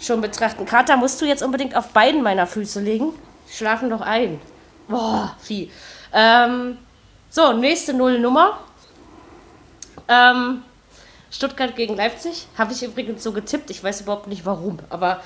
schon 0.00 0.20
betrachten. 0.20 0.66
Kater, 0.66 0.96
musst 0.96 1.20
du 1.20 1.26
jetzt 1.26 1.42
unbedingt 1.42 1.76
auf 1.76 1.88
beiden 1.88 2.22
meiner 2.22 2.46
Füße 2.46 2.80
legen? 2.80 3.12
Schlafen 3.50 3.90
doch 3.90 4.00
ein. 4.00 4.40
Boah, 4.88 5.36
Vieh. 5.40 5.70
Ähm, 6.12 6.78
so, 7.30 7.52
nächste 7.52 7.94
Nullnummer. 7.94 8.58
Ähm, 10.08 10.62
Stuttgart 11.30 11.74
gegen 11.76 11.96
Leipzig. 11.96 12.46
Habe 12.56 12.72
ich 12.72 12.82
übrigens 12.82 13.22
so 13.22 13.32
getippt. 13.32 13.70
Ich 13.70 13.82
weiß 13.82 14.02
überhaupt 14.02 14.26
nicht 14.26 14.46
warum. 14.46 14.78
Aber 14.88 15.20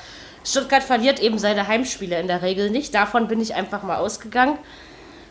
Stuttgart 0.45 0.83
verliert 0.83 1.21
eben 1.21 1.39
seine 1.39 1.69
Heimspiele 1.69 2.19
in 2.19 2.27
der 2.27 2.43
Regel 2.43 2.71
nicht. 2.71 2.95
Davon 2.95 3.29
bin 3.29 3.41
ich 3.41 3.55
einfach 3.55 3.83
mal 3.83 3.97
ausgegangen. 3.97 4.59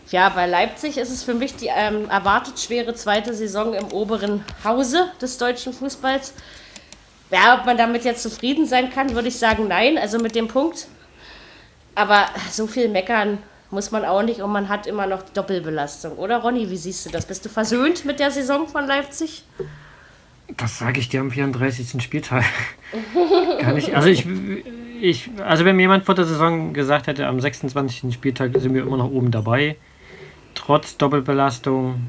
Ja, 0.09 0.29
bei 0.29 0.45
Leipzig 0.45 0.97
ist 0.97 1.11
es 1.11 1.23
für 1.23 1.33
mich 1.33 1.55
die 1.55 1.67
ähm, 1.67 2.09
erwartet 2.09 2.59
schwere 2.59 2.93
zweite 2.95 3.33
Saison 3.33 3.73
im 3.73 3.91
oberen 3.91 4.43
Hause 4.63 5.09
des 5.21 5.37
deutschen 5.37 5.73
Fußballs. 5.73 6.33
Ja, 7.29 7.59
ob 7.59 7.65
man 7.65 7.77
damit 7.77 8.05
jetzt 8.05 8.23
zufrieden 8.23 8.65
sein 8.65 8.89
kann, 8.89 9.13
würde 9.13 9.27
ich 9.27 9.37
sagen, 9.37 9.67
nein. 9.67 9.97
Also 9.97 10.17
mit 10.17 10.33
dem 10.33 10.47
Punkt. 10.47 10.87
Aber 11.93 12.27
so 12.49 12.67
viel 12.67 12.87
meckern 12.87 13.39
muss 13.69 13.91
man 13.91 14.05
auch 14.05 14.23
nicht 14.23 14.39
und 14.39 14.51
man 14.51 14.69
hat 14.69 14.87
immer 14.87 15.07
noch 15.07 15.23
Doppelbelastung. 15.23 16.13
Oder 16.13 16.37
Ronny, 16.37 16.69
wie 16.69 16.77
siehst 16.77 17.05
du 17.05 17.09
das? 17.09 17.25
Bist 17.25 17.43
du 17.43 17.49
versöhnt 17.49 18.05
mit 18.05 18.19
der 18.19 18.31
Saison 18.31 18.67
von 18.67 18.87
Leipzig? 18.87 19.43
Das 20.55 20.79
sage 20.79 21.01
ich 21.01 21.09
dir 21.09 21.19
am 21.19 21.31
34. 21.31 22.01
Spieltag. 22.01 22.45
Kann 23.59 23.75
ich, 23.75 23.93
also 23.93 24.07
ich, 24.07 24.25
ich, 25.01 25.29
also 25.45 25.65
wenn 25.65 25.75
mir 25.75 25.81
jemand 25.81 26.05
vor 26.05 26.15
der 26.15 26.23
Saison 26.23 26.73
gesagt 26.73 27.07
hätte, 27.07 27.27
am 27.27 27.41
26. 27.41 28.13
Spieltag 28.13 28.57
sind 28.57 28.73
wir 28.73 28.83
immer 28.83 28.95
noch 28.95 29.11
oben 29.11 29.31
dabei, 29.31 29.75
trotz 30.57 30.97
Doppelbelastung, 30.97 32.01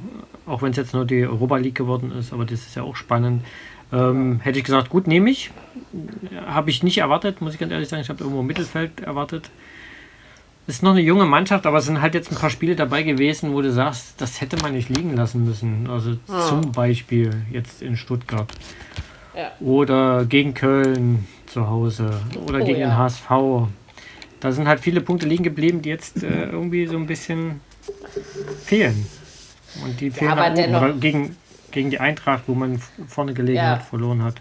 auch 0.47 0.63
wenn 0.63 0.71
es 0.71 0.77
jetzt 0.77 0.95
nur 0.95 1.05
die 1.05 1.27
Europa 1.27 1.57
League 1.59 1.75
geworden 1.75 2.13
ist, 2.13 2.33
aber 2.33 2.45
das 2.45 2.61
ist 2.61 2.75
ja 2.75 2.83
auch 2.83 2.97
spannend. 2.97 3.45
Ähm, 3.93 4.41
hätte 4.41 4.59
ich 4.59 4.65
gesagt, 4.65 4.91
gut, 4.91 5.07
nehme 5.07 5.31
ich. 5.31 5.51
Habe 6.47 6.71
ich 6.71 6.83
nicht 6.83 6.99
erwartet, 6.99 7.41
muss 7.41 7.55
ich 7.55 7.61
ganz 7.61 7.73
ehrlich 7.73 7.89
sagen. 7.89 8.03
Ich 8.03 8.09
habe 8.09 8.21
irgendwo 8.23 8.41
im 8.41 8.47
Mittelfeld 8.47 9.01
erwartet. 9.01 9.51
Es 10.67 10.77
ist 10.77 10.83
noch 10.83 10.91
eine 10.91 11.01
junge 11.01 11.25
Mannschaft, 11.25 11.65
aber 11.67 11.79
es 11.79 11.87
sind 11.87 12.03
halt 12.03 12.15
jetzt 12.15 12.31
ein 12.31 12.37
paar 12.37 12.51
Spiele 12.51 12.77
dabei 12.77 13.03
gewesen, 13.03 13.55
wo 13.55 13.63
du 13.63 13.73
sagst, 13.73 14.21
das 14.21 14.43
hätte 14.43 14.59
man 14.59 14.75
nicht 14.75 14.91
liegen 14.91 15.17
lassen 15.17 15.45
müssen. 15.45 15.89
Also 15.89 16.17
ja. 16.29 16.47
zum 16.47 16.73
Beispiel 16.73 17.43
jetzt 17.51 17.81
in 17.81 17.97
Stuttgart. 17.97 18.53
Ja. 19.35 19.53
Oder 19.61 20.27
gegen 20.27 20.53
Köln 20.53 21.27
zu 21.47 21.69
Hause. 21.69 22.21
Oder 22.47 22.61
oh, 22.61 22.65
gegen 22.65 22.81
ja. 22.81 22.89
den 22.89 22.97
HSV. 22.99 23.31
Da 24.41 24.53
sind 24.53 24.69
halt 24.69 24.81
viele 24.81 25.01
Punkte 25.01 25.27
liegen 25.27 25.45
geblieben, 25.45 25.81
die 25.81 25.89
jetzt 25.89 26.23
äh, 26.23 26.51
irgendwie 26.51 26.87
so 26.87 26.97
ein 26.97 27.07
bisschen 27.07 27.61
fehlen. 28.65 29.07
Und 29.83 30.01
die 30.01 30.11
fehlen 30.11 30.31
ja, 30.31 30.37
aber 30.37 30.51
dennoch, 30.51 31.01
gegen, 31.01 31.37
gegen 31.71 31.91
die 31.91 32.01
Eintracht, 32.01 32.45
wo 32.47 32.55
man 32.55 32.81
vorne 33.09 33.35
gelegen 33.35 33.59
ja. 33.59 33.71
hat, 33.77 33.83
verloren 33.83 34.23
hat. 34.23 34.37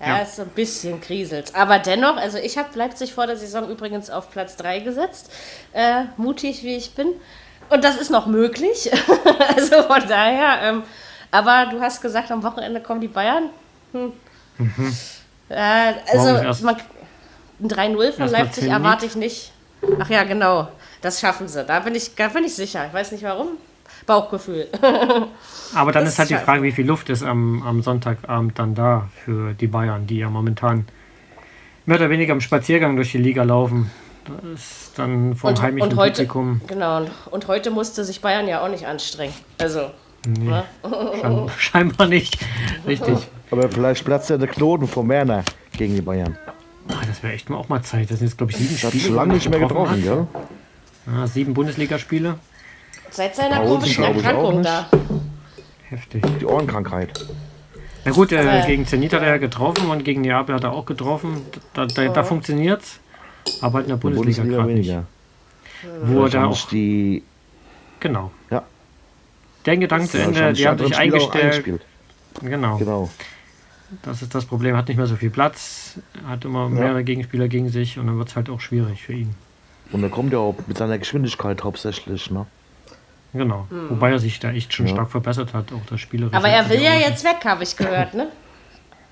Ja, 0.00 0.16
ja. 0.16 0.18
ist 0.18 0.36
so 0.36 0.42
ein 0.42 0.48
bisschen 0.48 1.00
kriselt. 1.00 1.54
Aber 1.54 1.78
dennoch, 1.78 2.16
also 2.16 2.38
ich 2.38 2.56
habe 2.56 2.68
Leipzig 2.74 3.12
vor 3.12 3.26
der 3.26 3.36
Saison 3.36 3.68
übrigens 3.68 4.08
auf 4.08 4.30
Platz 4.30 4.56
3 4.56 4.80
gesetzt. 4.80 5.30
Äh, 5.72 6.04
mutig 6.16 6.62
wie 6.62 6.76
ich 6.76 6.94
bin. 6.94 7.08
Und 7.68 7.84
das 7.84 7.96
ist 7.96 8.10
noch 8.10 8.26
möglich. 8.26 8.90
also 9.56 9.82
von 9.82 10.08
daher. 10.08 10.62
Ähm, 10.62 10.82
aber 11.30 11.70
du 11.70 11.80
hast 11.80 12.00
gesagt, 12.00 12.30
am 12.30 12.42
Wochenende 12.42 12.80
kommen 12.80 13.00
die 13.00 13.08
Bayern. 13.08 13.50
Hm. 13.92 14.12
Mhm. 14.58 14.96
Äh, 15.50 15.92
also 16.10 16.64
man, 16.64 16.76
ein 17.60 17.68
3-0 17.68 18.12
von 18.12 18.28
Leipzig 18.28 18.68
erwarte 18.68 19.06
ich 19.06 19.16
nicht. 19.16 19.52
Ach 20.00 20.08
ja, 20.08 20.24
genau. 20.24 20.68
Das 21.02 21.20
schaffen 21.20 21.48
sie. 21.48 21.64
Da 21.64 21.80
bin 21.80 21.94
ich, 21.94 22.14
da 22.14 22.28
bin 22.28 22.44
ich 22.44 22.54
sicher. 22.54 22.86
Ich 22.86 22.92
weiß 22.92 23.12
nicht 23.12 23.24
warum. 23.24 23.58
Bauchgefühl. 24.06 24.68
Aber 25.74 25.92
dann 25.92 26.04
das 26.04 26.14
ist 26.14 26.18
halt 26.18 26.30
die 26.30 26.36
Frage, 26.36 26.62
wie 26.62 26.72
viel 26.72 26.86
Luft 26.86 27.10
ist 27.10 27.22
am, 27.22 27.62
am 27.62 27.82
Sonntagabend 27.82 28.58
dann 28.58 28.74
da 28.74 29.08
für 29.24 29.54
die 29.54 29.66
Bayern, 29.66 30.06
die 30.06 30.18
ja 30.18 30.30
momentan 30.30 30.86
mehr 31.86 31.96
oder 31.96 32.10
weniger 32.10 32.32
im 32.32 32.40
Spaziergang 32.40 32.96
durch 32.96 33.12
die 33.12 33.18
Liga 33.18 33.42
laufen. 33.42 33.90
Das 34.24 34.60
ist 34.60 34.92
dann 34.96 35.34
vom 35.34 35.50
und, 35.50 35.62
heimischen 35.62 35.90
und 35.90 35.96
heute, 35.96 36.26
Publikum. 36.26 36.60
Genau, 36.66 37.06
und, 37.30 37.48
heute 37.48 37.70
musste 37.70 38.04
sich 38.04 38.20
Bayern 38.20 38.46
ja 38.48 38.62
auch 38.62 38.68
nicht 38.68 38.86
anstrengen. 38.86 39.34
Also. 39.58 39.90
Nee, 40.26 40.50
ne? 40.50 40.64
scheinbar 41.56 42.06
nicht. 42.06 42.38
Richtig. 42.86 43.16
Aber 43.50 43.68
vielleicht 43.68 44.04
platzt 44.04 44.28
ja 44.28 44.36
der 44.36 44.48
Knoten 44.48 44.86
von 44.86 45.08
Werner 45.08 45.44
gegen 45.72 45.94
die 45.94 46.02
Bayern. 46.02 46.36
Ach, 46.88 47.04
das 47.06 47.22
wäre 47.22 47.32
echt 47.32 47.50
auch 47.50 47.68
mal 47.68 47.82
Zeit. 47.82 48.10
Das 48.10 48.18
sind 48.18 48.28
jetzt, 48.28 48.36
glaube 48.36 48.52
ich, 48.52 48.58
sieben 48.58 48.78
das 48.80 48.92
Spiele. 48.92 49.14
lange 49.14 49.34
nicht 49.34 49.48
mehr 49.48 49.60
getroffen, 49.60 50.04
ja? 50.04 50.26
Ja 51.06 51.26
sieben 51.26 51.54
Bundesligaspiele. 51.54 52.38
Seit 53.10 53.34
seiner 53.34 53.60
komischen 53.64 54.04
Erkrankung 54.04 54.62
da. 54.62 54.88
Heftig. 55.88 56.22
Die 56.40 56.46
Ohrenkrankheit. 56.46 57.26
Na 58.04 58.12
gut, 58.12 58.32
äh, 58.32 58.62
gegen 58.66 58.86
Zenit 58.86 59.12
hat 59.12 59.22
er 59.22 59.38
getroffen 59.38 59.90
und 59.90 60.04
gegen 60.04 60.22
Neapel 60.22 60.54
hat 60.54 60.64
er 60.64 60.72
auch 60.72 60.86
getroffen. 60.86 61.42
Da, 61.74 61.86
da, 61.86 62.08
oh. 62.08 62.12
da 62.12 62.22
funktioniert 62.22 62.82
es. 62.82 63.00
Aber 63.60 63.74
halt 63.74 63.86
in 63.86 63.90
der 63.90 63.96
Bundesliga, 63.96 64.42
Bundesliga 64.42 64.68
weniger. 64.68 65.06
Wo 66.02 66.24
er 66.24 66.30
da 66.30 66.46
auch. 66.46 66.68
Die 66.68 67.22
genau. 67.98 68.30
Ja. 68.50 68.62
Der 69.66 69.76
Gedanke 69.76 70.08
zu 70.08 70.18
Ende, 70.18 70.52
die 70.52 70.66
haben 70.66 70.78
sich 70.78 70.96
eingestellt. 70.96 71.80
Genau. 72.42 72.78
genau. 72.78 73.10
Das 74.02 74.22
ist 74.22 74.34
das 74.34 74.46
Problem, 74.46 74.76
hat 74.76 74.88
nicht 74.88 74.96
mehr 74.96 75.06
so 75.06 75.16
viel 75.16 75.30
Platz, 75.30 75.98
hat 76.26 76.44
immer 76.44 76.68
mehrere 76.68 76.98
ja. 76.98 77.02
Gegenspieler 77.02 77.48
gegen 77.48 77.68
sich 77.70 77.98
und 77.98 78.06
dann 78.06 78.18
wird 78.18 78.28
es 78.28 78.36
halt 78.36 78.48
auch 78.48 78.60
schwierig 78.60 79.02
für 79.02 79.14
ihn. 79.14 79.34
Und 79.92 80.02
er 80.02 80.10
kommt 80.10 80.32
ja 80.32 80.38
auch 80.38 80.54
mit 80.66 80.78
seiner 80.78 80.98
Geschwindigkeit 80.98 81.64
hauptsächlich, 81.64 82.30
ne? 82.30 82.46
Genau. 83.32 83.66
Mhm. 83.70 83.90
Wobei 83.90 84.10
er 84.10 84.18
sich 84.18 84.40
da 84.40 84.50
echt 84.50 84.72
schon 84.72 84.86
ja. 84.86 84.94
stark 84.94 85.10
verbessert 85.10 85.54
hat, 85.54 85.72
auch 85.72 85.86
das 85.88 86.00
Spiel. 86.00 86.28
Aber 86.32 86.48
er 86.48 86.68
will 86.68 86.80
ja 86.80 86.94
jetzt 86.94 87.24
weg, 87.24 87.36
habe 87.44 87.62
ich 87.62 87.76
gehört, 87.76 88.14
ne? 88.14 88.28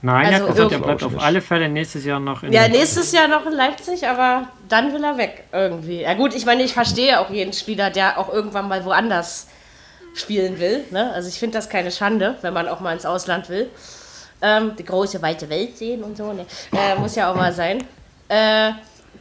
Nein, 0.01 0.26
also 0.26 0.37
er 0.37 0.41
hat 0.41 0.55
gesagt, 0.55 0.72
er 0.72 0.79
bleibt 0.79 1.03
auf 1.03 1.20
alle 1.20 1.41
Fälle 1.41 1.68
nächstes 1.68 2.05
Jahr 2.05 2.20
noch 2.20 2.45
in 2.45 2.53
Ja, 2.53 2.68
nächstes 2.68 3.11
Jahr 3.11 3.26
noch 3.26 3.47
in 3.47 3.53
Leipzig, 3.53 4.07
aber 4.07 4.49
dann 4.68 4.93
will 4.93 5.03
er 5.03 5.18
weg 5.18 5.45
irgendwie. 5.53 6.03
Ja 6.03 6.14
gut, 6.14 6.35
ich 6.37 6.47
meine, 6.47 6.62
ich 6.62 6.72
verstehe 6.72 7.18
auch 7.18 7.31
jeden 7.31 7.53
Spieler, 7.53 7.91
der 7.91 8.16
auch 8.18 8.33
irgendwann 8.33 8.68
mal 8.68 8.85
woanders 8.85 9.49
spielen 10.14 10.61
will. 10.61 10.85
Ne? 10.91 11.12
Also 11.12 11.29
ich 11.29 11.39
finde 11.39 11.59
das 11.59 11.68
keine 11.68 11.91
Schande, 11.91 12.37
wenn 12.43 12.55
man 12.55 12.68
auch 12.68 12.79
mal 12.79 12.93
ins 12.93 13.07
Ausland 13.07 13.49
will. 13.49 13.68
Ähm, 14.41 14.72
die 14.79 14.85
große, 14.85 15.20
weite 15.20 15.51
Welt 15.51 15.76
sehen 15.76 16.05
und 16.05 16.16
so. 16.16 16.33
Ne? 16.33 16.47
Äh, 16.72 16.95
muss 17.01 17.16
ja 17.16 17.31
auch 17.31 17.35
mal 17.35 17.53
sein. 17.53 17.83
Äh, 18.29 18.72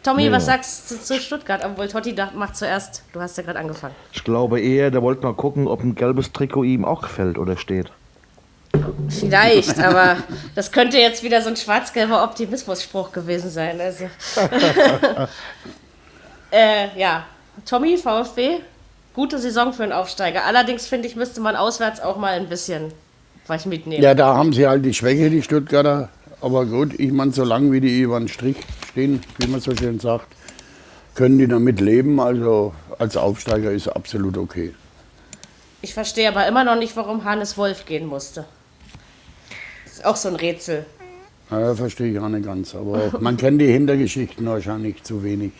Tommy, 0.07 0.27
ja. 0.27 0.31
was 0.31 0.45
sagst 0.45 0.89
du 0.89 0.95
zu 0.95 1.19
Stuttgart? 1.19 1.65
Obwohl 1.65 1.89
Totti 1.89 2.15
macht 2.33 2.55
zuerst. 2.55 3.03
Du 3.11 3.19
hast 3.19 3.35
ja 3.35 3.43
gerade 3.43 3.59
angefangen. 3.59 3.93
Ich 4.13 4.23
glaube 4.23 4.61
eher, 4.61 4.89
der 4.89 5.01
wollte 5.01 5.23
mal 5.23 5.33
gucken, 5.33 5.67
ob 5.67 5.83
ein 5.83 5.95
gelbes 5.95 6.31
Trikot 6.31 6.63
ihm 6.63 6.85
auch 6.85 7.01
gefällt 7.01 7.37
oder 7.37 7.57
steht. 7.57 7.91
Vielleicht, 9.09 9.77
aber 9.79 10.15
das 10.55 10.71
könnte 10.71 10.97
jetzt 10.97 11.23
wieder 11.23 11.41
so 11.41 11.49
ein 11.49 11.57
schwarz-gelber 11.57 12.23
Optimismusspruch 12.23 13.11
gewesen 13.11 13.49
sein. 13.49 13.81
Also. 13.81 14.05
äh, 16.51 16.97
ja, 16.97 17.25
Tommy, 17.65 17.97
VfB, 17.97 18.59
gute 19.13 19.39
Saison 19.39 19.73
für 19.73 19.83
einen 19.83 19.91
Aufsteiger. 19.91 20.45
Allerdings 20.45 20.87
finde 20.87 21.09
ich, 21.09 21.17
müsste 21.17 21.41
man 21.41 21.57
auswärts 21.57 21.99
auch 21.99 22.15
mal 22.15 22.31
ein 22.31 22.47
bisschen 22.47 22.93
was 23.45 23.65
mitnehmen. 23.65 24.01
Ja, 24.01 24.13
da 24.13 24.35
haben 24.35 24.53
sie 24.53 24.65
halt 24.65 24.85
die 24.85 24.93
Schwäche, 24.93 25.29
die 25.29 25.43
Stuttgarter. 25.43 26.07
Aber 26.41 26.65
gut, 26.65 26.99
ich 26.99 27.11
meine, 27.11 27.31
solange 27.31 27.71
wie 27.71 27.81
die 27.81 28.01
über 28.01 28.19
den 28.19 28.27
Strich 28.27 28.57
stehen, 28.91 29.21
wie 29.39 29.47
man 29.47 29.59
so 29.59 29.75
schön 29.75 29.99
sagt, 29.99 30.27
können 31.15 31.39
die 31.39 31.47
damit 31.47 31.81
leben. 31.81 32.19
Also 32.19 32.73
als 32.99 33.17
Aufsteiger 33.17 33.71
ist 33.71 33.87
absolut 33.87 34.37
okay. 34.37 34.73
Ich 35.81 35.93
verstehe 35.93 36.27
aber 36.27 36.47
immer 36.47 36.63
noch 36.63 36.75
nicht, 36.75 36.95
warum 36.95 37.23
Hannes 37.23 37.57
Wolf 37.57 37.85
gehen 37.85 38.05
musste. 38.05 38.45
Das 39.85 39.93
ist 39.93 40.05
auch 40.05 40.15
so 40.15 40.29
ein 40.29 40.35
Rätsel. 40.35 40.85
Ja, 41.49 41.73
verstehe 41.75 42.11
ich 42.11 42.19
auch 42.19 42.29
nicht 42.29 42.45
ganz. 42.45 42.75
Aber 42.75 43.11
man 43.19 43.37
kennt 43.37 43.61
die 43.61 43.71
Hintergeschichten 43.71 44.45
wahrscheinlich 44.45 45.03
zu 45.03 45.23
wenig. 45.23 45.51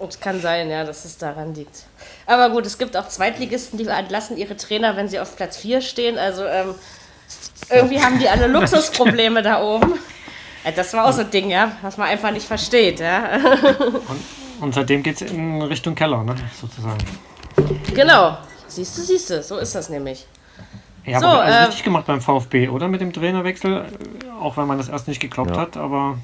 Es 0.00 0.20
kann 0.20 0.40
sein, 0.40 0.70
ja, 0.70 0.84
dass 0.84 1.04
es 1.04 1.18
daran 1.18 1.54
liegt. 1.54 1.84
Aber 2.26 2.50
gut, 2.50 2.66
es 2.66 2.78
gibt 2.78 2.96
auch 2.96 3.08
Zweitligisten, 3.08 3.78
die 3.78 3.86
entlassen 3.86 4.36
ihre 4.36 4.56
Trainer, 4.56 4.96
wenn 4.96 5.08
sie 5.08 5.18
auf 5.20 5.36
Platz 5.36 5.56
4 5.56 5.80
stehen. 5.80 6.18
Also 6.18 6.44
ähm, 6.44 6.74
irgendwie 7.70 8.00
haben 8.00 8.18
die 8.18 8.28
alle 8.28 8.46
Luxusprobleme 8.46 9.42
da 9.42 9.62
oben. 9.62 9.94
Das 10.72 10.92
war 10.94 11.06
auch 11.06 11.12
so 11.12 11.22
ein 11.22 11.30
Ding, 11.30 11.50
ja, 11.50 11.72
was 11.82 11.96
man 11.96 12.08
einfach 12.08 12.30
nicht 12.30 12.46
versteht. 12.46 13.00
Ja. 13.00 13.36
Und, 14.08 14.24
und 14.60 14.74
seitdem 14.74 15.04
geht 15.04 15.22
es 15.22 15.30
in 15.30 15.62
Richtung 15.62 15.94
Keller, 15.94 16.24
ne, 16.24 16.34
sozusagen. 16.60 16.98
Genau. 17.94 18.38
Siehst 18.66 18.98
du, 18.98 19.02
siehst 19.02 19.30
du, 19.30 19.40
so 19.40 19.58
ist 19.58 19.74
das 19.74 19.88
nämlich. 19.88 20.26
Ja, 21.04 21.20
so, 21.20 21.26
aber 21.26 21.42
alles 21.42 21.54
äh, 21.54 21.64
richtig 21.64 21.84
gemacht 21.84 22.06
beim 22.06 22.20
VfB, 22.20 22.68
oder? 22.68 22.88
Mit 22.88 23.00
dem 23.00 23.12
Trainerwechsel. 23.12 23.84
Auch 24.40 24.56
wenn 24.56 24.66
man 24.66 24.78
das 24.78 24.88
erst 24.88 25.08
nicht 25.08 25.20
geglaubt 25.20 25.50
ja. 25.50 25.60
hat, 25.60 25.76
aber 25.76 26.18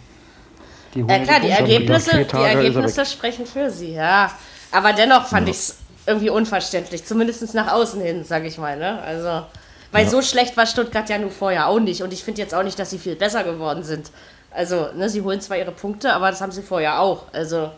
die 0.95 1.01
Ja 1.01 1.19
klar, 1.21 1.41
die 1.41 1.51
Ergebnisse, 1.51 2.25
die 2.25 2.37
Ergebnisse 2.37 3.07
sprechen 3.07 3.47
für 3.47 3.71
sie, 3.71 3.93
ja. 3.93 4.31
Aber 4.71 4.93
dennoch 4.93 5.27
fand 5.27 5.47
ja. 5.47 5.53
ich 5.53 5.59
es 5.59 5.79
irgendwie 6.07 6.31
unverständlich, 6.31 7.05
zumindest 7.05 7.55
nach 7.55 7.73
außen 7.73 8.01
hin, 8.01 8.25
sage 8.25 8.47
ich 8.47 8.59
mal. 8.59 8.77
Ne? 8.77 9.01
Also, 9.03 9.47
weil 9.93 10.05
ja. 10.05 10.11
so 10.11 10.23
schlecht 10.23 10.57
war 10.57 10.67
Stuttgart 10.67 11.09
ja 11.09 11.19
nur 11.19 11.31
vorher 11.31 11.69
auch 11.69 11.81
nicht. 11.81 12.03
Und 12.03 12.13
ich 12.13 12.25
finde 12.25 12.43
jetzt 12.43 12.55
auch 12.55 12.63
nicht, 12.63 12.79
dass 12.79 12.91
sie 12.91 12.99
viel 12.99 13.17
besser 13.17 13.45
geworden 13.45 13.85
sind. 13.85 14.11
Also, 14.55 14.93
ne, 14.95 15.09
sie 15.09 15.21
holen 15.23 15.41
zwar 15.41 15.59
ihre 15.59 15.73
Punkte, 15.73 16.13
aber 16.13 16.31
das 16.31 16.41
haben 16.41 16.53
sie 16.53 16.63
vorher 16.63 17.01
auch. 17.01 17.25
Also, 17.33 17.73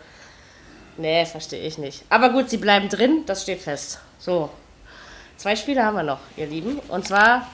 nee, 0.98 1.24
verstehe 1.24 1.66
ich 1.66 1.78
nicht. 1.78 2.04
Aber 2.10 2.30
gut, 2.30 2.50
sie 2.50 2.58
bleiben 2.58 2.90
drin, 2.90 3.22
das 3.24 3.42
steht 3.42 3.62
fest. 3.62 3.98
So, 4.18 4.50
zwei 5.38 5.56
Spiele 5.56 5.82
haben 5.82 5.96
wir 5.96 6.02
noch, 6.02 6.20
ihr 6.36 6.46
Lieben. 6.46 6.78
Und 6.88 7.06
zwar 7.06 7.46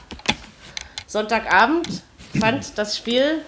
Sonntagabend 1.06 2.02
fand 2.40 2.76
das 2.76 2.96
Spiel, 2.96 3.42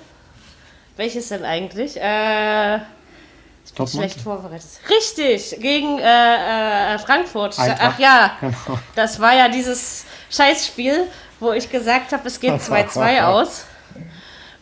welches 0.97 1.31
denn 1.31 1.45
eigentlich? 1.45 2.01
Äh, 2.01 2.77
ich 2.77 3.73
bin 3.75 3.87
schlecht 3.89 4.21
vorbereitet. 4.21 4.69
Richtig, 4.89 5.59
gegen 5.61 5.99
äh, 5.99 6.95
äh, 6.95 6.99
Frankfurt. 6.99 7.59
Eintracht. 7.59 7.81
Ach 7.95 7.99
ja, 7.99 8.37
genau. 8.41 8.79
das 8.95 9.19
war 9.19 9.35
ja 9.35 9.49
dieses 9.49 10.05
Scheißspiel, 10.31 11.09
wo 11.41 11.53
ich 11.53 11.69
gesagt 11.69 12.13
habe, 12.13 12.29
es 12.29 12.39
geht 12.39 12.53
2-2 12.61 13.25
aus. 13.25 13.65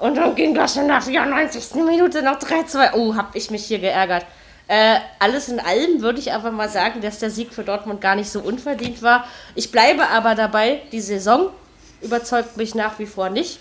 Und 0.02 0.16
dann 0.16 0.34
ging 0.34 0.52
das 0.52 0.74
schon 0.74 0.88
nach 0.88 1.04
94. 1.04 1.76
Minute 1.76 2.24
noch 2.24 2.36
3-2. 2.40 2.94
Oh, 2.94 3.14
hab 3.14 3.36
ich 3.36 3.52
mich 3.52 3.64
hier 3.64 3.78
geärgert. 3.78 4.26
Äh, 4.66 4.96
alles 5.20 5.48
in 5.48 5.60
allem 5.60 6.02
würde 6.02 6.18
ich 6.18 6.32
aber 6.32 6.50
mal 6.50 6.68
sagen, 6.68 7.00
dass 7.00 7.20
der 7.20 7.30
Sieg 7.30 7.54
für 7.54 7.62
Dortmund 7.62 8.00
gar 8.00 8.16
nicht 8.16 8.28
so 8.28 8.40
unverdient 8.40 9.00
war. 9.00 9.24
Ich 9.54 9.70
bleibe 9.70 10.08
aber 10.08 10.34
dabei, 10.34 10.82
die 10.90 11.00
Saison 11.00 11.50
überzeugt 12.00 12.56
mich 12.56 12.74
nach 12.74 12.98
wie 12.98 13.06
vor 13.06 13.30
nicht. 13.30 13.60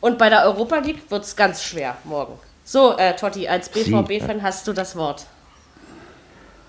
Und 0.00 0.18
bei 0.18 0.28
der 0.28 0.42
Europa 0.42 0.78
League 0.78 1.08
wird 1.08 1.22
es 1.22 1.36
ganz 1.36 1.62
schwer 1.62 1.96
morgen. 2.02 2.32
So, 2.64 2.96
äh, 2.96 3.14
Totti, 3.14 3.46
als 3.46 3.68
BVB-Fan 3.68 4.42
hast 4.42 4.66
du 4.66 4.72
das 4.72 4.96
Wort. 4.96 5.24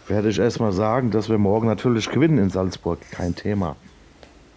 Werde 0.10 0.30
ich 0.30 0.38
erstmal 0.38 0.74
sagen, 0.74 1.10
dass 1.10 1.28
wir 1.28 1.40
morgen 1.40 1.66
natürlich 1.66 2.08
gewinnen 2.08 2.38
in 2.38 2.52
Salzburg. 2.52 3.00
Kein 3.10 3.36
Thema. 3.36 3.76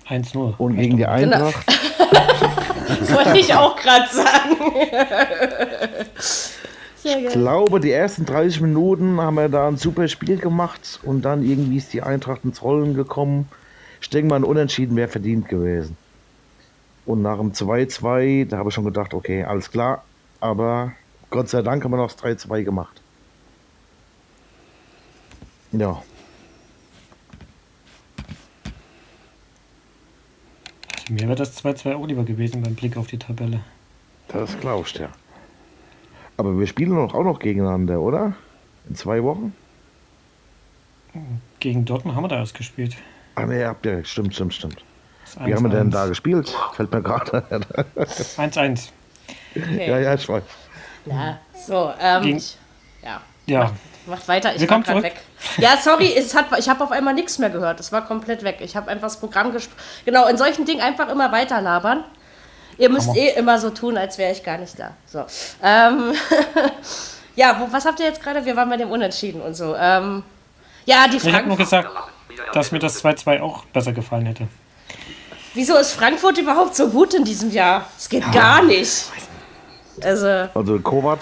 1-0. 0.07 0.55
Und 0.59 0.77
gegen 0.77 0.99
die. 0.99 1.07
Eintracht. 1.07 1.55
Genau. 1.67 2.53
das 2.89 3.13
wollte 3.15 3.39
ich 3.39 3.55
auch 3.55 3.77
gerade 3.77 4.09
sagen. 4.13 4.57
ich 7.03 7.33
glaube, 7.33 7.81
die 7.81 7.91
ersten 7.91 8.25
30 8.25 8.61
Minuten 8.61 9.21
haben 9.21 9.35
wir 9.37 9.49
da 9.49 9.69
ein 9.69 9.77
super 9.77 10.09
Spiel 10.09 10.37
gemacht 10.37 11.01
und 11.03 11.23
dann 11.23 11.43
irgendwie 11.43 11.77
ist 11.77 11.93
die 11.93 12.03
Eintracht 12.03 12.45
ins 12.45 12.63
Rollen 12.63 12.95
gekommen. 12.95 13.49
Ich 14.01 14.11
denke 14.11 14.29
mal, 14.29 14.37
ein 14.37 14.45
Unentschieden 14.45 14.97
wäre 14.97 15.09
verdient 15.09 15.49
gewesen. 15.49 15.97
Und 17.07 17.23
nach 17.23 17.39
dem 17.39 17.53
2-2, 17.53 18.49
da 18.49 18.59
habe 18.59 18.71
ich 18.71 18.75
schon 18.75 18.85
gedacht, 18.85 19.13
okay, 19.15 19.45
alles 19.45 19.71
klar. 19.71 20.05
Aber 20.41 20.93
Gott 21.31 21.49
sei 21.49 21.63
Dank 21.63 21.85
haben 21.85 21.91
wir 21.91 21.97
noch 21.99 22.13
das 22.13 22.23
3-2 22.23 22.65
gemacht. 22.65 23.01
Ja. 25.73 26.03
Mir 31.11 31.23
wäre 31.23 31.35
das 31.35 31.63
2-2 31.63 31.95
auch 31.95 32.07
lieber 32.07 32.25
gewesen 32.25 32.63
beim 32.63 32.75
Blick 32.75 32.97
auf 32.97 33.07
die 33.07 33.19
Tabelle. 33.19 33.61
Das 34.29 34.59
glaubst 34.61 34.99
du 34.99 35.03
ja. 35.03 35.09
Aber 36.37 36.59
wir 36.59 36.67
spielen 36.67 36.97
doch 36.97 37.15
auch 37.15 37.25
noch 37.25 37.39
gegeneinander, 37.39 38.01
oder? 38.01 38.35
In 38.89 38.97
zwei 38.97 39.23
Wochen? 39.23 39.55
Gegen 41.61 41.85
Dortmund 41.85 42.17
haben 42.17 42.25
wir 42.25 42.29
da 42.29 42.39
erst 42.39 42.55
gespielt. 42.55 42.97
Ah, 43.37 43.47
ne, 43.47 43.67
habt 43.67 43.87
ihr, 43.87 44.05
stimmt, 44.05 44.35
stimmt, 44.35 44.55
stimmt. 44.55 44.85
Wie 45.45 45.55
haben 45.55 45.63
wir 45.65 45.71
denn 45.71 45.91
da 45.91 46.07
gespielt? 46.07 46.55
Fällt 46.75 46.93
mir 46.93 47.03
gerade. 47.03 47.45
1-1. 47.97 48.89
Okay. 49.57 49.89
Ja, 49.89 49.99
ja, 49.99 50.15
ich 50.15 50.29
weiß. 50.29 50.43
Ja, 51.07 51.39
so, 51.67 51.93
ähm, 52.01 52.23
Gegen, 52.23 52.37
ich, 52.39 52.57
ja. 53.03 53.21
ja. 53.47 53.73
Macht, 54.07 54.29
weiter, 54.29 54.55
ich 54.55 54.61
wir 54.61 54.71
war 54.71 54.83
gerade 54.83 55.03
weg. 55.03 55.23
Ja, 55.57 55.79
sorry, 55.83 56.15
es 56.15 56.35
hat, 56.35 56.47
ich 56.59 56.69
habe 56.69 56.85
auf 56.85 56.91
einmal 56.91 57.15
nichts 57.15 57.39
mehr 57.39 57.51
gehört. 57.51 57.81
Es 57.81 57.91
war 57.91 58.07
komplett 58.07 58.45
weg. 58.45 58.59
Ich 58.61 58.77
habe 58.77 58.91
einfach 58.91 59.07
das 59.09 59.19
Programm 59.19 59.53
gespielt. 59.53 59.79
Genau, 60.05 60.27
in 60.27 60.37
solchen 60.37 60.67
Dingen 60.67 60.83
einfach 60.83 61.09
immer 61.09 61.33
weiter 61.33 61.61
labern. 61.61 62.05
Ihr 62.77 62.91
müsst 62.91 63.09
Hammer. 63.09 63.19
eh 63.19 63.31
immer 63.31 63.59
so 63.59 63.71
tun, 63.71 63.97
als 63.97 64.19
wäre 64.19 64.33
ich 64.33 64.43
gar 64.43 64.59
nicht 64.59 64.79
da. 64.79 64.91
So. 65.07 65.25
Ähm, 65.63 66.13
ja, 67.37 67.59
wo, 67.61 67.73
was 67.73 67.87
habt 67.87 68.01
ihr 68.01 68.07
jetzt 68.07 68.23
gerade? 68.23 68.45
Wir 68.45 68.57
waren 68.57 68.69
bei 68.69 68.77
dem 68.77 68.91
Unentschieden 68.91 69.41
und 69.41 69.55
so. 69.55 69.75
Ähm, 69.77 70.23
ja, 70.85 71.07
die 71.07 71.19
Fragen. 71.19 71.29
Ich 71.29 71.35
habe 71.37 71.49
nur 71.49 71.57
gesagt, 71.57 71.89
dass 72.53 72.73
mir 72.73 72.81
das 72.81 73.03
2-2 73.03 73.41
auch 73.41 73.65
besser 73.67 73.93
gefallen 73.93 74.27
hätte. 74.27 74.49
Wieso 75.55 75.77
ist 75.77 75.93
Frankfurt 75.93 76.37
überhaupt 76.39 76.75
so 76.75 76.89
gut 76.89 77.15
in 77.15 77.25
diesem 77.25 77.51
Jahr? 77.51 77.87
Es 77.97 78.09
geht 78.09 78.25
ja. 78.25 78.33
gar 78.33 78.63
nicht. 78.63 79.05
Also, 80.03 80.27
also 80.53 80.81
Kovac, 80.81 81.21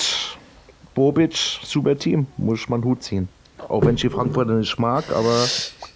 Bobic, 0.94 1.60
super 1.62 1.96
Team, 1.96 2.26
muss 2.36 2.68
man 2.68 2.84
Hut 2.84 3.02
ziehen. 3.02 3.28
Auch 3.68 3.84
wenn 3.84 3.94
ich 3.94 4.02
die 4.02 4.10
Frankfurter 4.10 4.52
nicht 4.52 4.78
mag, 4.78 5.04
aber 5.14 5.46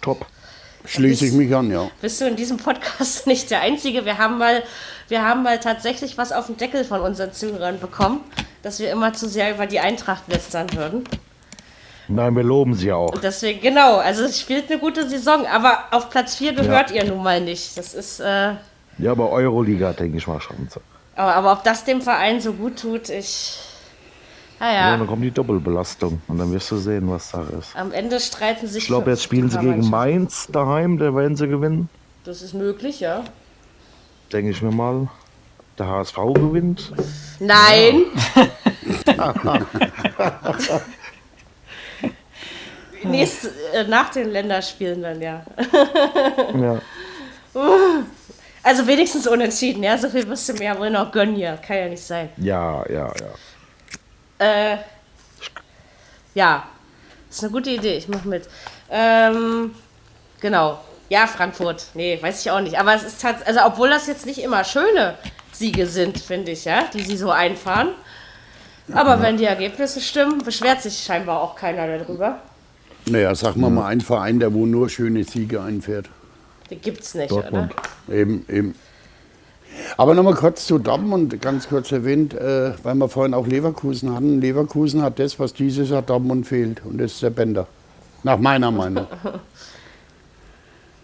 top. 0.01 0.25
Schließe 0.85 1.25
ich 1.25 1.33
mich 1.33 1.53
an, 1.53 1.69
ja. 1.69 1.89
Bist 2.01 2.21
du 2.21 2.25
in 2.25 2.37
diesem 2.37 2.57
Podcast 2.57 3.27
nicht 3.27 3.51
der 3.51 3.61
Einzige? 3.61 4.05
Wir 4.05 4.17
haben 4.17 4.37
mal, 4.37 4.63
wir 5.09 5.23
haben 5.23 5.43
mal 5.43 5.59
tatsächlich 5.59 6.17
was 6.17 6.31
auf 6.31 6.47
den 6.47 6.57
Deckel 6.57 6.85
von 6.85 7.01
unseren 7.01 7.33
Zuhörern 7.33 7.79
bekommen, 7.79 8.21
dass 8.63 8.79
wir 8.79 8.91
immer 8.91 9.13
zu 9.13 9.27
sehr 9.27 9.53
über 9.53 9.67
die 9.67 9.79
Eintracht 9.79 10.23
lästern 10.29 10.67
würden. 10.73 11.03
Nein, 12.07 12.35
wir 12.37 12.43
loben 12.43 12.73
sie 12.73 12.91
auch. 12.91 13.13
Und 13.13 13.23
deswegen, 13.23 13.59
genau, 13.59 13.97
also 13.97 14.23
es 14.23 14.39
spielt 14.39 14.71
eine 14.71 14.79
gute 14.79 15.09
Saison, 15.09 15.45
aber 15.45 15.79
auf 15.91 16.09
Platz 16.09 16.35
4 16.35 16.53
gehört 16.53 16.91
ja. 16.91 17.03
ihr 17.03 17.11
nun 17.11 17.21
mal 17.21 17.41
nicht. 17.41 17.77
Das 17.77 17.93
ist. 17.93 18.21
Äh, 18.21 18.53
ja, 18.97 19.11
aber 19.11 19.29
Euroliga, 19.29 19.91
denke 19.91 20.17
ich 20.17 20.25
mal 20.25 20.39
schon. 20.39 20.69
Aber, 21.15 21.35
aber 21.35 21.51
ob 21.51 21.63
das 21.65 21.83
dem 21.83 22.01
Verein 22.01 22.39
so 22.39 22.53
gut 22.53 22.79
tut, 22.79 23.09
ich. 23.09 23.59
Naja. 24.59 24.91
Ja, 24.91 24.97
dann 24.97 25.07
kommt 25.07 25.23
die 25.23 25.31
Doppelbelastung 25.31 26.21
und 26.27 26.37
dann 26.39 26.51
wirst 26.51 26.71
du 26.71 26.77
sehen, 26.77 27.09
was 27.09 27.31
da 27.31 27.43
ist. 27.59 27.75
Am 27.75 27.91
Ende 27.91 28.19
streiten 28.19 28.67
sich. 28.67 28.83
Ich 28.83 28.87
glaube, 28.87 29.11
jetzt 29.11 29.23
spielen 29.23 29.49
sie 29.49 29.59
gegen 29.59 29.89
Mainz 29.89 30.47
daheim, 30.51 30.97
da 30.97 31.13
werden 31.15 31.35
sie 31.35 31.47
gewinnen. 31.47 31.89
Das 32.23 32.41
ist 32.41 32.53
möglich, 32.53 32.99
ja. 32.99 33.23
Denke 34.33 34.51
ich 34.51 34.61
mir 34.61 34.71
mal. 34.71 35.07
Der 35.77 35.87
HSV 35.87 36.15
gewinnt. 36.33 36.91
Nein! 37.39 38.05
Ja. 39.05 39.33
Nächst, 43.03 43.51
äh, 43.73 43.83
nach 43.87 44.09
den 44.09 44.31
Länderspielen 44.31 45.03
dann, 45.03 45.21
ja. 45.21 45.45
ja. 46.59 46.81
Also 48.63 48.87
wenigstens 48.87 49.27
unentschieden, 49.27 49.83
ja. 49.83 49.97
So 49.97 50.09
viel 50.09 50.27
wirst 50.27 50.49
du 50.49 50.53
mir 50.53 50.63
ja 50.63 50.79
wohl 50.79 50.89
noch 50.89 51.11
gönnen 51.11 51.35
hier. 51.35 51.57
Kann 51.65 51.77
ja 51.77 51.87
nicht 51.89 52.03
sein. 52.03 52.29
Ja, 52.37 52.83
ja, 52.89 53.05
ja. 53.07 53.29
Äh, 54.39 54.77
ja. 56.33 56.67
Das 57.27 57.37
ist 57.37 57.43
eine 57.43 57.51
gute 57.51 57.69
Idee, 57.71 57.97
ich 57.97 58.07
mach 58.07 58.23
mit. 58.23 58.47
Ähm, 58.89 59.71
genau. 60.39 60.79
Ja, 61.09 61.27
Frankfurt. 61.27 61.87
Nee, 61.93 62.19
weiß 62.21 62.41
ich 62.41 62.51
auch 62.51 62.61
nicht. 62.61 62.79
Aber 62.79 62.93
es 62.93 63.03
ist 63.03 63.21
tatsächlich, 63.21 63.57
also 63.57 63.71
obwohl 63.71 63.89
das 63.89 64.07
jetzt 64.07 64.25
nicht 64.25 64.41
immer 64.41 64.63
schöne 64.63 65.15
Siege 65.51 65.87
sind, 65.87 66.19
finde 66.19 66.51
ich, 66.51 66.65
ja, 66.65 66.85
die 66.93 67.01
sie 67.01 67.17
so 67.17 67.31
einfahren. 67.31 67.89
Aber 68.93 69.15
ja. 69.15 69.21
wenn 69.21 69.37
die 69.37 69.45
Ergebnisse 69.45 69.99
stimmen, 69.99 70.43
beschwert 70.43 70.81
sich 70.81 70.99
scheinbar 70.99 71.41
auch 71.41 71.55
keiner 71.55 71.97
darüber. 71.97 72.39
Naja, 73.05 73.33
sag 73.35 73.55
mal 73.55 73.67
ja. 73.67 73.73
mal 73.73 73.87
einen 73.87 74.01
Verein, 74.01 74.39
der 74.39 74.53
wo 74.53 74.65
nur 74.65 74.89
schöne 74.89 75.23
Siege 75.23 75.61
einfährt. 75.61 76.09
Den 76.69 76.81
gibt's 76.81 77.13
nicht, 77.13 77.31
Dortmund. 77.31 77.73
oder? 78.07 78.15
Eben, 78.15 78.45
eben. 78.49 78.75
Aber 79.97 80.13
nochmal 80.13 80.35
kurz 80.35 80.65
zu 80.65 80.77
Dortmund, 80.77 81.41
ganz 81.41 81.67
kurz 81.69 81.91
erwähnt, 81.91 82.33
äh, 82.33 82.73
weil 82.83 82.95
wir 82.95 83.09
vorhin 83.09 83.33
auch 83.33 83.47
Leverkusen 83.47 84.13
hatten. 84.13 84.41
Leverkusen 84.41 85.01
hat 85.01 85.19
das, 85.19 85.39
was 85.39 85.53
dieses 85.53 85.89
Jahr 85.89 86.01
Dortmund 86.01 86.47
fehlt, 86.47 86.83
und 86.85 86.99
das 86.99 87.13
ist 87.13 87.23
der 87.23 87.29
Bänder. 87.29 87.67
Nach 88.23 88.37
meiner 88.37 88.71
Meinung. 88.71 89.07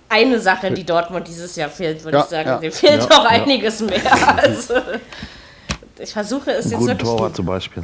Eine 0.09 0.39
Sache, 0.39 0.69
die 0.71 0.83
Dortmund 0.83 1.27
dieses 1.27 1.55
Jahr 1.55 1.69
fehlt, 1.69 2.03
würde 2.03 2.17
ja, 2.17 2.23
ich 2.23 2.29
sagen. 2.29 2.49
Ja, 2.49 2.57
Dem 2.57 2.71
fehlt 2.71 3.09
ja, 3.09 3.17
auch 3.17 3.25
einiges 3.25 3.79
mehr. 3.81 4.01
Also, 4.37 4.75
ich 5.97 6.13
versuche 6.13 6.51
es 6.51 6.65
Ein 6.65 6.71
jetzt 6.71 6.87
wirklich. 6.87 7.09
Torwart 7.09 7.35
zum 7.35 7.45
Beispiel. 7.47 7.83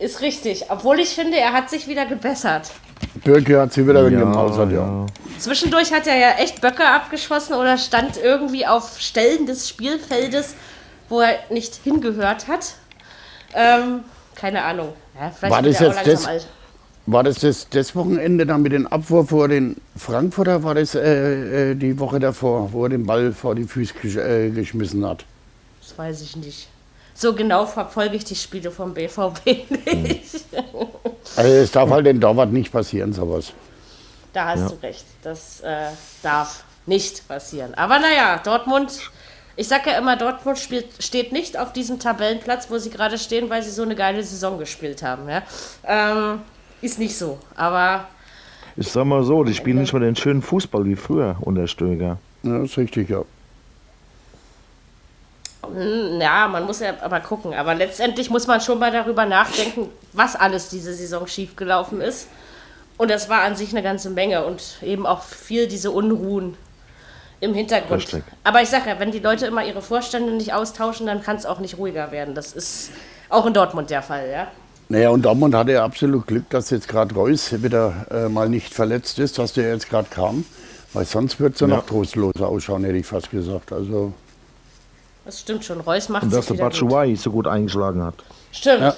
Ist 0.00 0.20
richtig. 0.20 0.64
Obwohl 0.70 0.98
ich 1.00 1.10
finde, 1.10 1.36
er 1.38 1.52
hat 1.52 1.70
sich 1.70 1.86
wieder 1.86 2.06
gebessert. 2.06 2.70
Birke 3.24 3.60
hat 3.60 3.72
sie 3.72 3.86
wieder 3.86 4.08
ja, 4.08 4.18
gemausert, 4.20 4.72
ja. 4.72 5.06
Zwischendurch 5.38 5.92
hat 5.92 6.06
er 6.06 6.16
ja 6.16 6.30
echt 6.38 6.60
Böcke 6.60 6.86
abgeschossen 6.86 7.54
oder 7.54 7.78
stand 7.78 8.16
irgendwie 8.16 8.66
auf 8.66 8.98
Stellen 8.98 9.46
des 9.46 9.68
Spielfeldes, 9.68 10.54
wo 11.08 11.20
er 11.20 11.38
nicht 11.50 11.76
hingehört 11.84 12.48
hat. 12.48 12.74
Ähm, 13.54 14.00
keine 14.34 14.62
Ahnung. 14.64 14.92
Ja, 15.18 15.30
vielleicht 15.30 15.54
war 15.54 15.62
das 15.62 15.80
jetzt 15.80 16.06
das, 16.06 16.26
alt. 16.26 16.46
War 17.06 17.22
das, 17.22 17.38
das 17.38 17.68
das 17.70 17.96
Wochenende 17.96 18.44
dann 18.44 18.62
mit 18.62 18.72
dem 18.72 18.86
Abwurf 18.86 19.30
vor 19.30 19.48
den 19.48 19.76
Frankfurter? 19.96 20.62
War 20.62 20.74
das 20.74 20.94
äh, 20.94 21.70
äh, 21.70 21.74
die 21.74 21.98
Woche 21.98 22.20
davor, 22.20 22.72
wo 22.72 22.84
er 22.84 22.90
den 22.90 23.06
Ball 23.06 23.32
vor 23.32 23.54
die 23.54 23.64
Füße 23.64 23.94
gesch 24.02 24.16
äh, 24.16 24.50
geschmissen 24.50 25.06
hat? 25.06 25.24
Das 25.80 25.96
weiß 25.96 26.20
ich 26.22 26.36
nicht. 26.36 26.68
So 27.14 27.34
genau 27.34 27.66
verfolge 27.66 28.16
ich 28.16 28.24
die 28.24 28.36
Spiele 28.36 28.70
vom 28.70 28.94
BVB 28.94 29.70
nicht. 30.04 30.44
Also 31.38 31.52
es 31.52 31.70
darf 31.70 31.88
halt 31.90 32.04
den 32.04 32.20
Torwart 32.20 32.50
nicht 32.50 32.72
passieren, 32.72 33.12
sowas. 33.12 33.52
Da 34.32 34.46
hast 34.46 34.58
ja. 34.62 34.68
du 34.70 34.74
recht. 34.82 35.04
Das 35.22 35.60
äh, 35.60 35.86
darf 36.20 36.64
nicht 36.84 37.28
passieren. 37.28 37.74
Aber 37.74 38.00
naja, 38.00 38.40
Dortmund, 38.42 38.98
ich 39.54 39.68
sage 39.68 39.90
ja 39.90 39.98
immer, 39.98 40.16
Dortmund 40.16 40.58
spielt, 40.58 40.86
steht 41.00 41.30
nicht 41.30 41.56
auf 41.56 41.72
diesem 41.72 42.00
Tabellenplatz, 42.00 42.68
wo 42.72 42.78
sie 42.78 42.90
gerade 42.90 43.18
stehen, 43.18 43.48
weil 43.50 43.62
sie 43.62 43.70
so 43.70 43.82
eine 43.82 43.94
geile 43.94 44.20
Saison 44.24 44.58
gespielt 44.58 45.04
haben. 45.04 45.28
Ja? 45.28 45.42
Ähm, 45.84 46.40
ist 46.82 46.98
nicht 46.98 47.16
so. 47.16 47.38
Aber. 47.54 48.08
Ich 48.76 48.90
sag 48.90 49.04
mal 49.04 49.22
so, 49.22 49.44
die 49.44 49.54
spielen 49.54 49.78
nicht 49.78 49.92
mal 49.92 50.00
den 50.00 50.16
schönen 50.16 50.42
Fußball 50.42 50.84
wie 50.86 50.96
früher 50.96 51.36
unter 51.40 51.68
Stöger. 51.68 52.18
Ja, 52.42 52.58
das 52.58 52.70
ist 52.70 52.78
richtig, 52.78 53.10
ja. 53.10 53.22
Hm, 55.74 56.20
ja, 56.20 56.48
man 56.48 56.64
muss 56.64 56.80
ja 56.80 56.94
aber 57.02 57.20
gucken. 57.20 57.54
Aber 57.54 57.74
letztendlich 57.74 58.30
muss 58.30 58.46
man 58.46 58.60
schon 58.60 58.78
mal 58.78 58.90
darüber 58.90 59.26
nachdenken, 59.26 59.88
was 60.12 60.36
alles 60.36 60.68
diese 60.68 60.94
Saison 60.94 61.26
schiefgelaufen 61.26 62.00
ist. 62.00 62.28
Und 62.96 63.10
das 63.10 63.28
war 63.28 63.42
an 63.42 63.54
sich 63.56 63.70
eine 63.70 63.82
ganze 63.82 64.10
Menge 64.10 64.44
und 64.44 64.78
eben 64.82 65.06
auch 65.06 65.22
viel 65.22 65.68
diese 65.68 65.90
Unruhen 65.90 66.56
im 67.40 67.54
Hintergrund. 67.54 68.02
Richtig. 68.02 68.24
Aber 68.42 68.62
ich 68.62 68.68
sage 68.68 68.90
ja, 68.90 68.98
wenn 68.98 69.12
die 69.12 69.20
Leute 69.20 69.46
immer 69.46 69.64
ihre 69.64 69.82
Vorstände 69.82 70.32
nicht 70.32 70.52
austauschen, 70.52 71.06
dann 71.06 71.22
kann 71.22 71.36
es 71.36 71.46
auch 71.46 71.60
nicht 71.60 71.78
ruhiger 71.78 72.10
werden. 72.10 72.34
Das 72.34 72.52
ist 72.52 72.90
auch 73.28 73.46
in 73.46 73.54
Dortmund 73.54 73.90
der 73.90 74.02
Fall, 74.02 74.28
ja. 74.28 74.48
Naja, 74.88 75.10
und 75.10 75.22
Dortmund 75.22 75.54
hatte 75.54 75.72
ja 75.72 75.84
absolut 75.84 76.26
Glück, 76.26 76.48
dass 76.50 76.70
jetzt 76.70 76.88
gerade 76.88 77.14
Reus 77.14 77.62
wieder 77.62 78.06
äh, 78.10 78.28
mal 78.28 78.48
nicht 78.48 78.72
verletzt 78.72 79.18
ist, 79.18 79.38
dass 79.38 79.52
der 79.52 79.72
jetzt 79.72 79.90
gerade 79.90 80.08
kam. 80.08 80.44
Weil 80.94 81.04
sonst 81.04 81.38
wird 81.38 81.54
es 81.54 81.60
ja 81.60 81.66
noch 81.66 81.84
trostlos 81.84 82.40
ausschauen, 82.40 82.84
hätte 82.84 82.96
ich 82.96 83.06
fast 83.06 83.30
gesagt. 83.30 83.72
Also 83.72 84.14
das 85.28 85.40
stimmt 85.40 85.62
schon. 85.62 85.82
Reus 85.82 86.08
macht 86.08 86.22
Und 86.22 86.32
dass 86.32 86.46
der 86.46 86.54
Batshuayi 86.54 87.14
so 87.14 87.30
gut 87.30 87.46
eingeschlagen 87.46 88.02
hat. 88.02 88.14
Stimmt. 88.50 88.80
Ja, 88.80 88.94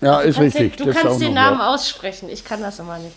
ja 0.00 0.20
ist 0.22 0.40
richtig. 0.40 0.76
Den, 0.76 0.86
du 0.86 0.92
das 0.92 1.00
kannst 1.00 1.20
den 1.20 1.34
Namen 1.34 1.60
ja. 1.60 1.72
aussprechen. 1.72 2.28
Ich 2.28 2.44
kann 2.44 2.60
das 2.60 2.80
immer 2.80 2.98
nicht. 2.98 3.14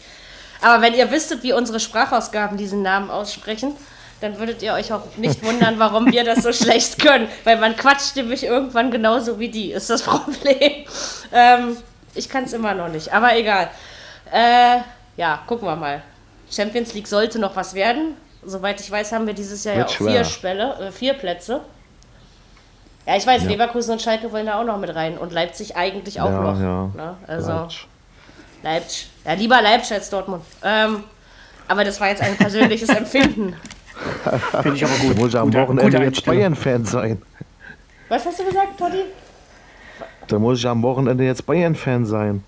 Aber 0.61 0.83
wenn 0.83 0.93
ihr 0.93 1.09
wüsstet, 1.09 1.41
wie 1.41 1.53
unsere 1.53 1.79
Sprachausgaben 1.79 2.57
diesen 2.57 2.83
Namen 2.83 3.09
aussprechen, 3.09 3.75
dann 4.19 4.37
würdet 4.37 4.61
ihr 4.61 4.73
euch 4.73 4.93
auch 4.93 5.01
nicht 5.17 5.43
wundern, 5.43 5.79
warum 5.79 6.11
wir 6.11 6.23
das 6.23 6.43
so 6.43 6.53
schlecht 6.53 6.99
können. 6.99 7.27
Weil 7.45 7.57
man 7.57 7.75
quatscht 7.75 8.15
nämlich 8.15 8.43
irgendwann 8.43 8.91
genauso 8.91 9.39
wie 9.39 9.49
die, 9.49 9.71
ist 9.71 9.89
das 9.89 10.03
Problem. 10.03 10.85
Ähm, 11.33 11.77
ich 12.13 12.29
kann 12.29 12.43
es 12.43 12.53
immer 12.53 12.75
noch 12.75 12.89
nicht, 12.89 13.11
aber 13.11 13.35
egal. 13.35 13.71
Äh, 14.31 14.81
ja, 15.17 15.39
gucken 15.47 15.67
wir 15.67 15.75
mal. 15.75 16.03
Champions 16.51 16.93
League 16.93 17.07
sollte 17.07 17.39
noch 17.39 17.55
was 17.55 17.73
werden. 17.73 18.17
Soweit 18.45 18.79
ich 18.81 18.91
weiß, 18.91 19.13
haben 19.13 19.25
wir 19.25 19.33
dieses 19.33 19.63
Jahr 19.63 19.77
ja 19.77 19.85
auch 19.87 19.89
vier, 19.89 20.23
Spelle, 20.25 20.75
äh, 20.75 20.91
vier 20.91 21.15
Plätze. 21.15 21.61
Ja, 23.05 23.15
ich 23.17 23.25
weiß, 23.25 23.43
ja. 23.43 23.49
Leverkusen 23.49 23.93
und 23.93 24.01
Schalke 24.01 24.31
wollen 24.31 24.45
da 24.45 24.59
auch 24.59 24.65
noch 24.65 24.77
mit 24.77 24.93
rein 24.93 25.17
und 25.17 25.31
Leipzig 25.31 25.75
eigentlich 25.75 26.21
auch 26.21 26.29
ja, 26.29 26.41
noch. 26.41 26.59
Ja. 26.59 26.89
Ne? 26.95 27.15
Also 27.27 27.51
Leipzig. 27.51 27.87
Leipzig. 28.63 29.09
Ja, 29.25 29.33
lieber 29.33 29.61
Leipzig 29.61 29.93
als 29.93 30.09
Dortmund. 30.09 30.43
Ähm, 30.63 31.03
aber 31.67 31.83
das 31.83 31.99
war 31.99 32.09
jetzt 32.09 32.21
ein 32.21 32.35
persönliches 32.37 32.89
Empfinden. 32.95 33.55
Finde 34.61 34.75
ich 34.75 34.83
aber 34.83 34.95
gut. 34.95 35.17
Du 35.17 35.21
musst 35.21 35.35
am 35.35 35.53
Wochenende 35.53 36.03
jetzt 36.03 36.25
Bayern-Fan 36.25 36.85
sein. 36.85 37.21
Was 38.09 38.25
hast 38.25 38.39
du 38.39 38.45
gesagt, 38.45 38.77
Totti? 38.77 39.03
Da 40.27 40.39
muss 40.39 40.59
ich 40.59 40.67
am 40.67 40.81
Wochenende 40.83 41.23
jetzt 41.23 41.45
Bayern-Fan 41.45 42.05
sein. 42.05 42.43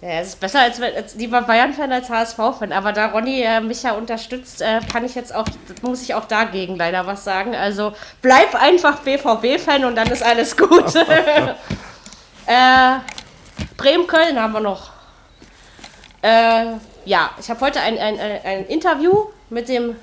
Ja, 0.00 0.20
es 0.20 0.28
ist 0.28 0.40
besser 0.40 0.60
als, 0.60 0.80
als 0.80 1.16
lieber 1.16 1.42
Bayern-Fan 1.42 1.90
als 1.90 2.08
HSV-Fan. 2.08 2.72
Aber 2.72 2.92
da 2.92 3.06
Ronny 3.06 3.42
äh, 3.42 3.60
mich 3.60 3.82
ja 3.82 3.92
unterstützt, 3.92 4.62
äh, 4.62 4.80
kann 4.92 5.04
ich 5.04 5.16
jetzt 5.16 5.34
auch, 5.34 5.46
muss 5.82 6.02
ich 6.02 6.14
auch 6.14 6.26
dagegen 6.26 6.76
leider 6.76 7.06
was 7.06 7.24
sagen. 7.24 7.56
Also 7.56 7.92
bleib 8.22 8.54
einfach 8.54 9.00
BVB-Fan 9.00 9.84
und 9.84 9.96
dann 9.96 10.08
ist 10.08 10.22
alles 10.22 10.56
gut. 10.56 10.94
äh, 12.46 12.98
Bremen-Köln 13.76 14.40
haben 14.40 14.52
wir 14.52 14.60
noch. 14.60 14.90
Äh, 16.22 16.74
ja, 17.04 17.30
ich 17.40 17.50
habe 17.50 17.60
heute 17.60 17.80
ein, 17.80 17.98
ein, 17.98 18.18
ein 18.18 18.66
Interview 18.66 19.26
mit 19.50 19.68
dem 19.68 19.96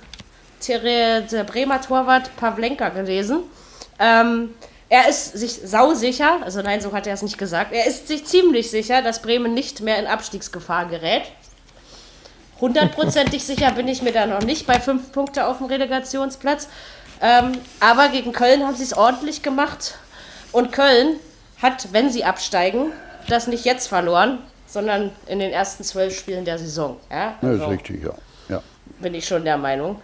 der 0.67 1.43
Bremer 1.43 1.79
Torwart 1.79 2.35
Pavlenka 2.37 2.89
gelesen. 2.89 3.43
Ähm, 3.99 4.55
er 4.89 5.09
ist 5.09 5.37
sich 5.37 5.61
sausicher, 5.63 6.41
also 6.43 6.61
nein, 6.61 6.79
so 6.79 6.93
hat 6.93 7.07
er 7.07 7.13
es 7.13 7.21
nicht 7.21 7.37
gesagt, 7.37 7.73
er 7.73 7.87
ist 7.87 8.07
sich 8.07 8.25
ziemlich 8.25 8.69
sicher, 8.69 9.01
dass 9.01 9.21
Bremen 9.21 9.53
nicht 9.53 9.81
mehr 9.81 9.97
in 9.97 10.05
Abstiegsgefahr 10.05 10.85
gerät. 10.85 11.23
Hundertprozentig 12.61 13.43
sicher 13.45 13.71
bin 13.71 13.87
ich 13.87 14.01
mir 14.01 14.11
da 14.11 14.25
noch 14.25 14.43
nicht 14.43 14.67
bei 14.67 14.79
fünf 14.79 15.11
Punkte 15.11 15.47
auf 15.47 15.57
dem 15.57 15.67
Relegationsplatz. 15.67 16.69
Ähm, 17.21 17.53
aber 17.79 18.09
gegen 18.09 18.31
Köln 18.33 18.63
haben 18.63 18.75
sie 18.75 18.83
es 18.83 18.95
ordentlich 18.95 19.41
gemacht. 19.41 19.97
Und 20.51 20.71
Köln 20.71 21.19
hat, 21.61 21.91
wenn 21.91 22.09
sie 22.09 22.23
absteigen, 22.23 22.91
das 23.27 23.47
nicht 23.47 23.65
jetzt 23.65 23.87
verloren, 23.87 24.39
sondern 24.67 25.11
in 25.27 25.39
den 25.39 25.51
ersten 25.51 25.83
zwölf 25.83 26.17
Spielen 26.17 26.45
der 26.45 26.59
Saison. 26.59 26.97
Ja, 27.09 27.35
also, 27.41 27.57
das 27.57 27.61
ist 27.61 27.73
richtig, 27.73 28.03
ja. 28.03 28.13
ja. 28.49 28.63
Bin 28.99 29.13
ich 29.15 29.25
schon 29.25 29.43
der 29.43 29.57
Meinung. 29.57 29.99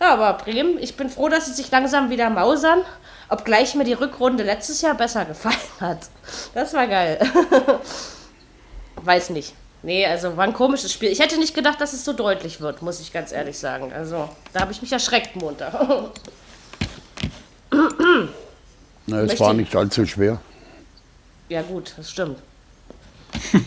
Ja, 0.00 0.12
aber 0.12 0.34
Bremen, 0.34 0.78
ich 0.78 0.96
bin 0.96 1.08
froh, 1.08 1.28
dass 1.28 1.46
sie 1.46 1.52
sich 1.52 1.70
langsam 1.70 2.10
wieder 2.10 2.30
mausern. 2.30 2.80
Obgleich 3.28 3.74
mir 3.74 3.84
die 3.84 3.92
Rückrunde 3.92 4.42
letztes 4.42 4.80
Jahr 4.80 4.94
besser 4.94 5.24
gefallen 5.24 5.56
hat. 5.80 6.08
Das 6.54 6.72
war 6.72 6.86
geil. 6.86 7.18
Weiß 8.96 9.30
nicht. 9.30 9.54
Nee, 9.82 10.06
also 10.06 10.36
war 10.36 10.44
ein 10.44 10.54
komisches 10.54 10.92
Spiel. 10.92 11.10
Ich 11.10 11.20
hätte 11.20 11.38
nicht 11.38 11.54
gedacht, 11.54 11.80
dass 11.80 11.92
es 11.92 12.04
so 12.04 12.12
deutlich 12.12 12.60
wird, 12.60 12.82
muss 12.82 13.00
ich 13.00 13.12
ganz 13.12 13.30
ehrlich 13.30 13.58
sagen. 13.58 13.92
Also, 13.92 14.28
da 14.52 14.60
habe 14.60 14.72
ich 14.72 14.82
mich 14.82 14.92
erschreckt, 14.92 15.36
Montag. 15.36 15.72
Na, 19.06 19.20
es 19.20 19.38
war 19.38 19.54
nicht 19.54 19.76
allzu 19.76 20.04
schwer. 20.04 20.40
Ja, 21.48 21.62
gut, 21.62 21.94
das 21.96 22.10
stimmt. 22.10 22.38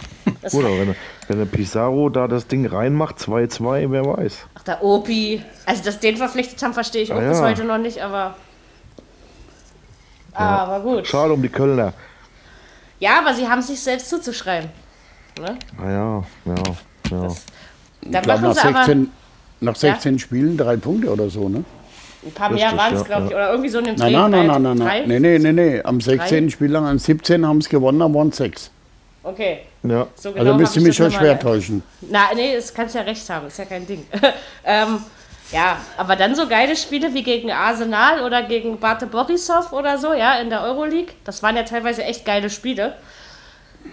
Das 0.41 0.55
Oder 0.55 0.69
wenn, 0.69 0.95
wenn 1.27 1.37
der 1.37 1.45
Pizarro 1.45 2.09
da 2.09 2.27
das 2.27 2.47
Ding 2.47 2.65
reinmacht, 2.65 3.17
2-2, 3.17 3.91
wer 3.91 4.05
weiß. 4.05 4.37
Ach, 4.55 4.63
der 4.63 4.83
Opi. 4.83 5.43
Also, 5.67 5.83
dass 5.83 5.99
den 5.99 6.17
verpflichtet 6.17 6.61
haben, 6.63 6.73
verstehe 6.73 7.03
ich 7.03 7.13
auch 7.13 7.17
ah, 7.17 7.29
bis 7.29 7.41
heute 7.41 7.63
noch 7.63 7.77
nicht, 7.77 8.01
aber. 8.01 8.35
Ja. 10.33 10.39
Aber 10.39 10.79
gut. 10.79 11.07
Schade 11.07 11.33
um 11.33 11.41
die 11.41 11.49
Kölner. 11.49 11.93
Ja, 12.99 13.19
aber 13.19 13.33
sie 13.33 13.47
haben 13.47 13.59
es 13.59 13.67
sich 13.67 13.79
selbst 13.79 14.09
zuzuschreiben. 14.09 14.69
Ne? 15.39 15.57
Naja, 15.77 16.23
ja, 16.45 16.53
ja. 17.09 17.23
Das, 17.23 17.45
ich 18.01 18.21
glaube, 18.21 18.41
nach 18.41 18.53
16, 18.53 18.73
aber, 18.75 19.07
nach 19.59 19.75
16 19.75 20.13
ja? 20.13 20.19
Spielen 20.19 20.57
drei 20.57 20.77
Punkte 20.77 21.09
oder 21.09 21.29
so, 21.29 21.49
ne? 21.49 21.63
Ein 22.23 22.31
paar 22.33 22.51
mehr 22.51 22.77
waren 22.77 22.95
es, 22.95 23.03
glaube 23.03 23.25
ich, 23.25 23.31
oder 23.31 23.49
irgendwie 23.49 23.69
so 23.69 23.79
in 23.79 23.85
dem 23.85 23.95
Nein, 23.95 24.13
nein, 24.13 24.31
nein, 24.31 24.47
nein, 24.47 24.61
nein, 24.61 24.77
nein. 24.77 25.07
Nee, 25.07 25.19
nee, 25.19 25.39
nee, 25.39 25.51
nee. 25.51 25.81
Am 25.81 25.99
16. 25.99 26.45
Drei? 26.45 26.49
Spieltag, 26.51 26.83
am 26.83 26.99
17. 26.99 27.47
haben 27.47 27.57
es 27.57 27.69
gewonnen, 27.69 28.01
am 28.01 28.13
waren 28.13 28.31
6. 28.31 28.69
Okay. 29.23 29.59
Ja. 29.83 30.07
So 30.15 30.31
genau 30.31 30.45
also 30.45 30.57
müsst 30.57 30.75
ihr 30.75 30.81
mich 30.83 30.95
schon 30.95 31.11
schwer 31.11 31.39
täuschen. 31.39 31.81
Na, 32.01 32.25
nee, 32.35 32.55
das 32.55 32.73
kannst 32.73 32.93
ja 32.93 33.01
recht 33.01 33.27
haben, 33.29 33.47
ist 33.47 33.57
ja 33.57 33.65
kein 33.65 33.87
Ding. 33.87 34.05
ähm, 34.63 34.99
ja, 35.51 35.77
aber 35.97 36.15
dann 36.15 36.35
so 36.35 36.47
geile 36.47 36.75
Spiele 36.75 37.13
wie 37.13 37.23
gegen 37.23 37.51
Arsenal 37.51 38.23
oder 38.23 38.43
gegen 38.43 38.79
Bate 38.79 39.05
Borisov 39.05 39.73
oder 39.73 39.97
so, 39.97 40.13
ja, 40.13 40.35
in 40.35 40.49
der 40.49 40.61
Euroleague. 40.61 41.13
Das 41.25 41.43
waren 41.43 41.55
ja 41.55 41.63
teilweise 41.63 42.03
echt 42.03 42.25
geile 42.25 42.49
Spiele. 42.49 42.97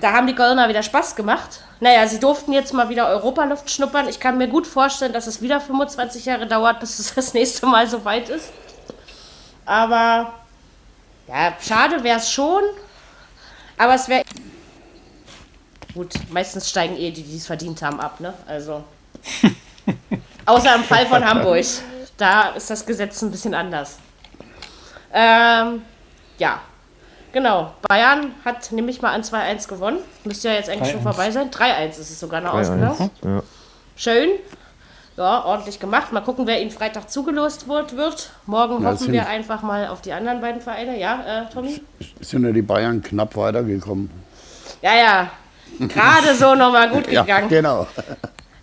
da 0.00 0.12
haben 0.12 0.26
die 0.26 0.34
Kölner 0.34 0.68
wieder 0.68 0.82
Spaß 0.82 1.16
gemacht. 1.16 1.60
Naja, 1.80 2.06
sie 2.06 2.20
durften 2.20 2.52
jetzt 2.52 2.72
mal 2.72 2.88
wieder 2.88 3.08
Europaluft 3.08 3.70
schnuppern. 3.70 4.08
Ich 4.08 4.20
kann 4.20 4.38
mir 4.38 4.48
gut 4.48 4.66
vorstellen, 4.66 5.12
dass 5.12 5.26
es 5.26 5.42
wieder 5.42 5.60
25 5.60 6.24
Jahre 6.24 6.46
dauert, 6.46 6.80
bis 6.80 6.98
es 6.98 7.14
das 7.14 7.34
nächste 7.34 7.66
Mal 7.66 7.88
so 7.88 8.04
weit 8.04 8.28
ist. 8.28 8.50
Aber 9.64 10.34
ja, 11.28 11.54
schade 11.60 12.02
wäre 12.02 12.18
es 12.18 12.30
schon. 12.30 12.62
Aber 13.76 13.94
es 13.94 14.08
wäre. 14.08 14.24
Gut, 15.94 16.14
meistens 16.30 16.68
steigen 16.70 16.96
eh 16.96 17.10
die, 17.10 17.22
die 17.22 17.36
es 17.36 17.46
verdient 17.46 17.82
haben, 17.82 18.00
ab, 18.00 18.20
ne? 18.20 18.34
Also. 18.46 18.84
Außer 20.48 20.74
im 20.74 20.84
Fall 20.84 21.06
von 21.06 21.24
Hamburg. 21.24 21.64
Da 22.16 22.50
ist 22.50 22.70
das 22.70 22.84
Gesetz 22.84 23.22
ein 23.22 23.30
bisschen 23.30 23.54
anders. 23.54 23.98
Ähm, 25.12 25.82
ja, 26.38 26.60
Genau, 27.32 27.72
Bayern 27.82 28.32
hat 28.44 28.72
nämlich 28.72 29.02
mal 29.02 29.12
an 29.12 29.22
2-1 29.22 29.68
gewonnen. 29.68 29.98
Müsste 30.24 30.48
ja 30.48 30.54
jetzt 30.54 30.70
eigentlich 30.70 30.92
schon 30.92 31.02
vorbei 31.02 31.30
sein. 31.30 31.50
3-1 31.50 31.90
ist 31.90 32.10
es 32.10 32.20
sogar 32.20 32.40
noch 32.40 32.54
ausgegangen. 32.54 33.10
Ja. 33.22 33.42
Schön. 33.96 34.30
Ja, 35.16 35.44
ordentlich 35.44 35.78
gemacht. 35.78 36.12
Mal 36.12 36.22
gucken, 36.22 36.46
wer 36.46 36.62
ihnen 36.62 36.70
Freitag 36.70 37.10
zugelost 37.10 37.68
wird. 37.68 38.30
Morgen 38.46 38.82
ja, 38.82 38.90
hoffen 38.90 39.12
wir 39.12 39.28
einfach 39.28 39.62
mal 39.62 39.88
auf 39.88 40.00
die 40.00 40.12
anderen 40.12 40.40
beiden 40.40 40.62
Vereine. 40.62 40.98
Ja, 40.98 41.42
äh, 41.42 41.52
Tommy? 41.52 41.82
Sind 42.20 42.44
ja 42.44 42.52
die 42.52 42.62
Bayern 42.62 43.02
knapp 43.02 43.36
weitergekommen. 43.36 44.10
Ja, 44.80 44.94
ja. 44.96 45.30
Gerade 45.80 46.34
so 46.34 46.54
nochmal 46.54 46.88
gut 46.88 47.04
gegangen. 47.08 47.28
Ja, 47.28 47.40
genau. 47.46 47.86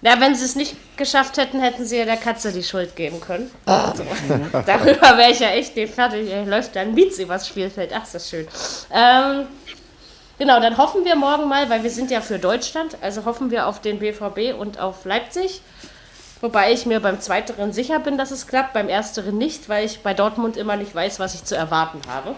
Na, 0.01 0.19
wenn 0.19 0.35
sie 0.35 0.45
es 0.45 0.55
nicht 0.55 0.75
geschafft 0.97 1.37
hätten, 1.37 1.59
hätten 1.59 1.85
sie 1.85 1.97
ja 1.97 2.05
der 2.05 2.17
Katze 2.17 2.51
die 2.51 2.63
Schuld 2.63 2.95
geben 2.95 3.19
können. 3.19 3.49
Also, 3.65 4.03
darüber 4.65 5.17
wäre 5.17 5.31
ich 5.31 5.39
ja 5.39 5.49
echt 5.49 5.75
nicht 5.75 5.93
fertig. 5.93 6.29
Hier 6.29 6.45
läuft 6.45 6.77
ein 6.77 6.93
Mietz 6.93 7.17
übers 7.17 7.47
Spielfeld. 7.47 7.91
Ach, 7.93 8.03
ist 8.03 8.15
das 8.15 8.29
schön. 8.29 8.47
Ähm, 8.91 9.47
genau, 10.37 10.59
dann 10.59 10.77
hoffen 10.77 11.05
wir 11.05 11.15
morgen 11.15 11.47
mal, 11.47 11.69
weil 11.69 11.83
wir 11.83 11.89
sind 11.89 12.11
ja 12.11 12.21
für 12.21 12.37
Deutschland, 12.37 12.97
also 13.01 13.25
hoffen 13.25 13.51
wir 13.51 13.67
auf 13.67 13.81
den 13.81 13.99
BVB 13.99 14.59
und 14.59 14.79
auf 14.79 15.05
Leipzig. 15.05 15.61
Wobei 16.41 16.73
ich 16.73 16.85
mir 16.85 16.99
beim 16.99 17.19
Zweiteren 17.21 17.73
sicher 17.73 17.99
bin, 17.99 18.17
dass 18.17 18.29
es 18.29 18.45
klappt, 18.45 18.73
beim 18.73 18.89
Ersteren 18.89 19.37
nicht, 19.37 19.69
weil 19.69 19.85
ich 19.85 20.01
bei 20.01 20.13
Dortmund 20.13 20.57
immer 20.57 20.75
nicht 20.75 20.93
weiß, 20.93 21.19
was 21.19 21.33
ich 21.33 21.45
zu 21.45 21.55
erwarten 21.55 22.01
habe. 22.07 22.35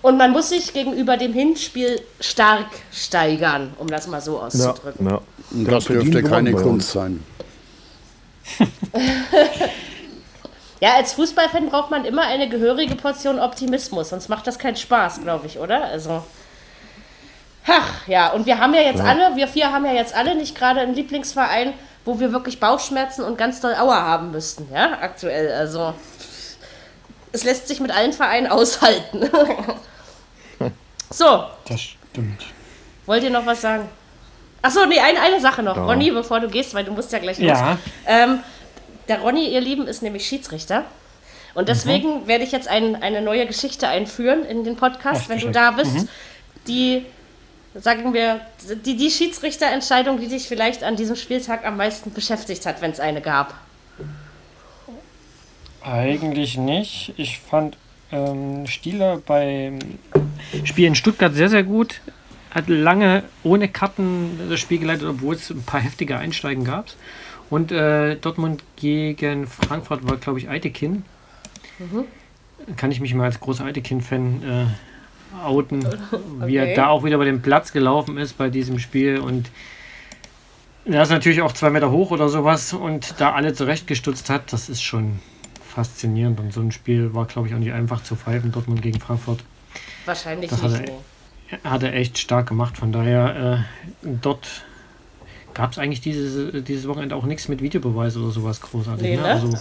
Und 0.00 0.16
man 0.16 0.32
muss 0.32 0.48
sich 0.48 0.72
gegenüber 0.72 1.16
dem 1.16 1.32
Hinspiel 1.32 2.00
stark 2.20 2.66
steigern, 2.92 3.74
um 3.78 3.88
das 3.88 4.06
mal 4.06 4.20
so 4.20 4.40
auszudrücken. 4.40 5.06
Ja, 5.06 5.12
ja. 5.12 5.20
Das 5.52 5.84
dürfte 5.84 6.22
keine 6.22 6.52
Kunst 6.52 6.92
sein. 6.92 7.22
ja, 10.80 10.94
als 10.96 11.12
Fußballfan 11.14 11.68
braucht 11.68 11.90
man 11.90 12.04
immer 12.04 12.22
eine 12.22 12.48
gehörige 12.48 12.96
Portion 12.96 13.38
Optimismus, 13.38 14.10
sonst 14.10 14.28
macht 14.28 14.46
das 14.46 14.58
keinen 14.58 14.76
Spaß, 14.76 15.22
glaube 15.22 15.46
ich, 15.46 15.58
oder? 15.58 15.84
Also. 15.84 16.24
Ach, 17.66 18.08
ja, 18.08 18.32
und 18.32 18.46
wir 18.46 18.58
haben 18.58 18.74
ja 18.74 18.80
jetzt 18.80 18.98
ja. 18.98 19.04
alle, 19.04 19.36
wir 19.36 19.46
vier 19.46 19.72
haben 19.72 19.84
ja 19.84 19.92
jetzt 19.92 20.14
alle 20.14 20.34
nicht 20.34 20.56
gerade 20.56 20.80
einen 20.80 20.94
Lieblingsverein, 20.94 21.74
wo 22.04 22.18
wir 22.18 22.32
wirklich 22.32 22.58
Bauchschmerzen 22.58 23.22
und 23.22 23.38
ganz 23.38 23.60
doll 23.60 23.74
Auer 23.74 24.02
haben 24.02 24.32
müssten, 24.32 24.68
ja, 24.72 24.98
aktuell. 25.00 25.52
Also, 25.52 25.94
es 27.30 27.44
lässt 27.44 27.68
sich 27.68 27.78
mit 27.80 27.90
allen 27.90 28.12
Vereinen 28.12 28.48
aushalten. 28.48 29.30
so. 31.10 31.44
Das 31.68 31.80
stimmt. 31.80 32.44
Wollt 33.06 33.22
ihr 33.22 33.30
noch 33.30 33.46
was 33.46 33.60
sagen? 33.60 33.88
Achso, 34.62 34.86
nee, 34.86 35.00
eine, 35.00 35.20
eine 35.20 35.40
Sache 35.40 35.62
noch. 35.62 35.76
Ja. 35.76 35.84
Ronny, 35.84 36.12
bevor 36.12 36.38
du 36.38 36.48
gehst, 36.48 36.72
weil 36.72 36.84
du 36.84 36.92
musst 36.92 37.12
ja 37.12 37.18
gleich 37.18 37.38
los. 37.38 37.48
Ja. 37.48 37.78
Ähm, 38.06 38.38
der 39.08 39.20
Ronny, 39.20 39.52
ihr 39.52 39.60
Lieben, 39.60 39.88
ist 39.88 40.02
nämlich 40.02 40.26
Schiedsrichter. 40.26 40.84
Und 41.54 41.68
deswegen 41.68 42.22
mhm. 42.22 42.26
werde 42.28 42.44
ich 42.44 42.52
jetzt 42.52 42.68
ein, 42.68 43.02
eine 43.02 43.20
neue 43.20 43.46
Geschichte 43.46 43.88
einführen 43.88 44.44
in 44.44 44.64
den 44.64 44.76
Podcast, 44.76 45.22
Ach, 45.24 45.28
wenn 45.28 45.40
du 45.40 45.50
da 45.50 45.72
bist. 45.72 45.94
Mhm. 45.94 46.08
Die, 46.68 47.06
sagen 47.74 48.14
wir, 48.14 48.40
die, 48.86 48.96
die 48.96 49.10
Schiedsrichterentscheidung, 49.10 50.20
die 50.20 50.28
dich 50.28 50.46
vielleicht 50.46 50.84
an 50.84 50.94
diesem 50.94 51.16
Spieltag 51.16 51.66
am 51.66 51.76
meisten 51.76 52.12
beschäftigt 52.12 52.64
hat, 52.64 52.80
wenn 52.80 52.92
es 52.92 53.00
eine 53.00 53.20
gab. 53.20 53.54
Eigentlich 55.82 56.56
nicht. 56.56 57.12
Ich 57.16 57.40
fand 57.40 57.76
ähm, 58.12 58.68
Stieler 58.68 59.18
beim 59.18 59.80
Spiel 60.64 60.86
in 60.86 60.94
Stuttgart 60.94 61.34
sehr, 61.34 61.48
sehr 61.48 61.64
gut 61.64 62.00
hat 62.54 62.68
lange 62.68 63.24
ohne 63.42 63.68
Karten 63.68 64.38
das 64.48 64.60
Spiel 64.60 64.78
geleitet, 64.78 65.08
obwohl 65.08 65.34
es 65.34 65.50
ein 65.50 65.62
paar 65.62 65.80
heftige 65.80 66.18
Einsteigen 66.18 66.64
gab. 66.64 66.86
Und 67.50 67.72
äh, 67.72 68.16
Dortmund 68.16 68.62
gegen 68.76 69.46
Frankfurt 69.46 70.08
war, 70.08 70.16
glaube 70.16 70.38
ich, 70.38 70.48
Eitekin. 70.48 71.04
Mhm. 71.78 72.04
Kann 72.76 72.90
ich 72.90 73.00
mich 73.00 73.14
mal 73.14 73.24
als 73.24 73.40
großer 73.40 73.64
Eitekin-Fan 73.64 74.42
äh, 74.42 75.44
outen, 75.44 75.84
okay. 75.86 75.98
wie 76.46 76.56
er 76.56 76.74
da 76.74 76.88
auch 76.88 77.04
wieder 77.04 77.16
über 77.16 77.24
den 77.24 77.42
Platz 77.42 77.72
gelaufen 77.72 78.18
ist 78.18 78.38
bei 78.38 78.50
diesem 78.50 78.78
Spiel. 78.78 79.18
Und 79.18 79.50
er 80.84 81.02
ist 81.02 81.10
natürlich 81.10 81.42
auch 81.42 81.52
zwei 81.52 81.70
Meter 81.70 81.90
hoch 81.90 82.10
oder 82.10 82.28
sowas 82.28 82.72
und 82.72 83.14
da 83.18 83.32
alle 83.32 83.54
zurechtgestutzt 83.54 84.30
hat, 84.30 84.52
das 84.52 84.68
ist 84.68 84.82
schon 84.82 85.20
faszinierend. 85.66 86.38
Und 86.38 86.52
so 86.52 86.60
ein 86.60 86.72
Spiel 86.72 87.14
war, 87.14 87.26
glaube 87.26 87.48
ich, 87.48 87.54
auch 87.54 87.58
nicht 87.58 87.72
einfach 87.72 88.02
zu 88.02 88.14
pfeifen, 88.14 88.52
Dortmund 88.52 88.82
gegen 88.82 89.00
Frankfurt. 89.00 89.40
Wahrscheinlich 90.04 90.50
das 90.50 90.62
nicht. 90.62 90.88
Er, 90.88 90.98
hat 91.64 91.82
er 91.82 91.94
echt 91.94 92.18
stark 92.18 92.48
gemacht. 92.48 92.76
Von 92.78 92.92
daher, 92.92 93.64
äh, 94.04 94.08
dort 94.22 94.46
gab 95.54 95.72
es 95.72 95.78
eigentlich 95.78 96.00
dieses, 96.00 96.64
dieses 96.64 96.88
Wochenende 96.88 97.14
auch 97.14 97.24
nichts 97.24 97.48
mit 97.48 97.62
Videobeweis 97.62 98.16
oder 98.16 98.30
sowas 98.30 98.60
großartig. 98.60 99.02
Nee, 99.02 99.16
ne? 99.16 99.22
ne? 99.22 99.28
Also, 99.28 99.52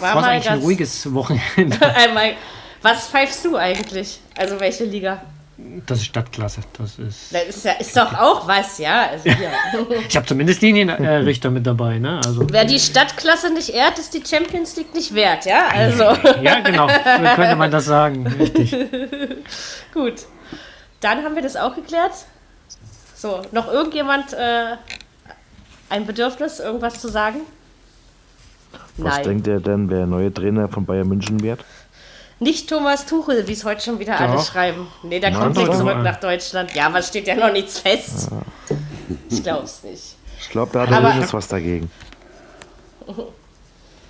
war, 0.00 0.16
war 0.16 0.24
eigentlich 0.24 0.50
ein 0.50 0.60
ruhiges 0.60 1.12
Wochenende. 1.12 1.78
Was 2.82 3.08
pfeifst 3.08 3.44
du 3.44 3.56
eigentlich? 3.56 4.20
Also 4.36 4.60
welche 4.60 4.84
Liga? 4.84 5.22
Das 5.86 5.98
ist 5.98 6.04
Stadtklasse. 6.04 6.60
Das 6.78 7.00
ist, 7.00 7.34
das 7.34 7.42
ist, 7.48 7.64
ja, 7.64 7.72
ist 7.72 7.96
doch 7.96 8.14
auch 8.14 8.46
was, 8.46 8.78
ja. 8.78 9.08
Also, 9.08 9.28
ja. 9.28 9.36
ich 10.08 10.16
habe 10.16 10.24
zumindest 10.24 10.62
Linienrichter 10.62 11.50
mit 11.50 11.66
dabei. 11.66 11.98
Ne? 11.98 12.20
Also, 12.24 12.46
Wer 12.48 12.64
die 12.64 12.78
Stadtklasse 12.78 13.52
nicht 13.52 13.70
ehrt, 13.70 13.98
ist 13.98 14.14
die 14.14 14.22
Champions 14.24 14.76
League 14.76 14.94
nicht 14.94 15.12
wert, 15.14 15.46
ja? 15.46 15.66
Also. 15.66 16.04
ja, 16.42 16.60
genau. 16.60 16.86
So 16.88 17.34
könnte 17.34 17.56
man 17.56 17.72
das 17.72 17.86
sagen. 17.86 18.24
Richtig. 18.38 18.72
Gut. 19.92 20.26
Dann 21.00 21.24
haben 21.24 21.34
wir 21.34 21.42
das 21.42 21.56
auch 21.56 21.74
geklärt. 21.74 22.12
So, 23.14 23.42
noch 23.52 23.68
irgendjemand 23.68 24.32
äh, 24.32 24.76
ein 25.88 26.06
Bedürfnis, 26.06 26.60
irgendwas 26.60 27.00
zu 27.00 27.08
sagen? 27.08 27.40
Was 28.96 29.16
Nein. 29.16 29.24
denkt 29.24 29.46
ihr 29.46 29.60
denn, 29.60 29.90
wer 29.90 30.06
neue 30.06 30.32
Trainer 30.32 30.68
von 30.68 30.84
Bayern 30.84 31.08
München 31.08 31.40
wird? 31.42 31.64
Nicht 32.40 32.68
Thomas 32.68 33.06
Tuchel, 33.06 33.48
wie 33.48 33.52
es 33.52 33.64
heute 33.64 33.82
schon 33.82 33.98
wieder 33.98 34.12
Doch. 34.14 34.20
alle 34.20 34.40
schreiben. 34.40 34.86
Nee, 35.02 35.18
der 35.18 35.30
Nein, 35.30 35.40
kommt 35.40 35.56
nicht 35.56 35.74
zurück 35.74 36.02
nach 36.02 36.20
Deutschland. 36.20 36.74
Ja, 36.74 36.86
aber 36.86 37.02
steht 37.02 37.26
ja 37.26 37.34
noch 37.34 37.52
nichts 37.52 37.80
fest. 37.80 38.30
Ja. 38.30 38.76
Ich 39.30 39.42
glaub's 39.42 39.82
nicht. 39.82 40.16
Ich 40.40 40.50
glaube, 40.50 40.70
da 40.72 40.82
hat 40.82 40.90
er 40.90 41.02
wenigstens 41.02 41.34
was 41.34 41.48
dagegen. 41.48 41.90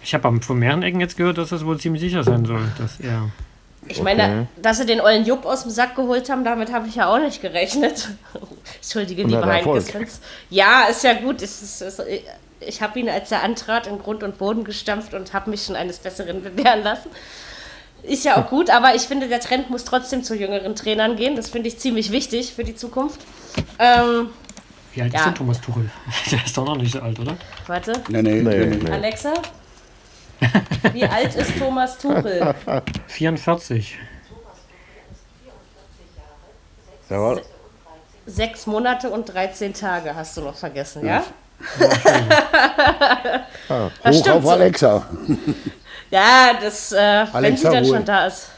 Ich 0.02 0.14
habe 0.14 0.40
von 0.40 0.58
mehreren 0.58 0.82
Ecken 0.82 1.00
jetzt 1.00 1.16
gehört, 1.16 1.38
dass 1.38 1.50
das 1.50 1.64
wohl 1.64 1.78
ziemlich 1.78 2.02
sicher 2.02 2.22
sein 2.22 2.44
soll, 2.44 2.60
dass 2.78 3.00
er 3.00 3.30
ich 3.86 4.00
okay. 4.00 4.04
meine, 4.04 4.48
dass 4.60 4.78
sie 4.78 4.86
den 4.86 5.00
ollen 5.00 5.24
Jupp 5.24 5.46
aus 5.46 5.62
dem 5.62 5.70
Sack 5.70 5.94
geholt 5.94 6.28
haben, 6.30 6.44
damit 6.44 6.72
habe 6.72 6.88
ich 6.88 6.96
ja 6.96 7.08
auch 7.08 7.18
nicht 7.18 7.40
gerechnet. 7.40 8.08
Entschuldige, 8.76 9.22
liebe 9.22 9.46
Heinkes. 9.46 10.20
Ja, 10.50 10.84
ist 10.90 11.04
ja 11.04 11.14
gut. 11.14 11.42
Ist, 11.42 11.62
ist, 11.62 11.80
ist, 11.82 12.02
ich 12.60 12.82
habe 12.82 12.98
ihn, 12.98 13.08
als 13.08 13.30
er 13.30 13.42
antrat, 13.42 13.86
in 13.86 13.98
Grund 13.98 14.22
und 14.22 14.38
Boden 14.38 14.64
gestampft 14.64 15.14
und 15.14 15.32
habe 15.32 15.50
mich 15.50 15.64
schon 15.64 15.76
eines 15.76 15.98
Besseren 15.98 16.42
bewähren 16.56 16.82
lassen. 16.82 17.10
Ist 18.02 18.24
ja 18.24 18.36
auch 18.42 18.48
gut, 18.50 18.70
aber 18.70 18.94
ich 18.94 19.02
finde, 19.02 19.28
der 19.28 19.40
Trend 19.40 19.70
muss 19.70 19.84
trotzdem 19.84 20.22
zu 20.22 20.34
jüngeren 20.34 20.74
Trainern 20.74 21.16
gehen. 21.16 21.36
Das 21.36 21.48
finde 21.48 21.68
ich 21.68 21.78
ziemlich 21.78 22.10
wichtig 22.10 22.54
für 22.54 22.64
die 22.64 22.74
Zukunft. 22.74 23.20
Ähm, 23.78 24.30
Wie 24.92 25.02
alt 25.02 25.12
ja. 25.12 25.20
ist 25.20 25.26
denn 25.26 25.34
Thomas 25.34 25.60
Tuchel? 25.60 25.90
Der 26.30 26.44
ist 26.44 26.56
doch 26.56 26.66
noch 26.66 26.76
nicht 26.76 26.92
so 26.92 27.00
alt, 27.00 27.18
oder? 27.18 27.36
Warte. 27.66 27.92
Nee, 28.08 28.22
nee, 28.22 28.42
nee, 28.42 28.66
nee. 28.66 28.90
Alexa? 28.90 29.34
Wie 30.92 31.04
alt 31.04 31.34
ist 31.34 31.58
Thomas 31.58 31.98
Tuchel? 31.98 32.54
44. 33.06 33.98
Jawohl. 37.10 37.42
Sechs 38.26 38.66
Monate 38.66 39.10
und 39.10 39.24
13 39.24 39.72
Tage 39.72 40.14
hast 40.14 40.36
du 40.36 40.42
noch 40.42 40.54
vergessen, 40.54 41.06
ja? 41.06 41.22
ja. 41.80 43.42
ah, 43.68 43.90
hoch 44.06 44.28
auf 44.28 44.46
Alexa. 44.46 45.06
Ja, 46.10 46.54
das, 46.58 46.90
äh, 46.92 47.26
wenn 47.34 47.54
sie 47.54 47.64
dann 47.64 47.84
schon 47.84 48.02
da 48.02 48.28
ist. 48.28 48.48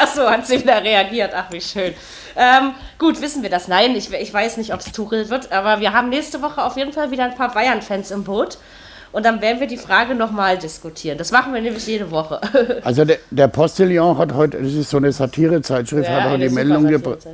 Achso, 0.00 0.28
hat 0.28 0.46
sie 0.46 0.58
wieder 0.58 0.82
reagiert. 0.82 1.32
Ach, 1.34 1.50
wie 1.50 1.60
schön. 1.60 1.94
Ähm, 2.34 2.74
gut, 2.98 3.20
wissen 3.20 3.42
wir 3.42 3.50
das? 3.50 3.68
Nein, 3.68 3.94
ich, 3.94 4.10
ich 4.12 4.32
weiß 4.32 4.56
nicht, 4.56 4.72
ob 4.72 4.80
es 4.80 4.92
Tuchel 4.92 5.28
wird, 5.28 5.52
aber 5.52 5.80
wir 5.80 5.92
haben 5.92 6.08
nächste 6.08 6.40
Woche 6.42 6.62
auf 6.64 6.76
jeden 6.76 6.92
Fall 6.92 7.10
wieder 7.10 7.24
ein 7.24 7.34
paar 7.34 7.52
Bayern-Fans 7.52 8.10
im 8.10 8.24
Boot. 8.24 8.58
Und 9.16 9.24
dann 9.24 9.40
werden 9.40 9.60
wir 9.60 9.66
die 9.66 9.78
Frage 9.78 10.14
nochmal 10.14 10.58
diskutieren. 10.58 11.16
Das 11.16 11.32
machen 11.32 11.54
wir 11.54 11.62
nämlich 11.62 11.86
jede 11.86 12.10
Woche. 12.10 12.38
Also 12.84 13.06
der, 13.06 13.16
der 13.30 13.48
Postillon 13.48 14.18
hat 14.18 14.34
heute, 14.34 14.60
das 14.60 14.74
ist 14.74 14.90
so 14.90 14.98
eine 14.98 15.10
Satirezeitschrift, 15.10 16.06
ja, 16.06 16.22
hat 16.22 16.32
auch 16.34 16.38
die 16.38 16.50
Meldung 16.50 16.86
gebracht. 16.86 17.26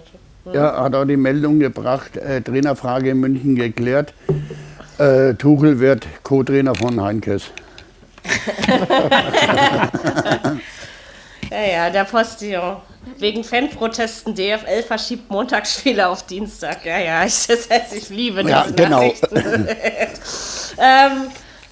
Mhm. 0.45 0.55
Ja, 0.55 0.81
hat 0.81 0.95
auch 0.95 1.05
die 1.05 1.17
Meldung 1.17 1.59
gebracht, 1.59 2.17
äh, 2.17 2.41
Trainerfrage 2.41 3.11
in 3.11 3.19
München 3.19 3.57
geklärt. 3.57 4.15
Äh, 4.99 5.35
Tuchel 5.35 5.81
wird 5.81 6.07
Co-Trainer 6.23 6.77
von 6.77 7.03
Heinkes. 7.03 7.51
ja, 11.51 11.65
ja, 11.73 11.91
der 11.91 12.05
Postillon. 12.05 12.77
wegen 13.19 13.43
Fanprotesten. 13.43 14.37
DFL 14.37 14.85
verschiebt 14.87 15.29
Montagsspiele 15.33 16.07
auf 16.07 16.23
Dienstag. 16.27 16.85
Ja, 16.85 17.01
ja, 17.01 17.25
ich, 17.25 17.45
das 17.49 17.69
heißt, 17.69 17.93
ich 17.97 18.09
liebe 18.09 18.49
ja, 18.49 18.63
diese 18.63 18.75
genau. 18.77 19.03
ähm, 20.79 21.29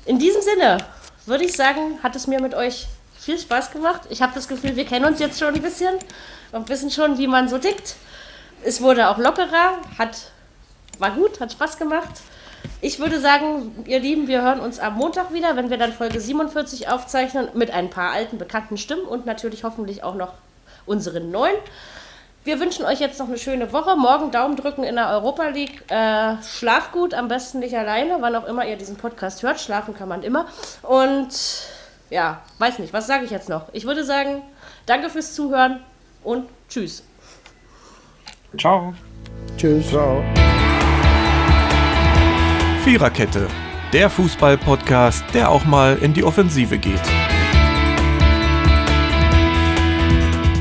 in 0.07 0.19
diesem 0.19 0.43
Sinne 0.43 0.79
würde 1.27 1.45
ich 1.45 1.55
sagen, 1.55 1.99
hat 2.03 2.17
es 2.17 2.27
mir 2.27 2.41
mit 2.41 2.55
euch 2.55 2.87
viel 3.19 3.39
Spaß 3.39 3.71
gemacht. 3.71 4.03
Ich 4.11 4.23
habe 4.23 4.33
das 4.35 4.49
Gefühl, 4.49 4.77
wir 4.77 4.85
kennen 4.85 5.05
uns 5.05 5.21
jetzt 5.21 5.39
schon 5.39 5.55
ein 5.55 5.63
bisschen 5.63 5.95
und 6.53 6.69
wissen 6.69 6.91
schon, 6.91 7.19
wie 7.19 7.27
man 7.27 7.49
so 7.49 7.59
tickt. 7.59 7.97
Es 8.63 8.81
wurde 8.81 9.09
auch 9.09 9.19
lockerer, 9.19 9.79
hat, 9.99 10.31
war 10.99 11.13
gut, 11.13 11.41
hat 11.41 11.53
Spaß 11.53 11.79
gemacht. 11.79 12.21
Ich 12.83 12.99
würde 12.99 13.21
sagen, 13.21 13.85
ihr 13.87 14.01
Lieben, 14.01 14.27
wir 14.27 14.43
hören 14.43 14.61
uns 14.61 14.79
am 14.79 14.95
Montag 14.95 15.33
wieder, 15.33 15.57
wenn 15.57 15.71
wir 15.71 15.79
dann 15.79 15.93
Folge 15.93 16.21
47 16.21 16.89
aufzeichnen 16.89 17.49
mit 17.55 17.71
ein 17.71 17.91
paar 17.91 18.13
alten, 18.13 18.39
bekannten 18.39 18.77
Stimmen 18.77 19.05
und 19.05 19.27
natürlich 19.27 19.65
hoffentlich 19.65 20.03
auch 20.03 20.15
noch 20.15 20.33
unseren 20.87 21.31
neuen. 21.31 21.57
Wir 22.43 22.59
wünschen 22.59 22.86
euch 22.86 23.01
jetzt 23.01 23.18
noch 23.18 23.28
eine 23.28 23.36
schöne 23.36 23.70
Woche. 23.72 23.97
Morgen 23.97 24.30
Daumen 24.30 24.57
drücken 24.57 24.82
in 24.82 24.97
der 24.97 25.11
Europa 25.11 25.49
League. 25.49 25.84
Äh, 25.91 26.43
schlaf 26.43 26.91
gut, 26.91 27.12
am 27.12 27.28
besten 27.28 27.59
nicht 27.59 27.76
alleine, 27.76 28.16
wann 28.20 28.34
auch 28.34 28.47
immer 28.47 28.66
ihr 28.66 28.76
diesen 28.76 28.97
Podcast 28.97 29.43
hört. 29.43 29.61
Schlafen 29.61 29.95
kann 29.95 30.09
man 30.09 30.22
immer. 30.22 30.47
Und 30.82 31.28
ja, 32.09 32.41
weiß 32.59 32.78
nicht, 32.78 32.95
was 32.95 33.07
sage 33.07 33.26
ich 33.26 33.30
jetzt 33.30 33.51
noch? 33.51 33.66
Ich 33.72 33.84
würde 33.84 34.05
sagen, 34.05 34.43
danke 34.86 35.11
fürs 35.11 35.34
Zuhören 35.34 35.80
und 36.24 36.49
tschüss. 36.70 37.03
Ciao. 38.59 38.95
Tschüss. 39.59 39.91
Ciao. 39.91 40.24
Viererkette, 42.84 43.49
der 43.93 44.09
Fußball-Podcast, 44.09 45.24
der 45.34 45.51
auch 45.51 45.64
mal 45.64 45.99
in 45.99 46.14
die 46.14 46.24
Offensive 46.24 46.78
geht. 46.78 47.20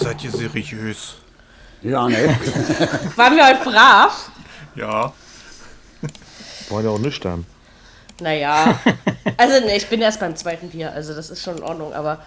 Seid 0.00 0.24
ihr 0.24 0.30
seriös. 0.30 1.16
Ja, 1.82 2.08
ne? 2.08 2.36
Waren 3.16 3.36
wir 3.36 3.44
halt 3.44 3.62
brav? 3.62 4.30
Ja. 4.74 5.12
Waren 6.68 6.84
ja 6.84 6.90
auch 6.90 6.98
nüchtern. 6.98 7.46
Naja. 8.20 8.78
Also, 9.36 9.64
ne, 9.64 9.76
ich 9.76 9.86
bin 9.86 10.02
erst 10.02 10.20
beim 10.20 10.36
zweiten 10.36 10.68
Bier, 10.68 10.92
also 10.92 11.14
das 11.14 11.30
ist 11.30 11.42
schon 11.42 11.58
in 11.58 11.62
Ordnung, 11.62 11.94
aber 11.94 12.18